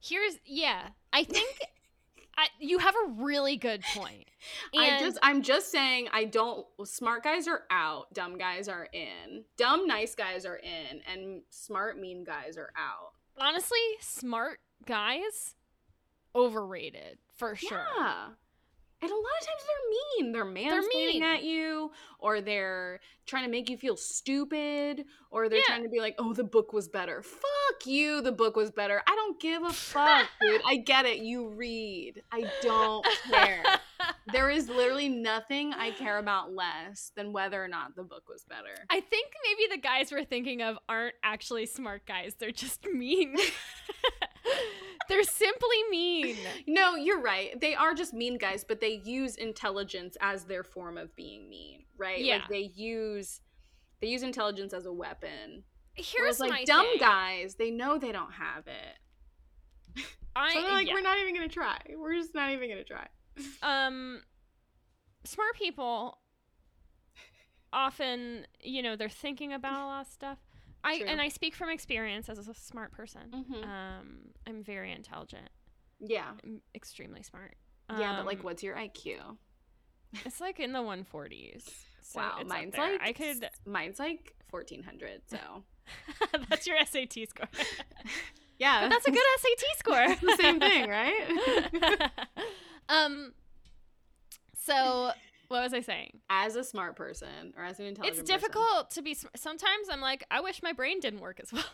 Here's 0.00 0.38
yeah. 0.44 0.90
I 1.12 1.24
think 1.24 1.58
I, 2.38 2.46
you 2.60 2.78
have 2.78 2.94
a 2.94 3.10
really 3.10 3.56
good 3.56 3.82
point. 3.94 4.28
I 4.76 5.00
just 5.00 5.18
I'm 5.22 5.42
just 5.42 5.72
saying 5.72 6.08
I 6.12 6.24
don't 6.24 6.66
smart 6.84 7.24
guys 7.24 7.48
are 7.48 7.64
out, 7.70 8.14
dumb 8.14 8.38
guys 8.38 8.68
are 8.68 8.88
in. 8.92 9.44
Dumb 9.56 9.86
nice 9.88 10.14
guys 10.14 10.46
are 10.46 10.56
in 10.56 11.02
and 11.12 11.42
smart 11.50 11.98
mean 11.98 12.24
guys 12.24 12.56
are 12.56 12.70
out. 12.76 13.12
Honestly, 13.40 13.78
smart 14.00 14.60
guys 14.86 15.54
overrated 16.34 17.18
for 17.36 17.56
sure. 17.56 17.84
Yeah. 17.98 18.28
And 19.00 19.10
a 19.10 19.14
lot 19.14 19.22
of 19.40 19.46
times 19.46 19.62
they're 19.66 19.90
mean. 20.24 20.32
They're 20.32 20.44
mansplaining 20.44 21.06
mean. 21.14 21.22
at 21.22 21.44
you, 21.44 21.92
or 22.18 22.40
they're 22.40 22.98
trying 23.26 23.44
to 23.44 23.50
make 23.50 23.68
you 23.70 23.76
feel 23.76 23.96
stupid, 23.96 25.04
or 25.30 25.48
they're 25.48 25.58
Yeah. 25.58 25.64
trying 25.66 25.82
to 25.84 25.88
be 25.88 26.00
like, 26.00 26.16
oh, 26.18 26.32
the 26.32 26.42
book 26.42 26.72
was 26.72 26.88
better. 26.88 27.22
Fuck 27.22 27.86
you, 27.86 28.20
the 28.22 28.32
book 28.32 28.56
was 28.56 28.70
better. 28.72 29.00
I 29.06 29.14
don't 29.14 29.38
give 29.38 29.62
a 29.62 29.72
fuck, 29.72 30.26
dude. 30.40 30.62
I 30.66 30.76
get 30.78 31.06
it. 31.06 31.18
You 31.18 31.48
read. 31.48 32.22
I 32.32 32.50
don't 32.62 33.06
care. 33.30 33.62
there 34.32 34.50
is 34.50 34.68
literally 34.68 35.08
nothing 35.08 35.72
I 35.74 35.92
care 35.92 36.18
about 36.18 36.52
less 36.52 37.12
than 37.14 37.32
whether 37.32 37.62
or 37.62 37.68
not 37.68 37.94
the 37.94 38.02
book 38.02 38.28
was 38.28 38.44
better. 38.44 38.74
I 38.90 39.00
think 39.00 39.32
maybe 39.44 39.76
the 39.76 39.80
guys 39.80 40.10
we're 40.10 40.24
thinking 40.24 40.60
of 40.62 40.76
aren't 40.88 41.14
actually 41.22 41.66
smart 41.66 42.04
guys. 42.06 42.34
They're 42.38 42.50
just 42.50 42.84
mean. 42.86 43.36
They're 45.08 45.22
simply 45.22 45.76
mean. 45.90 46.36
No, 46.66 46.94
you're 46.94 47.20
right. 47.20 47.58
They 47.58 47.74
are 47.74 47.94
just 47.94 48.12
mean 48.12 48.36
guys, 48.36 48.62
but 48.62 48.80
they 48.80 49.00
use 49.04 49.36
intelligence 49.36 50.16
as 50.20 50.44
their 50.44 50.62
form 50.62 50.98
of 50.98 51.14
being 51.16 51.48
mean, 51.48 51.84
right? 51.96 52.20
Yeah. 52.22 52.36
Like 52.40 52.48
they 52.48 52.70
use 52.74 53.40
they 54.00 54.08
use 54.08 54.22
intelligence 54.22 54.72
as 54.74 54.84
a 54.86 54.92
weapon. 54.92 55.64
Here's 55.94 56.20
Whereas 56.20 56.40
like 56.40 56.50
my 56.50 56.64
dumb 56.64 56.86
thing. 56.86 56.98
guys, 57.00 57.54
they 57.54 57.70
know 57.70 57.98
they 57.98 58.12
don't 58.12 58.32
have 58.32 58.66
it. 58.66 60.04
I, 60.36 60.52
So 60.52 60.60
like, 60.60 60.86
yeah. 60.86 60.92
we're 60.94 61.00
not 61.00 61.18
even 61.18 61.34
gonna 61.34 61.48
try. 61.48 61.78
We're 61.96 62.14
just 62.14 62.34
not 62.34 62.50
even 62.50 62.68
gonna 62.68 62.84
try. 62.84 63.06
um 63.62 64.20
smart 65.24 65.54
people 65.56 66.18
often 67.72 68.46
you 68.60 68.82
know 68.82 68.94
they're 68.96 69.08
thinking 69.08 69.52
about 69.52 69.82
a 69.82 69.86
lot 69.86 70.00
of 70.02 70.06
stuff 70.12 70.38
i 70.84 70.98
True. 70.98 71.06
and 71.08 71.20
i 71.20 71.28
speak 71.28 71.54
from 71.54 71.68
experience 71.70 72.28
as 72.28 72.46
a 72.48 72.54
smart 72.54 72.92
person 72.92 73.22
Mhm. 73.32 73.64
um 73.64 74.18
i'm 74.46 74.62
very 74.62 74.92
intelligent 74.92 75.48
Yeah. 76.00 76.30
I'm 76.44 76.60
extremely 76.74 77.22
smart 77.22 77.56
Yeah, 77.90 78.16
but 78.16 78.26
like 78.26 78.38
Um, 78.38 78.44
what's 78.44 78.62
your 78.62 78.76
IQ? 78.76 79.36
it's 80.24 80.40
like 80.40 80.60
in 80.60 80.72
the 80.72 80.78
140s 80.80 81.64
So 82.02 82.20
wow, 82.20 82.40
mine's 82.46 82.76
like 82.76 83.00
I 83.02 83.12
could. 83.12 83.48
mine's 83.66 83.98
like 83.98 84.34
fourteen 84.48 84.82
hundred. 84.82 85.22
So 85.26 85.38
that's 86.48 86.66
your 86.66 86.78
SAT 86.86 87.14
score. 87.28 87.48
yeah, 88.58 88.82
But 88.82 88.90
that's 88.90 89.06
a 89.06 89.10
good 89.10 89.28
SAT 89.40 89.64
score. 89.78 90.02
It's 90.02 90.20
the 90.20 90.36
same 90.36 90.58
thing, 90.60 90.88
right? 90.88 92.10
um. 92.88 93.32
So 94.56 95.10
what 95.48 95.62
was 95.62 95.74
I 95.74 95.80
saying? 95.80 96.20
as 96.30 96.56
a 96.56 96.62
smart 96.64 96.94
person 96.96 97.52
or 97.56 97.64
as 97.64 97.78
an 97.80 97.86
intelligent, 97.86 98.18
It's 98.20 98.30
person- 98.30 98.40
difficult 98.40 98.90
to 98.92 99.02
be. 99.02 99.14
sm- 99.14 99.28
Sometimes 99.36 99.88
I'm 99.90 100.00
like, 100.00 100.24
I 100.30 100.40
wish 100.40 100.62
my 100.62 100.72
brain 100.72 101.00
didn't 101.00 101.20
work 101.20 101.40
as 101.42 101.52
well. 101.52 101.64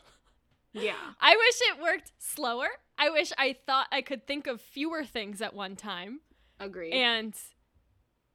Yeah, 0.72 0.94
I 1.20 1.36
wish 1.36 1.60
it 1.76 1.82
worked 1.82 2.12
slower. 2.18 2.66
I 2.98 3.10
wish 3.10 3.32
I 3.38 3.54
thought 3.66 3.86
I 3.92 4.02
could 4.02 4.26
think 4.26 4.46
of 4.48 4.60
fewer 4.60 5.04
things 5.04 5.40
at 5.40 5.54
one 5.54 5.76
time. 5.76 6.20
Agree. 6.58 6.90
And 6.92 7.32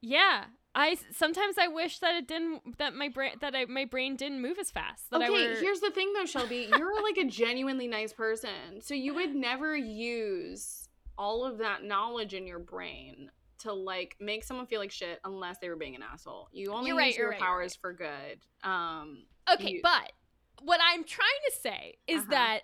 yeah, 0.01 0.45
I 0.73 0.97
sometimes 1.11 1.57
I 1.57 1.67
wish 1.67 1.99
that 1.99 2.15
it 2.15 2.27
didn't 2.27 2.77
that 2.77 2.93
my 2.95 3.09
brain 3.09 3.33
that 3.41 3.55
I, 3.55 3.65
my 3.65 3.83
brain 3.85 4.15
didn't 4.15 4.41
move 4.41 4.57
as 4.59 4.71
fast. 4.71 5.09
That 5.11 5.21
I 5.21 5.25
okay, 5.29 5.49
were, 5.49 5.55
here's 5.55 5.81
the 5.81 5.91
thing 5.91 6.13
though, 6.13 6.25
Shelby. 6.25 6.69
You're 6.77 7.01
like 7.03 7.17
a 7.17 7.25
genuinely 7.25 7.87
nice 7.87 8.13
person. 8.13 8.79
So 8.81 8.93
you 8.93 9.13
would 9.15 9.35
never 9.35 9.75
use 9.75 10.87
all 11.17 11.43
of 11.45 11.57
that 11.57 11.83
knowledge 11.83 12.33
in 12.33 12.47
your 12.47 12.59
brain 12.59 13.31
to 13.59 13.73
like 13.73 14.15
make 14.19 14.43
someone 14.43 14.65
feel 14.67 14.79
like 14.79 14.91
shit 14.91 15.19
unless 15.23 15.57
they 15.59 15.69
were 15.69 15.75
being 15.75 15.95
an 15.95 16.03
asshole. 16.03 16.49
You 16.51 16.71
only 16.73 16.87
You're 16.89 16.99
use 17.01 17.13
right, 17.13 17.17
your 17.17 17.29
right, 17.31 17.39
powers 17.39 17.75
for 17.75 17.93
good. 17.93 18.39
Um 18.63 19.23
okay, 19.53 19.71
you- 19.71 19.79
but 19.83 20.11
what 20.61 20.79
I'm 20.83 21.03
trying 21.03 21.27
to 21.49 21.55
say 21.61 21.97
is 22.07 22.19
Uh-huh. 22.21 22.31
that 22.31 22.59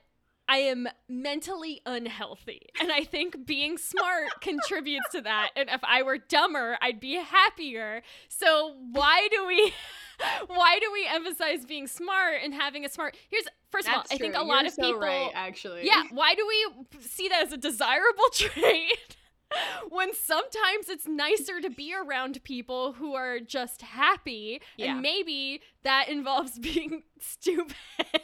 I 0.47 0.57
am 0.57 0.87
mentally 1.09 1.81
unhealthy. 1.87 2.67
And 2.79 2.91
I 2.91 3.03
think 3.03 3.47
being 3.47 3.79
smart 3.79 4.27
contributes 4.41 5.09
to 5.13 5.21
that. 5.21 5.49
And 5.55 5.69
if 5.69 5.81
I 5.83 6.03
were 6.03 6.19
dumber, 6.19 6.77
I'd 6.81 6.99
be 6.99 7.15
happier. 7.15 8.03
So 8.29 8.75
why 8.91 9.27
do 9.31 9.47
we 9.47 9.73
why 10.47 10.77
do 10.79 10.91
we 10.93 11.07
emphasize 11.07 11.65
being 11.65 11.87
smart 11.87 12.35
and 12.43 12.53
having 12.53 12.85
a 12.85 12.89
smart 12.89 13.17
Here's 13.29 13.45
first 13.71 13.87
of 13.87 13.93
all, 13.95 13.99
that's 14.01 14.11
I 14.13 14.17
think 14.17 14.35
a 14.35 14.43
lot 14.43 14.59
You're 14.61 14.67
of 14.67 14.73
so 14.73 14.81
people 14.83 14.99
right, 14.99 15.31
actually. 15.33 15.85
Yeah, 15.87 16.03
why 16.11 16.35
do 16.35 16.45
we 16.47 16.99
see 17.01 17.27
that 17.29 17.43
as 17.47 17.51
a 17.53 17.57
desirable 17.57 18.29
trait? 18.33 19.17
when 19.89 20.13
sometimes 20.13 20.89
it's 20.89 21.07
nicer 21.07 21.61
to 21.61 21.69
be 21.69 21.93
around 21.93 22.43
people 22.43 22.93
who 22.93 23.13
are 23.13 23.39
just 23.39 23.81
happy, 23.81 24.61
Yeah. 24.77 24.93
and 24.93 25.01
maybe 25.01 25.61
that 25.83 26.09
involves 26.09 26.57
being 26.59 27.03
stupid. 27.19 27.75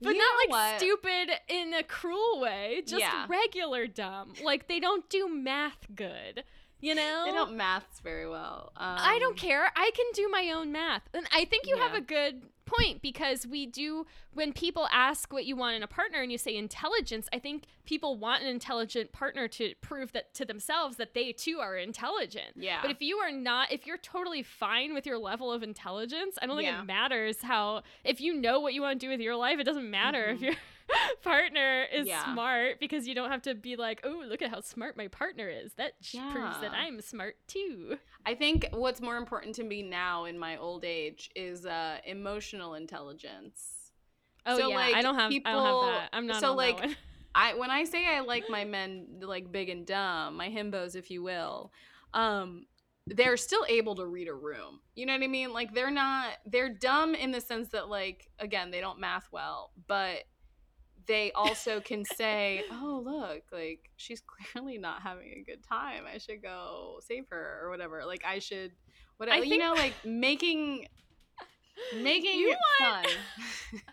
But 0.00 0.14
You 0.16 0.18
not 0.18 0.34
like 0.40 0.48
what? 0.72 0.80
stupid 0.80 1.30
in 1.48 1.74
a 1.74 1.84
cruel 1.84 2.40
way, 2.40 2.82
just 2.84 3.00
Yeah. 3.00 3.26
regular 3.28 3.86
dumb. 3.86 4.32
Like 4.42 4.66
they 4.66 4.80
don't 4.80 5.08
do 5.08 5.28
math 5.28 5.86
good, 5.94 6.42
you 6.80 6.94
know? 6.96 7.22
They 7.24 7.30
don't 7.32 7.54
maths 7.56 8.00
very 8.00 8.28
well. 8.28 8.72
Um, 8.76 8.96
I 8.98 9.18
don't 9.20 9.36
care. 9.36 9.70
I 9.76 9.92
can 9.94 10.06
do 10.14 10.28
my 10.28 10.50
own 10.56 10.72
math. 10.72 11.02
And 11.14 11.24
I 11.32 11.44
think 11.44 11.68
you 11.68 11.76
have 11.76 11.94
a 11.94 12.00
good 12.00 12.42
point 12.78 13.02
because 13.02 13.46
we 13.46 13.66
do, 13.66 14.06
when 14.32 14.52
people 14.52 14.88
ask 14.92 15.32
what 15.32 15.44
you 15.44 15.56
want 15.56 15.76
in 15.76 15.82
a 15.82 15.86
partner 15.86 16.20
and 16.22 16.30
you 16.32 16.38
say 16.38 16.56
intelligence, 16.56 17.28
I 17.32 17.38
think 17.38 17.64
people 17.84 18.16
want 18.16 18.42
an 18.42 18.48
intelligent 18.48 19.12
partner 19.12 19.48
to 19.48 19.74
prove 19.80 20.12
that 20.12 20.32
to 20.34 20.44
themselves 20.44 20.96
that 20.96 21.14
they 21.14 21.32
too 21.32 21.58
are 21.60 21.76
intelligent. 21.76 22.52
Yeah. 22.56 22.78
But 22.82 22.90
if 22.90 23.02
you 23.02 23.18
are 23.18 23.32
not, 23.32 23.72
if 23.72 23.86
you're 23.86 23.98
totally 23.98 24.42
fine 24.42 24.94
with 24.94 25.06
your 25.06 25.18
level 25.18 25.52
of 25.52 25.62
intelligence, 25.62 26.38
I 26.40 26.46
don't 26.46 26.56
think 26.56 26.68
Yeah. 26.68 26.82
it 26.82 26.86
matters 26.86 27.42
how, 27.42 27.82
if 28.04 28.20
you 28.20 28.34
know 28.34 28.60
what 28.60 28.74
you 28.74 28.82
want 28.82 29.00
to 29.00 29.06
do 29.06 29.10
with 29.10 29.20
your 29.20 29.36
life, 29.36 29.58
it 29.58 29.64
doesn't 29.64 29.90
matter 29.90 30.30
if 30.30 30.40
Mhm. 30.40 30.56
partner 31.22 31.84
is 31.92 32.06
Yeah. 32.06 32.32
smart 32.32 32.80
because 32.80 33.06
you 33.06 33.14
don't 33.14 33.30
have 33.30 33.42
to 33.42 33.54
be 33.54 33.76
like, 33.76 34.00
oh, 34.04 34.22
look 34.28 34.42
at 34.42 34.50
how 34.50 34.60
smart 34.60 34.96
my 34.96 35.08
partner 35.08 35.48
is. 35.48 35.72
That 35.74 35.92
sh- 36.00 36.16
proves 36.30 36.60
that 36.60 36.72
I'm 36.72 37.00
smart 37.00 37.36
too. 37.46 37.98
I 38.26 38.34
think 38.34 38.68
what's 38.72 39.00
more 39.00 39.16
important 39.16 39.54
to 39.56 39.64
me 39.64 39.82
now 39.82 40.24
in 40.26 40.38
my 40.38 40.56
old 40.56 40.84
age 40.84 41.30
is 41.34 41.66
uh, 41.66 41.98
emotional 42.06 42.74
intelligence. 42.74 43.90
Oh 44.46 44.58
So, 44.58 44.68
yeah, 44.68 44.74
like, 44.76 44.94
I 44.94 45.02
don't 45.02 45.14
have 45.14 45.30
I 45.30 45.34
don't 45.34 45.42
people- 45.42 45.82
have 45.86 45.94
that. 45.94 46.08
I'm 46.12 46.26
not 46.26 46.40
so, 46.40 46.54
like. 46.54 46.78
I 47.34 47.54
when 47.54 47.70
I 47.70 47.84
say 47.84 48.06
I 48.06 48.20
like 48.20 48.50
my 48.50 48.66
men 48.66 49.06
like 49.22 49.50
big 49.50 49.70
and 49.70 49.86
dumb, 49.86 50.36
my 50.36 50.50
himbos, 50.50 50.94
if 50.96 51.10
you 51.10 51.22
will, 51.22 51.72
um, 52.12 52.66
they're 53.06 53.38
still 53.38 53.64
able 53.70 53.94
to 53.94 54.06
read 54.06 54.28
a 54.28 54.34
room. 54.34 54.80
You 54.94 55.06
know 55.06 55.14
what 55.14 55.22
I 55.22 55.28
mean? 55.28 55.50
Like 55.50 55.72
they're 55.72 55.90
not 55.90 56.26
they're 56.44 56.68
dumb 56.68 57.14
in 57.14 57.30
the 57.30 57.40
sense 57.40 57.68
that 57.70 57.88
like 57.88 58.28
again 58.38 58.70
they 58.70 58.82
don't 58.82 58.98
math 59.00 59.28
well, 59.32 59.70
but 59.86 60.24
they 61.06 61.32
also 61.32 61.80
can 61.84 62.04
say, 62.04 62.62
"Oh, 62.70 63.02
look, 63.04 63.42
like 63.52 63.90
she's 63.96 64.20
clearly 64.22 64.78
not 64.78 65.02
having 65.02 65.32
a 65.38 65.42
good 65.42 65.62
time. 65.68 66.04
I 66.12 66.18
should 66.18 66.42
go 66.42 66.98
save 67.00 67.26
her 67.30 67.60
or 67.62 67.70
whatever. 67.70 68.04
Like 68.06 68.24
I 68.26 68.38
should 68.38 68.72
whatever. 69.16 69.38
Uh, 69.38 69.42
you 69.42 69.50
think- 69.50 69.62
know, 69.62 69.74
like 69.74 69.94
making 70.04 70.86
making 71.96 72.38
You 72.40 72.56
want- 72.80 73.06
fun. 73.06 73.14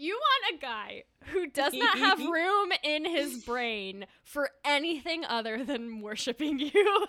You 0.00 0.14
want 0.14 0.54
a 0.54 0.64
guy 0.64 1.02
who 1.32 1.48
does 1.48 1.72
not 1.74 1.98
have 1.98 2.20
room 2.20 2.70
in 2.84 3.04
his 3.04 3.42
brain 3.42 4.06
for 4.22 4.48
anything 4.64 5.24
other 5.24 5.64
than 5.64 6.02
worshiping 6.02 6.60
you. 6.60 7.06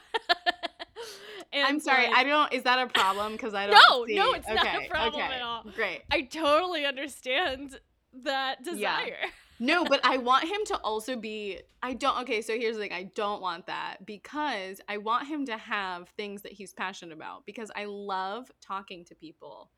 I'm 1.54 1.80
sorry. 1.80 2.08
like, 2.08 2.16
I 2.16 2.24
don't. 2.24 2.52
Is 2.52 2.64
that 2.64 2.80
a 2.80 2.88
problem? 2.91 3.34
Because 3.34 3.54
I 3.54 3.68
don't. 3.68 3.76
No, 3.76 4.06
see- 4.08 4.16
no, 4.16 4.34
it's 4.34 4.47
not 4.47 4.66
a 4.66 4.88
problem 4.89 5.22
okay, 5.24 5.34
at 5.36 5.41
all. 5.43 5.66
Great. 5.76 6.02
I 6.12 6.22
totally 6.22 6.84
understand 6.86 7.80
that 8.24 8.64
desire. 8.64 9.18
Yeah. 9.22 9.30
No, 9.60 9.84
but 9.86 9.99
I 10.03 10.18
want 10.30 10.45
him 10.45 10.62
to 10.68 10.78
also 10.78 11.16
be. 11.16 11.60
I 11.84 11.93
don't. 11.93 12.22
Okay, 12.22 12.41
so 12.41 12.53
here's 12.57 12.76
the 12.76 12.82
thing. 12.82 12.93
I 12.93 13.03
don't 13.16 13.41
want 13.41 13.68
that 13.68 14.05
because 14.05 14.80
I 14.88 14.97
want 14.97 15.28
him 15.28 15.45
to 15.45 15.57
have 15.57 16.10
things 16.10 16.41
that 16.43 16.53
he's 16.53 16.74
passionate 16.74 17.14
about 17.14 17.45
because 17.45 17.72
I 17.76 17.86
love 17.86 18.51
talking 18.62 19.05
to 19.05 19.16
people. 19.16 19.72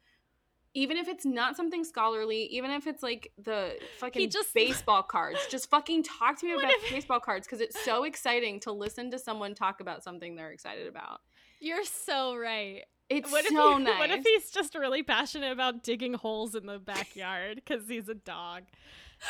Even 0.73 0.95
if 0.95 1.09
it's 1.09 1.25
not 1.25 1.57
something 1.57 1.83
scholarly, 1.83 2.43
even 2.45 2.71
if 2.71 2.87
it's 2.87 3.03
like 3.03 3.33
the 3.37 3.77
fucking 3.99 4.29
just- 4.29 4.53
baseball 4.53 5.03
cards, 5.03 5.39
just 5.49 5.69
fucking 5.69 6.03
talk 6.03 6.39
to 6.39 6.45
me 6.45 6.53
about 6.57 6.71
if- 6.71 6.89
baseball 6.89 7.19
cards 7.19 7.45
because 7.45 7.59
it's 7.59 7.83
so 7.83 8.05
exciting 8.05 8.59
to 8.61 8.71
listen 8.71 9.11
to 9.11 9.19
someone 9.19 9.53
talk 9.53 9.81
about 9.81 10.01
something 10.03 10.35
they're 10.35 10.51
excited 10.51 10.87
about. 10.87 11.19
You're 11.59 11.83
so 11.83 12.35
right. 12.37 12.83
It's 13.11 13.31
What 13.31 13.45
if 13.45 13.51
so 13.51 13.77
he, 13.77 13.83
nice. 13.83 13.93
What 13.99 14.11
if 14.11 14.23
he's 14.23 14.51
just 14.51 14.75
really 14.75 15.03
passionate 15.03 15.51
about 15.51 15.83
digging 15.83 16.13
holes 16.13 16.55
in 16.55 16.65
the 16.65 16.79
backyard 16.79 17.55
because 17.55 17.87
he's 17.87 18.09
a 18.09 18.15
dog? 18.15 18.63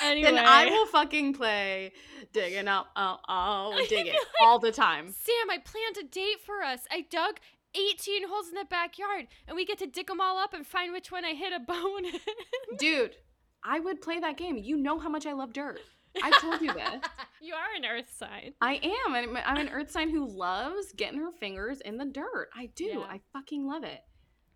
Anyway, 0.02 0.32
Then 0.32 0.46
I 0.46 0.66
will 0.66 0.86
fucking 0.86 1.34
play 1.34 1.92
digging 2.32 2.68
up, 2.68 2.88
oh, 2.96 3.18
oh, 3.28 3.86
dig 3.90 4.08
it 4.08 4.16
all 4.42 4.60
the 4.60 4.72
time. 4.72 5.08
Sam, 5.08 5.50
I 5.50 5.58
planned 5.58 5.98
a 6.00 6.04
date 6.04 6.40
for 6.46 6.62
us. 6.62 6.82
I 6.90 7.06
dug 7.10 7.40
18 7.76 8.28
holes 8.28 8.48
in 8.50 8.56
the 8.56 8.66
backyard, 8.70 9.28
and 9.48 9.56
we 9.56 9.66
get 9.66 9.80
to 9.80 9.88
dig 9.88 10.08
them 10.08 10.22
all 10.22 10.38
up 10.38 10.54
and 10.54 10.66
find 10.66 10.94
which 10.94 11.12
one 11.12 11.26
I 11.26 11.34
hit 11.34 11.54
a 11.54 11.60
bone 11.60 12.06
in. 12.06 12.20
Dude, 12.78 13.16
I 13.64 13.80
would 13.80 14.02
play 14.02 14.20
that 14.20 14.38
game. 14.38 14.58
You 14.58 14.78
know 14.78 15.00
how 15.00 15.10
much 15.10 15.26
I 15.26 15.34
love 15.34 15.54
dirt. 15.54 15.80
I've 16.24 16.40
told 16.42 16.62
you 16.62 16.74
this. 16.74 17.02
you 17.42 17.54
are 17.54 17.76
an 17.78 17.86
earth 17.86 18.12
sign. 18.18 18.54
I 18.62 18.76
am. 19.08 19.16
and 19.16 19.38
I'm 19.38 19.58
an 19.58 19.70
earth 19.70 19.92
sign 19.92 20.10
who 20.10 20.28
loves 20.28 20.92
getting 20.94 21.20
her 21.20 21.32
fingers 21.40 21.80
in 21.82 21.98
the 21.98 22.06
dirt. 22.06 22.50
I 22.56 22.68
do. 22.76 22.86
Yeah. 22.86 23.00
I 23.00 23.22
fucking 23.34 23.66
love 23.68 23.84
it. 23.84 24.02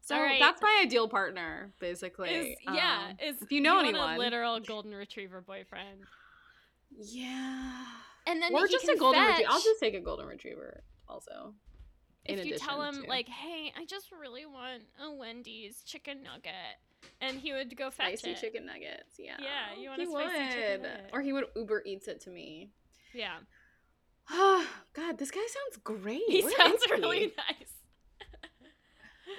So 0.01 0.15
right. 0.19 0.39
that's 0.39 0.61
my 0.61 0.81
ideal 0.83 1.07
partner, 1.07 1.73
basically. 1.79 2.29
Is, 2.29 2.57
yeah, 2.71 3.07
Um, 3.11 3.17
is 3.23 3.41
if 3.41 3.51
you 3.51 3.59
know 3.61 3.75
want 3.75 3.87
anyone. 3.87 4.15
a 4.15 4.19
literal 4.19 4.59
golden 4.59 4.93
retriever 4.93 5.41
boyfriend. 5.41 6.01
yeah. 6.97 7.85
And 8.27 8.41
then 8.41 8.53
Or 8.53 8.67
just 8.67 8.87
a 8.87 8.95
golden 8.97 9.21
fetch, 9.21 9.29
retriever. 9.37 9.51
I'll 9.51 9.61
just 9.61 9.79
take 9.79 9.93
a 9.93 9.99
golden 10.01 10.27
retriever 10.27 10.83
also. 11.07 11.53
in 12.25 12.39
if 12.39 12.45
you 12.45 12.57
tell 12.57 12.81
him 12.81 13.03
to- 13.03 13.07
like, 13.09 13.27
"Hey, 13.29 13.71
I 13.77 13.85
just 13.85 14.11
really 14.11 14.45
want 14.47 14.83
a 14.99 15.11
Wendy's 15.11 15.83
chicken 15.83 16.23
nugget," 16.23 16.77
and 17.21 17.37
he 17.39 17.53
would 17.53 17.75
go 17.77 17.89
fetch 17.91 18.19
spicy 18.19 18.31
it. 18.31 18.39
chicken 18.41 18.65
nuggets. 18.65 19.15
Yeah. 19.19 19.37
Yeah, 19.39 19.79
you 19.81 19.89
want 19.89 20.01
he 20.01 20.07
a 20.07 20.09
spicy 20.11 20.53
chicken 20.53 20.81
would. 20.81 20.89
nugget. 20.89 21.09
Or 21.13 21.21
he 21.21 21.33
would 21.33 21.45
Uber 21.55 21.83
Eats 21.85 22.07
it 22.07 22.21
to 22.21 22.29
me. 22.29 22.71
Yeah, 23.13 23.37
Oh 24.31 24.67
God, 24.93 25.17
this 25.17 25.31
guy 25.31 25.39
sounds 25.39 25.77
great. 25.83 26.21
he 26.27 26.41
Where 26.43 26.55
sounds 26.57 26.75
is 26.81 26.83
he? 26.85 26.91
really 26.93 27.33
nice. 27.37 27.73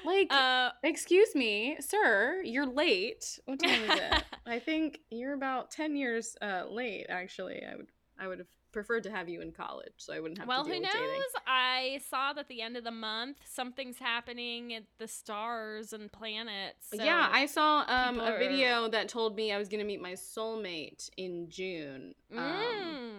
like. 0.04 0.32
Uh, 0.32 0.70
Excuse 0.82 1.34
me, 1.34 1.76
sir, 1.80 2.40
you're 2.44 2.66
late. 2.66 3.38
What 3.46 3.58
time 3.60 3.82
is 3.82 3.98
it? 3.98 4.24
I 4.46 4.58
think 4.60 5.00
you're 5.10 5.34
about 5.34 5.70
ten 5.70 5.96
years 5.96 6.36
uh, 6.40 6.64
late. 6.70 7.06
Actually, 7.08 7.62
I 7.70 7.76
would 7.76 7.86
I 8.18 8.28
would 8.28 8.38
have 8.38 8.46
preferred 8.76 9.02
to 9.04 9.10
have 9.10 9.26
you 9.26 9.40
in 9.40 9.52
college, 9.52 9.94
so 9.96 10.12
I 10.12 10.20
wouldn't 10.20 10.36
have 10.38 10.46
well, 10.46 10.62
to 10.62 10.68
deal 10.70 10.80
who 10.80 10.82
knows? 10.82 10.92
dating. 10.92 11.22
I 11.46 11.98
saw 12.10 12.34
that 12.34 12.46
the 12.48 12.60
end 12.60 12.76
of 12.76 12.84
the 12.84 12.90
month 12.90 13.38
something's 13.48 13.98
happening 13.98 14.74
at 14.74 14.82
the 14.98 15.08
stars 15.08 15.94
and 15.94 16.12
planets. 16.12 16.88
so- 16.94 17.02
yeah, 17.02 17.26
I 17.32 17.46
saw 17.46 17.86
um, 17.88 18.20
a 18.20 18.36
video 18.36 18.86
that 18.90 19.08
told 19.08 19.34
me 19.34 19.50
I 19.50 19.56
was 19.56 19.68
gonna 19.70 19.84
meet 19.84 20.02
my 20.02 20.12
soulmate 20.12 21.08
in 21.16 21.48
June. 21.48 22.14
Um, 22.36 22.42
Mm, 22.42 23.12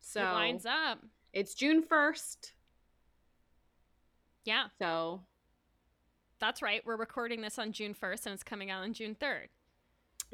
so 0.00 0.22
it 0.22 0.32
lines 0.32 0.66
up. 0.66 0.98
it's 1.32 1.54
June 1.54 1.82
first. 1.84 2.52
Yeah, 4.44 4.64
So 4.80 5.22
that's 6.40 6.62
right. 6.62 6.82
We're 6.84 6.96
recording 6.96 7.42
this 7.42 7.58
on 7.60 7.70
June 7.72 7.94
1st 7.94 8.26
and 8.26 8.32
it's 8.34 8.42
coming 8.42 8.70
out 8.70 8.82
on 8.82 8.92
June 8.92 9.14
3rd. 9.14 9.48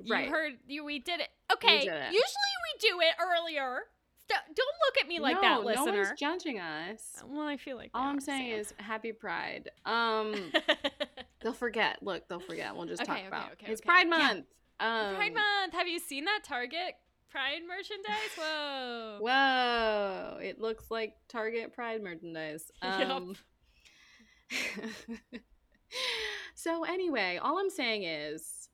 right, 0.08 0.24
You 0.26 0.30
heard 0.32 0.52
you 0.66 0.84
we 0.84 0.98
did 0.98 1.20
it. 1.20 1.28
Okay. 1.52 1.80
did 1.80 1.88
it. 1.92 2.06
Usually 2.06 2.54
we 2.72 2.88
do 2.88 3.00
it 3.00 3.14
earlier. 3.20 3.82
St- 4.30 4.40
don't 4.56 4.76
look 4.86 4.98
at 5.02 5.08
me 5.08 5.18
like 5.20 5.36
no, 5.36 5.40
that, 5.42 5.60
No 5.60 5.66
listener. 5.84 6.02
one's 6.04 6.12
judging 6.18 6.58
us. 6.60 7.22
well, 7.28 7.46
I 7.46 7.56
feel 7.56 7.76
like 7.76 7.90
All 7.94 8.02
I'm 8.08 8.20
saying 8.20 8.50
Sam. 8.50 8.60
is 8.60 8.74
happy 8.78 9.12
Pride. 9.12 9.70
Um. 9.84 10.52
They'll 11.42 11.52
forget. 11.52 11.98
Look, 12.02 12.28
they'll 12.28 12.38
forget. 12.38 12.76
We'll 12.76 12.86
just 12.86 13.02
Okay, 13.02 13.08
talk 13.10 13.18
okay, 13.18 13.26
about 13.26 13.52
okay, 13.54 13.72
it's. 13.72 13.80
Pride 13.80 14.06
Yeah. 14.08 14.16
Month. 14.18 14.46
Um, 14.78 15.16
Pride 15.16 15.34
Month. 15.34 15.72
Have 15.72 15.88
you 15.88 15.98
seen 15.98 16.24
that 16.26 16.42
Target 16.44 16.94
Pride 17.30 17.62
merchandise? 17.66 18.30
Whoa. 18.38 19.18
Whoa! 19.20 20.38
It 20.40 20.60
looks 20.60 20.88
like 20.90 21.14
Target 21.28 21.72
Pride 21.74 22.00
merchandise. 22.02 22.70
Um, 22.82 23.34
so 26.54 26.84
anyway, 26.84 27.38
all 27.42 27.58
I'm 27.58 27.70
saying 27.70 28.04
is, 28.04 28.68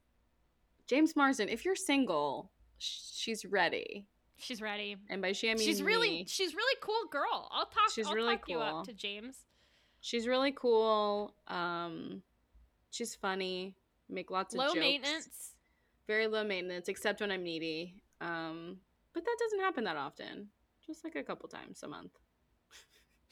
James 0.86 1.16
Marsden, 1.16 1.49
if 1.49 1.64
you're 1.64 1.74
single, 1.76 2.51
sh- 2.78 2.99
she's 3.14 3.44
ready, 3.44 4.07
She's 4.39 4.62
ready. 4.62 4.97
and 5.09 5.20
by 5.20 5.32
she 5.32 5.51
I 5.51 5.55
mean 5.55 5.66
she's 5.66 5.82
really 5.82 6.09
me. 6.11 6.24
she's 6.28 6.55
really 6.55 6.76
cool 6.80 7.09
girl. 7.11 7.49
I'll 7.53 7.66
talk 7.66 7.91
She's 7.95 8.07
I'll 8.07 8.14
really 8.14 8.36
talk 8.36 8.49
you 8.49 8.57
cool. 8.59 8.64
up 8.80 8.84
to 8.86 8.93
James. 8.93 9.36
she's 10.01 10.26
really 10.28 10.53
cool. 10.53 11.34
Um, 11.49 12.22
she's 12.91 13.14
funny. 13.14 13.74
Make 14.09 14.30
lots 14.30 14.55
of 14.55 14.59
Low 14.61 14.74
maintenance. 14.74 15.55
very 16.07 16.26
low 16.28 16.45
maintenance, 16.45 16.89
except 16.89 17.20
when 17.20 17.30
I'm 17.30 17.43
needy. 17.43 17.95
Um, 18.20 18.78
but 19.12 19.24
that 19.24 19.36
doesn't 19.41 19.61
happen 19.61 19.84
that 19.84 19.97
often. 19.97 20.49
Just 20.86 21.05
like 21.05 21.16
a 21.16 21.22
couple 21.22 21.49
times 21.49 21.82
a 21.82 21.89
month. 21.89 22.12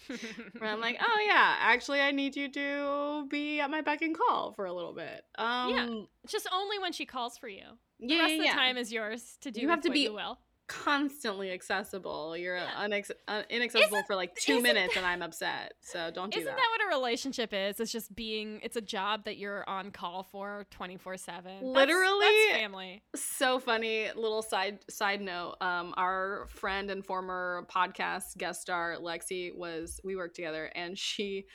Where 0.59 0.71
I'm 0.71 0.81
like, 0.81 0.99
oh 1.01 1.25
yeah, 1.27 1.57
actually, 1.61 2.01
I 2.01 2.11
need 2.11 2.37
you 2.37 2.51
to 2.53 3.27
be 3.31 3.61
at 3.61 3.71
my 3.71 3.81
beck 3.81 4.03
and 4.03 4.17
call 4.17 4.53
for 4.53 4.67
a 4.67 4.73
little 4.73 4.93
bit. 4.93 5.25
Um, 5.39 5.71
Yeah. 5.71 6.01
just 6.29 6.47
only 6.53 6.79
when 6.79 6.93
she 6.93 7.07
calls 7.07 7.39
for 7.39 7.49
you. 7.49 7.63
The 8.01 8.07
yeah, 8.09 8.19
rest 8.19 8.29
yeah, 8.31 8.35
of 8.35 8.41
the 8.41 8.45
yeah. 8.47 8.55
time 8.55 8.77
is 8.77 8.93
yours 8.93 9.39
to 9.41 9.51
do. 9.51 9.61
You 9.61 9.69
have 9.71 9.81
to 9.83 9.89
what 9.89 9.95
be 9.95 10.01
you 10.01 10.13
will. 10.13 10.39
Constantly 10.69 11.51
accessible. 11.53 12.37
You're 12.37 12.57
Yeah. 12.57 12.71
unex- 12.87 13.11
uh, 13.29 13.43
inaccessible 13.51 13.97
Isn't- 13.99 14.07
for 14.07 14.15
like 14.17 14.35
2 14.37 14.61
minutes, 14.61 14.95
that- 14.95 15.01
and 15.01 15.07
I'm 15.07 15.23
upset. 15.23 15.75
So 15.81 16.11
don't 16.11 16.33
do 16.33 16.39
Isn't 16.41 16.51
that. 16.51 16.57
that 16.57 16.69
what 16.71 16.93
a 16.93 16.97
relationship 16.97 17.53
is? 17.53 17.81
It's 17.81 17.93
just 17.93 18.15
being. 18.15 18.61
It's 18.63 18.77
a 18.77 18.81
job 18.81 19.25
that 19.25 19.37
you're 19.37 19.69
on 19.69 19.91
call 19.91 20.23
for 20.25 20.67
twenty 20.71 20.97
four 20.97 21.17
seven. 21.17 21.63
Literally- 21.63 22.27
that's 22.49 22.59
family. 22.59 23.03
so 23.15 23.59
funny 23.59 24.11
little 24.13 24.43
side 24.43 24.79
side 24.91 25.21
note 25.21 25.57
um 25.61 25.95
our 25.97 26.47
friend 26.49 26.91
and 26.91 27.05
former 27.05 27.67
podcast 27.71 28.37
guest 28.37 28.63
star 28.63 28.97
lexi 29.01 29.55
was 29.57 30.01
we 30.05 30.17
worked 30.17 30.37
together 30.37 30.71
and 30.75 30.99
she 30.99 31.47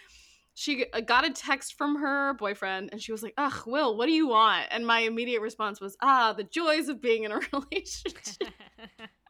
she 0.54 0.86
uh, 0.94 1.00
got 1.02 1.26
a 1.26 1.32
text 1.32 1.76
from 1.78 1.96
her 1.96 2.34
boyfriend 2.34 2.90
and 2.92 3.02
she 3.02 3.12
was 3.12 3.24
like 3.24 3.34
ugh 3.38 3.64
will 3.66 3.98
what 3.98 4.06
do 4.06 4.12
you 4.12 4.28
want 4.28 4.66
and 4.72 4.86
my 4.86 5.00
immediate 5.00 5.42
response 5.42 5.80
was 5.80 5.96
ah 6.02 6.34
the 6.34 6.44
joys 6.44 6.90
of 6.90 7.02
being 7.02 7.24
in 7.24 7.32
a 7.32 7.36
relationship 7.54 8.54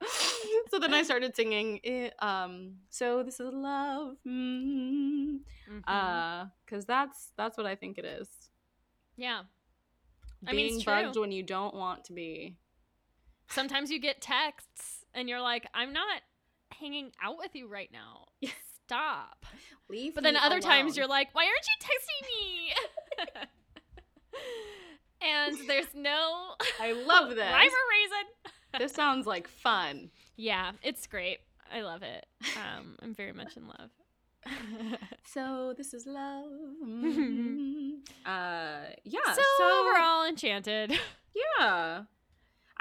so 0.70 0.80
then 0.80 0.94
i 0.94 1.04
started 1.04 1.36
singing 1.36 1.80
it, 1.84 2.14
um 2.20 2.74
so 2.90 3.24
this 3.24 3.40
is 3.40 3.54
love 3.54 4.16
mm, 4.28 5.40
Mhm. 5.70 5.82
uh 5.88 6.46
because 6.66 6.86
that's 6.86 7.32
that's 7.38 7.58
what 7.58 7.66
i 7.66 7.76
think 7.76 7.98
it 7.98 8.06
is 8.06 8.28
yeah. 9.18 9.42
I 10.48 10.54
mean, 10.54 10.76
it's 10.78 10.84
bugged 10.84 11.14
true. 11.14 11.22
when 11.22 11.32
you 11.32 11.44
don't 11.44 11.76
want 11.76 12.06
to 12.06 12.14
be 12.14 12.58
Sometimes 13.50 13.92
you 13.92 14.00
get 14.00 14.22
texts 14.22 15.06
and 15.14 15.28
you're 15.30 15.42
like, 15.42 15.68
I'm 15.74 15.94
not 15.94 16.22
hanging 16.80 17.12
out 17.22 17.38
with 17.38 17.52
you 17.54 17.68
right 17.68 17.90
now. 17.92 18.28
Stop. 18.92 19.46
leave 19.89 20.16
But 20.16 20.24
then 20.26 20.36
other 20.36 20.60
times 20.60 20.98
you're 20.98 21.08
like, 21.08 21.30
why 21.34 21.46
aren't 21.46 21.66
you 21.66 21.78
texting 21.88 23.30
me? 23.32 23.48
and 25.22 25.58
there's 25.70 25.94
no 25.96 26.56
I 26.80 26.92
love 26.92 27.30
this. 27.36 27.38
rhyme 27.39 27.70
or 27.70 27.88
reason. 27.92 28.28
this 28.80 28.92
sounds 28.92 29.26
like 29.26 29.48
fun. 29.48 30.10
Yeah, 30.36 30.72
it's 30.84 31.08
great. 31.08 31.39
I 31.74 31.82
love 31.84 32.04
it. 32.04 32.26
Um, 32.58 32.98
I'm 33.02 33.14
very 33.14 33.32
much 33.32 33.56
in 33.56 33.66
love. 33.68 33.92
So 35.26 35.74
this 35.78 35.94
is 35.94 36.06
love. 36.06 36.50
Mhm. 36.84 38.00
uh, 38.26 38.92
yeah. 39.06 39.34
so, 39.34 39.42
So, 39.58 39.64
overall, 39.88 40.26
enchanted. 40.28 41.00
yeah. 41.60 42.04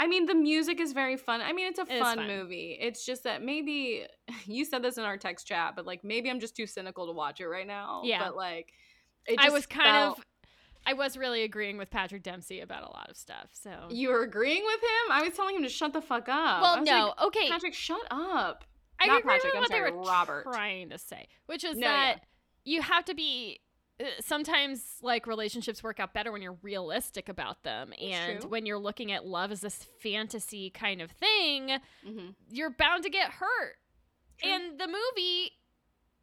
I 0.02 0.06
mean, 0.06 0.24
the 0.24 0.34
music 0.34 0.80
is 0.80 0.92
very 0.92 1.18
fun. 1.18 1.42
I 1.42 1.52
mean, 1.52 1.66
it's 1.68 1.78
a 1.78 1.82
It 1.82 1.98
fun 2.00 2.16
fun. 2.16 2.26
movie. 2.26 2.76
It's 2.80 3.04
just 3.04 3.24
that 3.24 3.42
maybe 3.42 4.06
you 4.46 4.64
said 4.64 4.82
this 4.82 4.96
in 4.96 5.04
our 5.04 5.18
text 5.18 5.46
chat, 5.46 5.74
but 5.76 5.84
like 5.86 6.02
maybe 6.02 6.30
I'm 6.30 6.40
just 6.40 6.56
too 6.56 6.66
cynical 6.66 7.06
to 7.06 7.12
watch 7.12 7.40
it 7.40 7.46
right 7.48 7.66
now. 7.66 8.00
Yeah. 8.04 8.24
But 8.24 8.34
like, 8.34 8.72
it 9.26 9.38
I 9.38 9.50
was 9.50 9.66
kind 9.66 9.84
felt- 9.90 10.18
of, 10.18 10.24
I 10.86 10.94
was 10.94 11.18
really 11.18 11.42
agreeing 11.42 11.76
with 11.76 11.90
Patrick 11.90 12.22
Dempsey 12.22 12.60
about 12.60 12.82
a 12.84 12.90
lot 12.90 13.10
of 13.10 13.16
stuff. 13.18 13.50
So, 13.52 13.70
You 13.90 14.08
were 14.08 14.22
agreeing 14.22 14.64
with 14.64 14.80
him. 14.80 15.12
I 15.12 15.22
was 15.22 15.34
telling 15.34 15.54
him 15.54 15.62
to 15.64 15.68
shut 15.68 15.92
the 15.92 16.00
fuck 16.00 16.30
up. 16.30 16.62
Well, 16.62 16.82
no, 16.82 17.08
like, 17.18 17.26
okay. 17.26 17.48
Patrick, 17.50 17.74
shut 17.74 18.00
up. 18.10 18.64
I 18.98 19.06
Not 19.06 19.20
agree 19.20 19.30
Patrick, 19.32 19.44
with 19.52 19.54
I'm 19.56 19.60
what 19.60 19.70
sorry, 19.70 19.90
they 19.90 19.96
were 19.96 20.02
Robert. 20.02 20.44
trying 20.44 20.88
to 20.88 20.98
say, 20.98 21.28
which 21.46 21.64
is 21.64 21.76
No, 21.76 21.86
that 21.86 22.20
yeah. 22.64 22.76
you 22.76 22.82
have 22.82 23.04
to 23.04 23.14
be. 23.14 23.60
Uh, 24.00 24.04
Sometimes, 24.20 24.96
like 25.02 25.26
relationships 25.26 25.82
work 25.82 26.00
out 26.00 26.14
better 26.14 26.32
when 26.32 26.42
you're 26.42 26.58
realistic 26.62 27.28
about 27.28 27.62
them, 27.62 27.92
and 28.00 28.40
true. 28.40 28.48
when 28.50 28.66
you're 28.66 28.78
looking 28.78 29.12
at 29.12 29.26
love 29.26 29.52
as 29.52 29.60
this 29.60 29.86
fantasy 30.02 30.70
kind 30.70 31.00
of 31.02 31.10
thing, 31.12 31.78
Mhm. 32.06 32.34
you're 32.50 32.70
bound 32.70 33.04
to 33.04 33.10
get 33.10 33.30
hurt. 33.32 33.76
True. 34.38 34.50
And 34.50 34.80
the 34.80 34.86
movie 34.86 35.52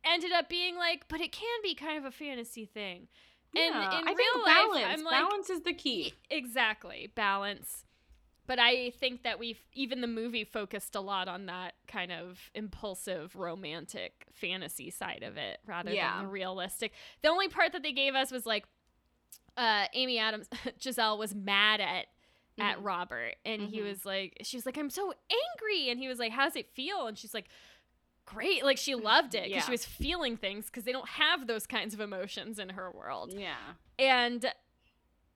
ended 0.03 0.31
up 0.31 0.49
being 0.49 0.75
like, 0.75 1.07
but 1.07 1.21
it 1.21 1.31
can 1.31 1.61
be 1.63 1.75
kind 1.75 1.97
of 1.97 2.05
a 2.05 2.11
fantasy 2.11 2.65
thing. 2.65 3.07
And 3.55 3.75
in 3.75 3.81
I 3.81 4.13
real 4.13 4.43
life, 4.43 4.45
balance. 4.45 4.85
I'm 4.99 5.03
like, 5.03 5.13
balance 5.13 5.49
is 5.49 5.61
the 5.61 5.73
key. 5.73 6.13
Exactly, 6.29 7.07
balance. 7.15 7.85
But 8.47 8.59
I 8.59 8.91
think 8.91 9.23
that 9.23 9.37
we've 9.39 9.59
even 9.73 10.01
the 10.01 10.07
movie 10.07 10.43
focused 10.45 10.95
a 10.95 11.01
lot 11.01 11.27
on 11.27 11.45
that 11.47 11.73
kind 11.87 12.11
of 12.11 12.39
impulsive 12.55 13.35
romantic 13.35 14.25
fantasy 14.33 14.89
side 14.89 15.21
of 15.23 15.37
it 15.37 15.59
rather 15.65 15.91
Yeah. 15.93 16.15
than 16.15 16.25
the 16.25 16.31
realistic. 16.31 16.93
The 17.21 17.27
only 17.29 17.49
part 17.49 17.73
that 17.73 17.83
they 17.83 17.91
gave 17.93 18.15
us 18.15 18.31
was 18.31 18.45
like 18.45 18.65
uh 19.57 19.85
Amy 19.93 20.17
Adams 20.19 20.47
Giselle 20.81 21.17
was 21.17 21.35
mad 21.35 21.81
at 21.81 22.07
at 22.59 22.77
Mhm. 22.77 22.85
Robert 22.85 23.35
and 23.45 23.61
he 23.63 23.79
Mhm. 23.79 23.83
was 23.85 24.05
like 24.05 24.37
she 24.43 24.57
was 24.57 24.65
like 24.65 24.77
I'm 24.77 24.89
so 24.89 25.13
angry 25.29 25.89
and 25.89 25.99
he 25.99 26.07
was 26.07 26.17
like 26.19 26.31
how 26.31 26.45
does 26.45 26.55
it 26.55 26.69
feel 26.73 27.05
and 27.07 27.17
she's 27.17 27.33
like 27.33 27.49
great 28.25 28.63
like 28.63 28.77
she 28.77 28.93
loved 28.95 29.35
it 29.35 29.43
because 29.43 29.51
Yeah. 29.61 29.65
she 29.65 29.71
was 29.71 29.85
feeling 29.85 30.37
things 30.37 30.65
because 30.67 30.83
they 30.83 30.91
don't 30.91 31.07
have 31.09 31.47
those 31.47 31.65
kinds 31.67 31.93
of 31.93 31.99
emotions 32.01 32.59
in 32.59 32.69
her 32.69 32.91
world 32.91 33.33
Yeah. 33.33 33.55
and 33.99 34.51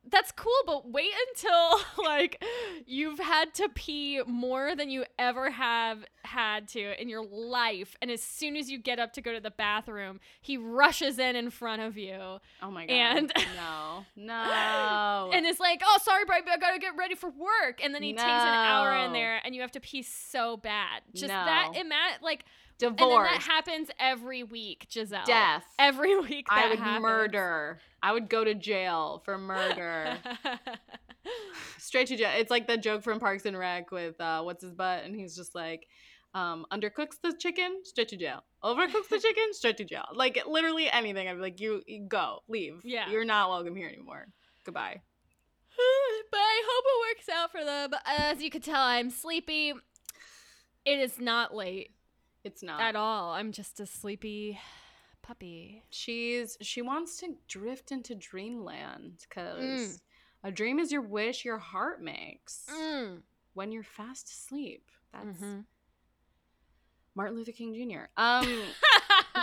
that's 0.09 0.31
cool 0.31 0.51
but 0.65 0.89
wait 0.91 1.11
until 1.29 1.79
like 2.03 2.43
you've 2.87 3.19
had 3.19 3.53
to 3.53 3.69
pee 3.69 4.19
more 4.25 4.75
than 4.75 4.89
you 4.89 5.05
ever 5.19 5.51
have 5.51 6.03
had 6.23 6.67
to 6.67 6.99
in 6.99 7.07
your 7.07 7.23
life 7.23 7.95
and 8.01 8.09
as 8.09 8.21
soon 8.21 8.55
as 8.55 8.69
you 8.69 8.79
get 8.79 8.97
up 8.97 9.13
to 9.13 9.21
go 9.21 9.31
to 9.31 9.39
the 9.39 9.51
bathroom 9.51 10.19
he 10.41 10.57
rushes 10.57 11.19
in 11.19 11.35
in 11.35 11.49
front 11.51 11.81
of 11.83 11.97
you 11.97 12.39
Oh 12.63 12.71
my 12.71 12.85
god. 12.87 12.93
And- 12.93 13.33
no, 13.55 14.05
no. 14.15 15.29
and 15.33 15.45
it's 15.45 15.59
like 15.59 15.81
oh 15.85 15.97
sorry 16.03 16.23
baby 16.25 16.47
i 16.51 16.57
gotta 16.57 16.79
get 16.79 16.95
ready 16.97 17.15
for 17.15 17.29
work 17.29 17.79
and 17.83 17.93
then 17.93 18.01
he 18.01 18.13
takes 18.13 18.23
an 18.23 18.27
hour 18.27 19.05
in 19.05 19.13
there 19.13 19.39
and 19.43 19.53
you 19.53 19.61
have 19.61 19.71
to 19.71 19.79
pee 19.79 20.01
so 20.01 20.57
bad 20.57 21.01
just 21.13 21.27
that 21.27 21.69
No. 21.73 21.79
ima- 21.81 22.17
like 22.23 22.45
divorce, 22.81 23.01
and 23.01 23.11
then 23.11 23.23
that 23.23 23.41
happens 23.41 23.89
every 23.99 24.43
week 24.43 24.87
giselle 24.91 25.25
death. 25.25 25.63
every 25.79 26.19
week 26.19 26.47
I 26.49 26.69
would 26.69 26.79
happens. 26.79 27.01
murder. 27.01 27.79
I 28.03 28.11
would 28.11 28.29
go 28.29 28.43
to 28.43 28.53
jail 28.53 29.21
for 29.23 29.37
murder. 29.37 30.17
Straight 31.77 32.07
to 32.07 32.17
jail. 32.17 32.31
It's 32.35 32.51
like 32.51 32.67
the 32.67 32.77
joke 32.77 33.03
from 33.03 33.19
Parks 33.19 33.45
and 33.45 33.57
Rec 33.57 33.91
with 33.91 34.19
uh, 34.19 34.41
what's 34.41 34.63
his 34.63 34.73
butt, 34.73 35.03
and 35.03 35.15
he's 35.15 35.35
just 35.35 35.55
like, 35.55 35.87
um, 36.33 36.65
undercooks 36.71 37.19
the 37.21 37.33
chicken, 37.37 37.81
straight 37.83 38.09
to 38.09 38.17
jail. 38.17 38.43
Overcooks 38.63 39.07
the 39.09 39.19
chicken, 39.19 39.45
straight 39.51 39.77
to 39.77 39.85
jail. 39.85 40.05
Like 40.13 40.41
literally 40.47 40.89
anything. 40.89 41.27
I'd 41.27 41.35
be 41.35 41.41
like, 41.41 41.59
you, 41.59 41.81
you 41.87 42.05
go, 42.07 42.39
leave. 42.47 42.81
Yeah. 42.83 43.09
you're 43.09 43.25
not 43.25 43.49
welcome 43.49 43.75
here 43.75 43.87
anymore. 43.87 44.27
Goodbye. 44.65 45.01
but 46.31 46.37
I 46.37 46.63
hope 46.65 46.85
it 46.87 47.17
works 47.17 47.29
out 47.29 47.51
for 47.51 47.63
them. 47.63 47.91
As 48.05 48.41
you 48.41 48.49
can 48.49 48.61
tell, 48.61 48.81
I'm 48.81 49.09
sleepy. 49.09 49.73
It 50.85 50.99
is 50.99 51.19
not 51.19 51.53
late 51.55 51.91
It's 52.43 52.63
not. 52.63 52.81
at 52.81 52.95
all. 52.95 53.31
I'm 53.33 53.51
just 53.51 53.79
a 53.79 53.85
sleepy 53.85 54.59
puppy. 55.21 55.83
She's 55.89 56.57
she 56.61 56.81
wants 56.81 57.17
to 57.17 57.35
drift 57.47 57.91
into 57.91 58.15
dreamland 58.15 59.25
because 59.29 59.61
Mm. 59.63 59.99
a 60.45 60.51
dream 60.51 60.79
is 60.79 60.91
your 60.91 61.01
wish 61.03 61.45
your 61.45 61.59
heart 61.59 62.01
makes 62.01 62.65
Mm. 62.71 63.21
when 63.53 63.71
you're 63.71 63.83
fast 63.83 64.27
asleep. 64.29 64.89
That's 65.13 65.39
Mhm. 65.39 65.65
Martin 67.13 67.35
Luther 67.35 67.51
King 67.51 67.73
Jr. 67.75 68.05
Um, 68.17 68.63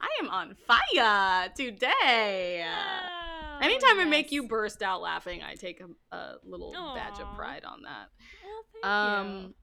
I 0.00 0.08
am 0.20 0.28
on 0.28 0.54
fire 0.66 1.48
today. 1.56 2.64
Oh, 2.68 3.58
Anytime 3.62 4.00
I 4.00 4.04
make 4.04 4.30
you 4.32 4.46
burst 4.46 4.82
out 4.82 5.00
laughing, 5.00 5.42
I 5.42 5.54
take 5.54 5.80
a, 5.80 5.88
a 6.14 6.36
little 6.44 6.72
badge 6.94 7.18
of 7.20 7.34
pride 7.34 7.64
on 7.64 7.82
that. 7.82 8.10
Well, 8.44 8.64
thank 8.82 8.84
Um, 8.84 9.54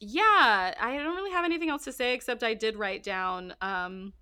yeah, 0.00 0.74
I 0.80 0.96
don't 0.96 1.14
really 1.16 1.30
have 1.30 1.44
anything 1.44 1.68
else 1.70 1.84
to 1.84 1.92
say 1.92 2.14
except 2.14 2.42
I 2.42 2.54
did 2.54 2.76
write 2.76 3.02
down. 3.02 3.54
Um, 3.60 4.14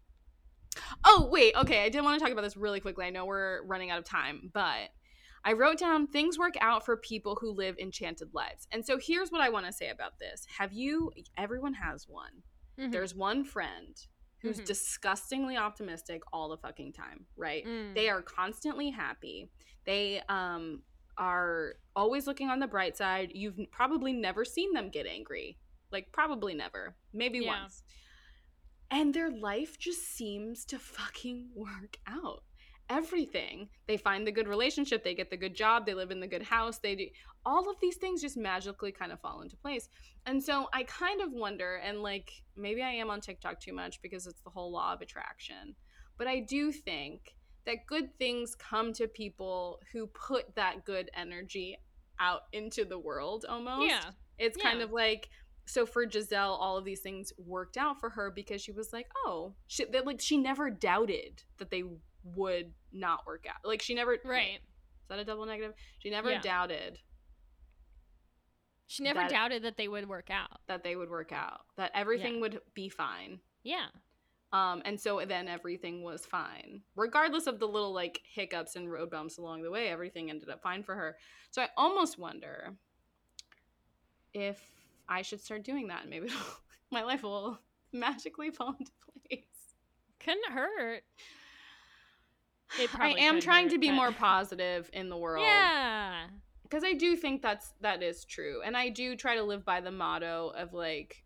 oh 1.05 1.29
wait, 1.31 1.55
okay, 1.57 1.85
I 1.85 1.89
did 1.89 2.03
want 2.03 2.18
to 2.18 2.24
talk 2.24 2.33
about 2.33 2.43
this 2.43 2.57
really 2.57 2.81
quickly. 2.81 3.07
I 3.07 3.11
know 3.11 3.24
we're 3.24 3.64
running 3.64 3.91
out 3.91 3.99
of 3.99 4.05
time, 4.05 4.51
but 4.53 4.91
I 5.45 5.53
wrote 5.53 5.79
down 5.79 6.09
things 6.09 6.37
work 6.39 6.55
out 6.61 6.85
for 6.85 6.97
people 6.97 7.39
who 7.41 7.53
live 7.53 7.76
enchanted 7.79 8.35
lives. 8.35 8.66
And 8.72 8.85
so 8.85 8.99
here's 8.99 9.31
what 9.31 9.41
I 9.41 9.49
want 9.49 9.66
to 9.66 9.72
say 9.72 9.89
about 9.91 10.18
this. 10.18 10.45
Have 10.59 10.72
you? 10.72 11.12
Everyone 11.37 11.74
has 11.74 12.07
one. 12.09 12.43
Mhm. 12.79 12.91
There's 12.91 13.14
one 13.14 13.45
friend 13.45 13.97
who's 14.41 14.61
Mhm. 14.61 14.66
disgustingly 14.66 15.57
optimistic 15.57 16.22
all 16.33 16.49
the 16.49 16.59
fucking 16.59 16.93
time, 16.93 17.26
right? 17.37 17.64
Mm. 17.64 17.95
They 17.95 18.09
are 18.09 18.22
constantly 18.22 18.91
happy. 18.91 19.51
They 19.85 20.22
um 20.29 20.83
are 21.16 21.74
always 21.97 22.26
looking 22.29 22.49
on 22.49 22.61
the 22.61 22.66
bright 22.68 22.97
side. 22.97 23.33
You've 23.35 23.59
probably 23.72 24.12
never 24.12 24.45
seen 24.45 24.72
them 24.72 24.89
get 24.89 25.07
angry. 25.07 25.59
Like 25.93 26.12
probably 26.12 26.55
never. 26.55 26.95
Maybe 27.12 27.39
Yeah. 27.39 27.61
once. 27.62 27.82
And 28.91 29.12
their 29.12 29.30
life 29.30 29.78
just 29.78 30.03
seems 30.16 30.64
to 30.66 30.78
fucking 30.78 31.51
work 31.55 31.99
out. 32.07 32.43
Everything. 32.91 33.68
They 33.86 33.99
find 33.99 34.26
the 34.26 34.32
good 34.32 34.49
relationship, 34.49 35.05
they 35.05 35.14
get 35.14 35.28
the 35.28 35.36
good 35.36 35.55
job, 35.55 35.84
they 35.84 35.93
live 35.93 36.11
in 36.11 36.20
the 36.20 36.26
good 36.26 36.43
house, 36.43 36.78
they 36.78 36.95
do 36.95 37.07
all 37.45 37.70
of 37.70 37.76
these 37.80 37.97
things 37.97 38.20
just 38.20 38.36
magically 38.36 38.93
kind 38.93 39.12
of 39.12 39.20
fall 39.20 39.43
into 39.43 39.57
place. 39.57 39.89
And 40.26 40.43
so 40.43 40.68
I 40.72 40.82
kind 40.84 41.20
of 41.20 41.32
wonder, 41.32 41.76
and 41.76 42.03
like 42.03 42.30
maybe 42.57 42.82
I 42.82 42.91
am 42.93 43.11
on 43.11 43.20
TikTok 43.20 43.61
too 43.61 43.72
much 43.74 44.01
because 44.03 44.26
it's 44.26 44.41
the 44.41 44.51
whole 44.51 44.72
law 44.72 44.93
of 44.95 45.01
attraction, 45.03 45.74
but 46.16 46.26
I 46.26 46.41
do 46.41 46.72
think 46.72 47.34
that 47.66 47.86
good 47.86 48.16
things 48.18 48.55
come 48.55 48.93
to 48.95 49.07
people 49.07 49.80
who 49.93 50.07
put 50.09 50.55
that 50.57 50.84
good 50.84 51.11
energy 51.14 51.76
out 52.20 52.43
into 52.53 52.84
the 52.84 52.99
world 52.99 53.45
almost. 53.49 53.86
Yeah. 53.86 54.11
It's 54.39 54.57
kind 54.57 54.80
of 54.80 54.93
like 54.93 55.28
so 55.69 55.85
for 55.87 56.09
Giselle, 56.11 56.55
all 56.55 56.77
of 56.77 56.85
these 56.85 57.01
things 57.01 57.33
worked 57.39 57.77
out 57.77 58.01
for 58.01 58.11
her 58.11 58.31
because 58.31 58.61
she 58.62 58.73
was 58.73 58.93
like, 58.93 59.07
oh, 59.27 59.55
she 59.66 59.85
that 59.85 60.07
like 60.07 60.21
she 60.21 60.37
never 60.37 60.71
doubted 60.71 61.43
that 61.59 61.71
they 61.71 61.85
would 62.25 62.73
not 62.93 63.27
work 63.27 63.45
out. 63.49 63.57
Like 63.64 63.83
she 63.83 63.95
never 63.95 64.19
Right. 64.25 64.57
Is 64.57 65.09
that 65.09 65.19
a 65.19 65.25
double 65.25 65.47
negative? 65.47 65.75
She 66.01 66.11
never 66.11 66.31
Yeah. 66.31 66.41
doubted 66.41 66.99
She 68.91 69.03
never 69.03 69.21
That- 69.21 69.31
doubted 69.31 69.62
that 69.64 69.77
they 69.77 69.87
would 69.89 70.09
work 70.09 70.31
out. 70.31 70.61
that 70.66 70.83
they 70.83 70.97
would 70.97 71.11
work 71.11 71.31
out, 71.31 71.66
that 71.77 71.91
everything 71.95 72.41
would 72.41 72.61
be 72.73 72.89
fine. 72.89 73.41
Yeah. 73.62 73.89
Um, 74.51 74.81
and 74.87 74.99
so 74.99 75.23
then 75.27 75.47
everything 75.47 76.03
was 76.03 76.25
fine, 76.25 76.83
regardless 76.97 77.47
of 77.47 77.59
the 77.59 77.69
little 77.69 77.93
like 77.93 78.23
hiccups 78.25 78.77
and 78.77 78.91
road 78.91 79.11
bumps 79.11 79.37
along 79.37 79.61
the 79.61 79.71
way. 79.71 79.89
Everything 79.91 80.31
ended 80.31 80.49
up 80.49 80.62
fine 80.62 80.83
for 80.83 80.95
her. 80.95 81.19
So 81.51 81.61
I 81.61 81.69
almost 81.77 82.19
wonder 82.19 82.79
if 84.33 84.78
I 85.09 85.23
should 85.23 85.41
start 85.41 85.65
doing 85.65 85.89
that. 85.89 86.03
And 86.03 86.11
maybe 86.11 86.29
my 86.91 87.03
life 87.03 87.23
will 87.23 87.59
magically 87.93 88.51
fall 88.53 88.75
into 88.79 88.93
place. 89.29 89.45
Couldn't 90.21 90.53
hurt. 90.53 91.03
It 92.79 92.91
I 92.99 93.11
am 93.11 93.41
trying 93.41 93.65
hurt, 93.67 93.73
to 93.73 93.79
be 93.79 93.89
but- 93.89 93.97
more 93.97 94.13
positive 94.19 94.91
in 94.93 95.09
the 95.09 95.17
world. 95.17 95.45
Yeah. 95.47 96.27
because 96.63 96.85
I 96.85 96.93
do 96.93 97.17
think 97.17 97.41
that's 97.41 97.73
that 97.81 98.03
is 98.03 98.25
true, 98.27 98.61
and 98.65 98.77
I 98.77 98.91
do 98.91 99.17
try 99.17 99.37
to 99.37 99.43
live 99.43 99.65
by 99.65 99.81
the 99.81 99.91
motto 99.91 100.53
of 100.55 100.75
like, 100.75 101.25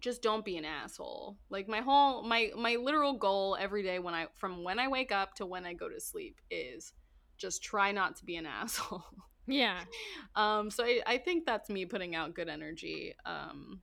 just 0.00 0.22
don't 0.22 0.44
be 0.44 0.56
an 0.56 0.64
asshole. 0.64 1.36
Like 1.50 1.66
my 1.68 1.80
whole 1.80 2.22
my 2.22 2.52
my 2.56 2.76
literal 2.76 3.14
goal 3.14 3.56
every 3.58 3.82
day 3.82 3.98
when 3.98 4.14
I 4.14 4.28
from 4.36 4.62
when 4.62 4.78
I 4.78 4.86
wake 4.86 5.10
up 5.10 5.34
to 5.36 5.46
when 5.46 5.64
I 5.66 5.72
go 5.74 5.88
to 5.88 6.00
sleep 6.00 6.40
is 6.48 6.92
just 7.38 7.62
try 7.64 7.90
not 7.90 8.14
to 8.16 8.24
be 8.24 8.36
an 8.36 8.46
asshole. 8.46 9.04
Yeah. 9.46 9.84
um, 10.36 10.70
so 10.70 10.84
I 10.84 11.00
I 11.06 11.18
think 11.18 11.46
that's 11.46 11.70
me 11.70 11.86
putting 11.86 12.14
out 12.14 12.34
good 12.34 12.48
energy. 12.48 13.14
Um, 13.24 13.80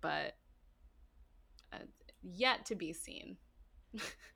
but 0.00 0.36
uh, 1.72 1.78
yet 2.22 2.66
to 2.66 2.74
be 2.74 2.92
seen. 2.92 3.36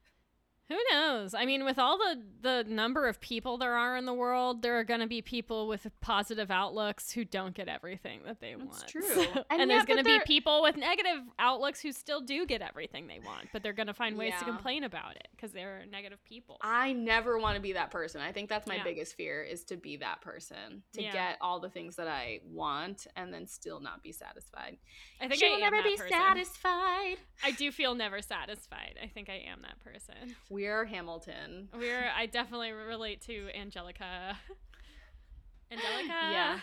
Who 0.71 0.79
knows? 0.93 1.33
I 1.33 1.45
mean, 1.45 1.65
with 1.65 1.77
all 1.77 1.97
the 1.97 2.21
the 2.41 2.63
number 2.67 3.05
of 3.07 3.19
people 3.19 3.57
there 3.57 3.73
are 3.73 3.97
in 3.97 4.05
the 4.05 4.13
world, 4.13 4.61
there 4.61 4.79
are 4.79 4.83
going 4.85 5.01
to 5.01 5.07
be 5.07 5.21
people 5.21 5.67
with 5.67 5.85
positive 5.99 6.49
outlooks 6.49 7.11
who 7.11 7.25
don't 7.25 7.53
get 7.53 7.67
everything 7.67 8.21
that 8.25 8.39
they 8.39 8.55
want. 8.55 8.71
That's 8.71 8.93
want. 8.95 9.05
true. 9.05 9.23
So- 9.25 9.43
And 9.51 9.61
and, 9.61 9.69
yeah, 9.69 9.75
there's 9.77 9.85
going 9.85 9.97
to 9.97 10.03
be 10.03 10.19
people 10.25 10.61
with 10.61 10.77
negative 10.77 11.19
outlooks 11.37 11.81
who 11.81 11.91
still 11.91 12.21
do 12.21 12.45
get 12.45 12.61
everything 12.61 13.07
they 13.07 13.19
want, 13.19 13.49
but 13.51 13.63
they're 13.63 13.73
going 13.73 13.87
to 13.87 13.93
find 13.93 14.17
ways 14.17 14.33
to 14.39 14.45
complain 14.45 14.83
about 14.85 15.15
it 15.17 15.27
because 15.35 15.51
they're 15.51 15.83
negative 15.91 16.23
people. 16.23 16.57
I 16.61 16.93
never 16.93 17.37
want 17.37 17.57
to 17.57 17.61
be 17.61 17.73
that 17.73 17.91
person. 17.91 18.21
I 18.21 18.31
think 18.31 18.47
that's 18.49 18.65
my 18.65 18.75
Yeah. 18.77 18.83
biggest 18.85 19.15
fear 19.17 19.43
is 19.43 19.63
to 19.65 19.75
be 19.77 19.97
that 19.97 20.21
person, 20.21 20.83
to 20.93 21.01
Yeah. 21.01 21.11
get 21.11 21.37
all 21.41 21.59
the 21.59 21.69
things 21.69 21.97
that 21.97 22.07
I 22.07 22.39
want 22.45 23.07
and 23.17 23.33
then 23.33 23.45
still 23.45 23.81
not 23.81 24.01
be 24.03 24.13
satisfied. 24.13 24.77
I 25.19 25.27
think 25.27 25.41
She 25.41 25.53
I 25.53 25.57
never 25.59 25.83
be 25.83 25.97
person. 25.97 26.09
satisfied. 26.17 27.17
I 27.43 27.51
do 27.51 27.71
feel 27.71 27.93
never 27.93 28.21
satisfied. 28.21 28.97
I 29.03 29.07
think 29.07 29.29
I 29.29 29.43
am 29.51 29.61
that 29.63 29.79
person. 29.83 30.35
We're 30.61 30.85
Hamilton. 30.85 31.69
We're 31.73 32.11
I 32.15 32.27
definitely 32.27 32.71
relate 32.71 33.21
to 33.21 33.49
Angelica. 33.59 34.37
Angelica. 35.71 36.13
Yeah. 36.31 36.59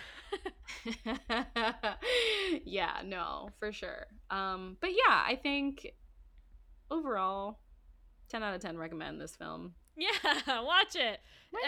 yeah, 2.65 3.01
no, 3.05 3.51
for 3.59 3.73
sure. 3.73 4.07
Um, 4.31 4.77
but 4.81 4.91
yeah, 4.91 5.25
I 5.27 5.37
think 5.43 5.95
overall, 6.93 7.59
ten 8.29 8.45
out 8.45 8.55
of 8.55 8.61
ten 8.61 8.79
recommend 8.79 9.21
this 9.21 9.35
film. 9.35 9.75
Yeah, 9.97 10.63
watch 10.63 10.95
it. 10.95 11.19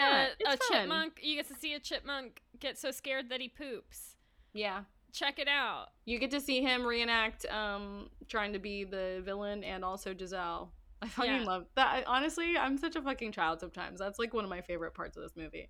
Uh, 0.01 0.27
a 0.45 0.45
fun. 0.45 0.57
chipmunk. 0.69 1.19
You 1.21 1.35
get 1.35 1.49
to 1.49 1.55
see 1.55 1.73
a 1.73 1.79
chipmunk 1.81 2.41
get 2.61 2.77
so 2.79 2.91
scared 2.91 3.27
that 3.27 3.41
he 3.41 3.49
poops. 3.49 4.15
Yeah. 4.53 4.83
Check 5.11 5.37
it 5.37 5.49
out. 5.49 5.87
You 6.05 6.17
get 6.17 6.31
to 6.31 6.39
see 6.39 6.61
him 6.61 6.85
reenact 6.85 7.45
um 7.47 8.09
trying 8.29 8.53
to 8.53 8.59
be 8.59 8.85
the 8.85 9.21
villain 9.25 9.65
and 9.65 9.83
also 9.83 10.15
Giselle. 10.17 10.71
I 11.01 11.07
fucking 11.07 11.31
Yeah. 11.33 11.43
love 11.43 11.65
that. 11.75 11.87
I- 11.87 12.03
honestly, 12.03 12.57
I'm 12.57 12.77
such 12.77 12.95
a 12.95 13.01
fucking 13.01 13.31
child 13.31 13.59
sometimes. 13.59 13.99
That's 13.99 14.19
like 14.19 14.33
one 14.33 14.43
of 14.43 14.49
my 14.49 14.61
favorite 14.61 14.93
parts 14.93 15.17
of 15.17 15.23
this 15.23 15.35
movie. 15.35 15.69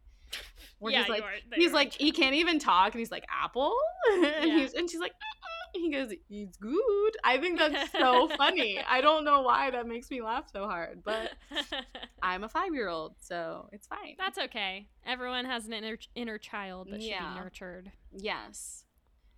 Where 0.79 0.93
yeah, 0.93 0.99
he's 1.01 1.09
like, 1.09 1.23
are, 1.23 1.31
he's 1.55 1.73
like, 1.73 1.93
he 1.93 2.11
can't 2.11 2.35
even 2.35 2.57
talk, 2.57 2.93
and 2.93 2.99
he's 2.99 3.11
like, 3.11 3.25
apple, 3.29 3.75
and 4.13 4.23
Yeah. 4.47 4.57
he's 4.59 4.73
and 4.73 4.89
she's 4.89 4.99
like, 5.01 5.11
"Mm-mm." 5.11 5.47
he 5.73 5.89
goes, 5.91 6.11
it's 6.29 6.57
good. 6.57 7.11
I 7.23 7.37
think 7.37 7.57
that's 7.59 7.91
so 7.91 8.27
funny. 8.37 8.79
I 8.79 8.99
don't 9.01 9.23
know 9.25 9.41
why 9.41 9.71
that 9.71 9.87
makes 9.87 10.09
me 10.09 10.21
laugh 10.21 10.45
so 10.51 10.65
hard, 10.67 11.01
but 11.03 11.31
I'm 12.21 12.43
a 12.43 12.49
five 12.49 12.73
year 12.73 12.87
old, 12.89 13.15
so 13.19 13.69
it's 13.71 13.87
fine. 13.87 14.15
That's 14.17 14.37
okay. 14.37 14.87
Everyone 15.05 15.45
has 15.45 15.65
an 15.67 15.73
inner 15.73 15.97
inner 16.15 16.37
child 16.37 16.87
that 16.91 17.01
should 17.01 17.11
be 17.17 17.35
nurtured. 17.39 17.91
yes. 18.13 18.83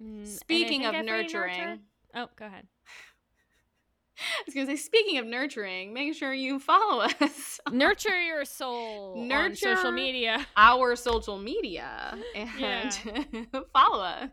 Mm, 0.02 0.28
Speaking 0.28 0.86
of 0.86 0.94
nurturing, 1.06 1.80
oh, 2.16 2.28
go 2.36 2.46
ahead. 2.48 2.68
I 4.20 4.44
was 4.46 4.54
gonna 4.56 4.68
say, 4.68 4.76
speaking 4.76 5.18
of 5.18 5.26
nurturing, 5.26 5.94
make 5.94 6.14
sure 6.16 6.34
you 6.34 6.60
follow 6.60 7.02
us 7.22 7.60
Nurture 7.72 8.22
your 8.22 8.46
soul 8.46 9.28
on 9.32 9.56
social 9.56 9.92
media. 9.92 10.46
our 10.58 10.96
social 10.96 11.38
media 11.40 12.18
and 12.36 12.50
Yeah. 12.60 12.92
follow 13.74 14.02
us 14.04 14.30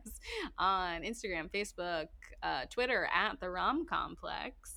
on 0.59 1.03
Instagram, 1.03 1.51
Facebook, 1.51 2.07
uh, 2.43 2.67
Twitter 2.71 3.09
at 3.15 3.41
the 3.41 3.49
Rom 3.49 3.87
Complex. 3.87 4.75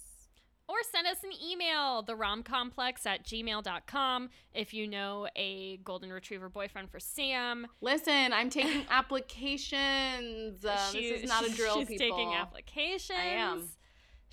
Or 0.69 0.77
send 0.93 1.05
us 1.07 1.17
an 1.25 1.31
email, 1.45 2.03
theromcomplex 2.05 3.05
at 3.05 3.25
gmail.com, 3.25 4.29
if 4.53 4.73
you 4.73 4.87
know 4.87 5.27
a 5.35 5.77
golden 5.83 6.11
retriever 6.11 6.47
boyfriend 6.47 6.89
for 6.89 7.01
Sam. 7.01 7.67
Listen, 7.81 8.31
I'm 8.31 8.49
taking 8.49 8.85
applications. 8.89 10.63
Uh, 10.63 10.77
She- 10.91 11.09
this 11.11 11.23
is 11.23 11.29
not 11.29 11.45
a 11.45 11.49
drill, 11.51 11.79
she's 11.79 11.89
people. 11.89 12.17
taking 12.17 12.33
applications. 12.33 13.19
I 13.19 13.23
am. 13.25 13.67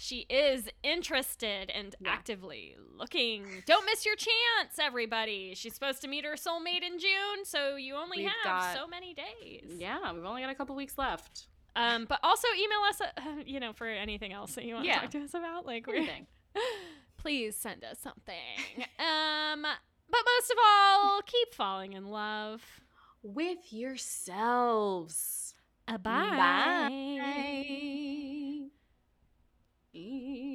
She 0.03 0.21
is 0.31 0.67
interested 0.83 1.69
and 1.71 1.95
Yeah. 2.01 2.11
actively 2.13 2.75
looking. 2.97 3.63
Don't 3.67 3.85
miss 3.85 4.07
your 4.07 4.17
chance, 4.17 4.79
everybody. 4.79 5.55
She's 5.55 5.75
supposed 5.75 6.01
to 6.01 6.09
meet 6.09 6.25
her 6.25 6.37
soulmate 6.37 6.83
in 6.83 6.99
June, 6.99 7.45
so 7.45 7.77
you 7.77 7.97
only 7.97 8.21
We've 8.23 8.29
have 8.31 8.45
got- 8.45 8.75
so 8.77 8.87
many 8.87 9.13
days. 9.13 9.77
Yeah, 9.77 10.11
we've 10.13 10.25
only 10.25 10.41
got 10.41 10.49
a 10.49 10.55
couple 10.55 10.75
weeks 10.75 10.97
left. 10.97 11.49
Um, 11.77 12.07
but 12.07 12.19
also 12.23 12.49
email 12.57 12.81
us, 12.89 13.01
uh, 13.03 13.11
you 13.45 13.61
know, 13.61 13.75
for 13.75 13.87
anything 13.87 14.33
else 14.33 14.55
that 14.55 14.65
you 14.65 14.73
want 14.75 14.87
Yeah. 14.87 14.95
to 14.97 15.01
talk 15.03 15.11
to 15.11 15.23
us 15.25 15.35
about. 15.35 15.67
Like, 15.67 15.87
Anything. 15.87 16.27
please 17.19 17.55
send 17.57 17.85
us 17.85 17.99
something. 17.99 18.87
um, 18.99 19.63
but 19.63 20.23
most 20.25 20.51
of 20.51 20.57
all, 20.65 21.21
keep 21.23 21.53
falling 21.55 21.93
in 21.93 22.07
love. 22.09 22.81
With 23.23 23.71
yourselves. 23.71 25.55
Uh, 25.87 25.99
bye. 25.99 26.31
Bye. 26.37 28.07
E. 29.93 30.50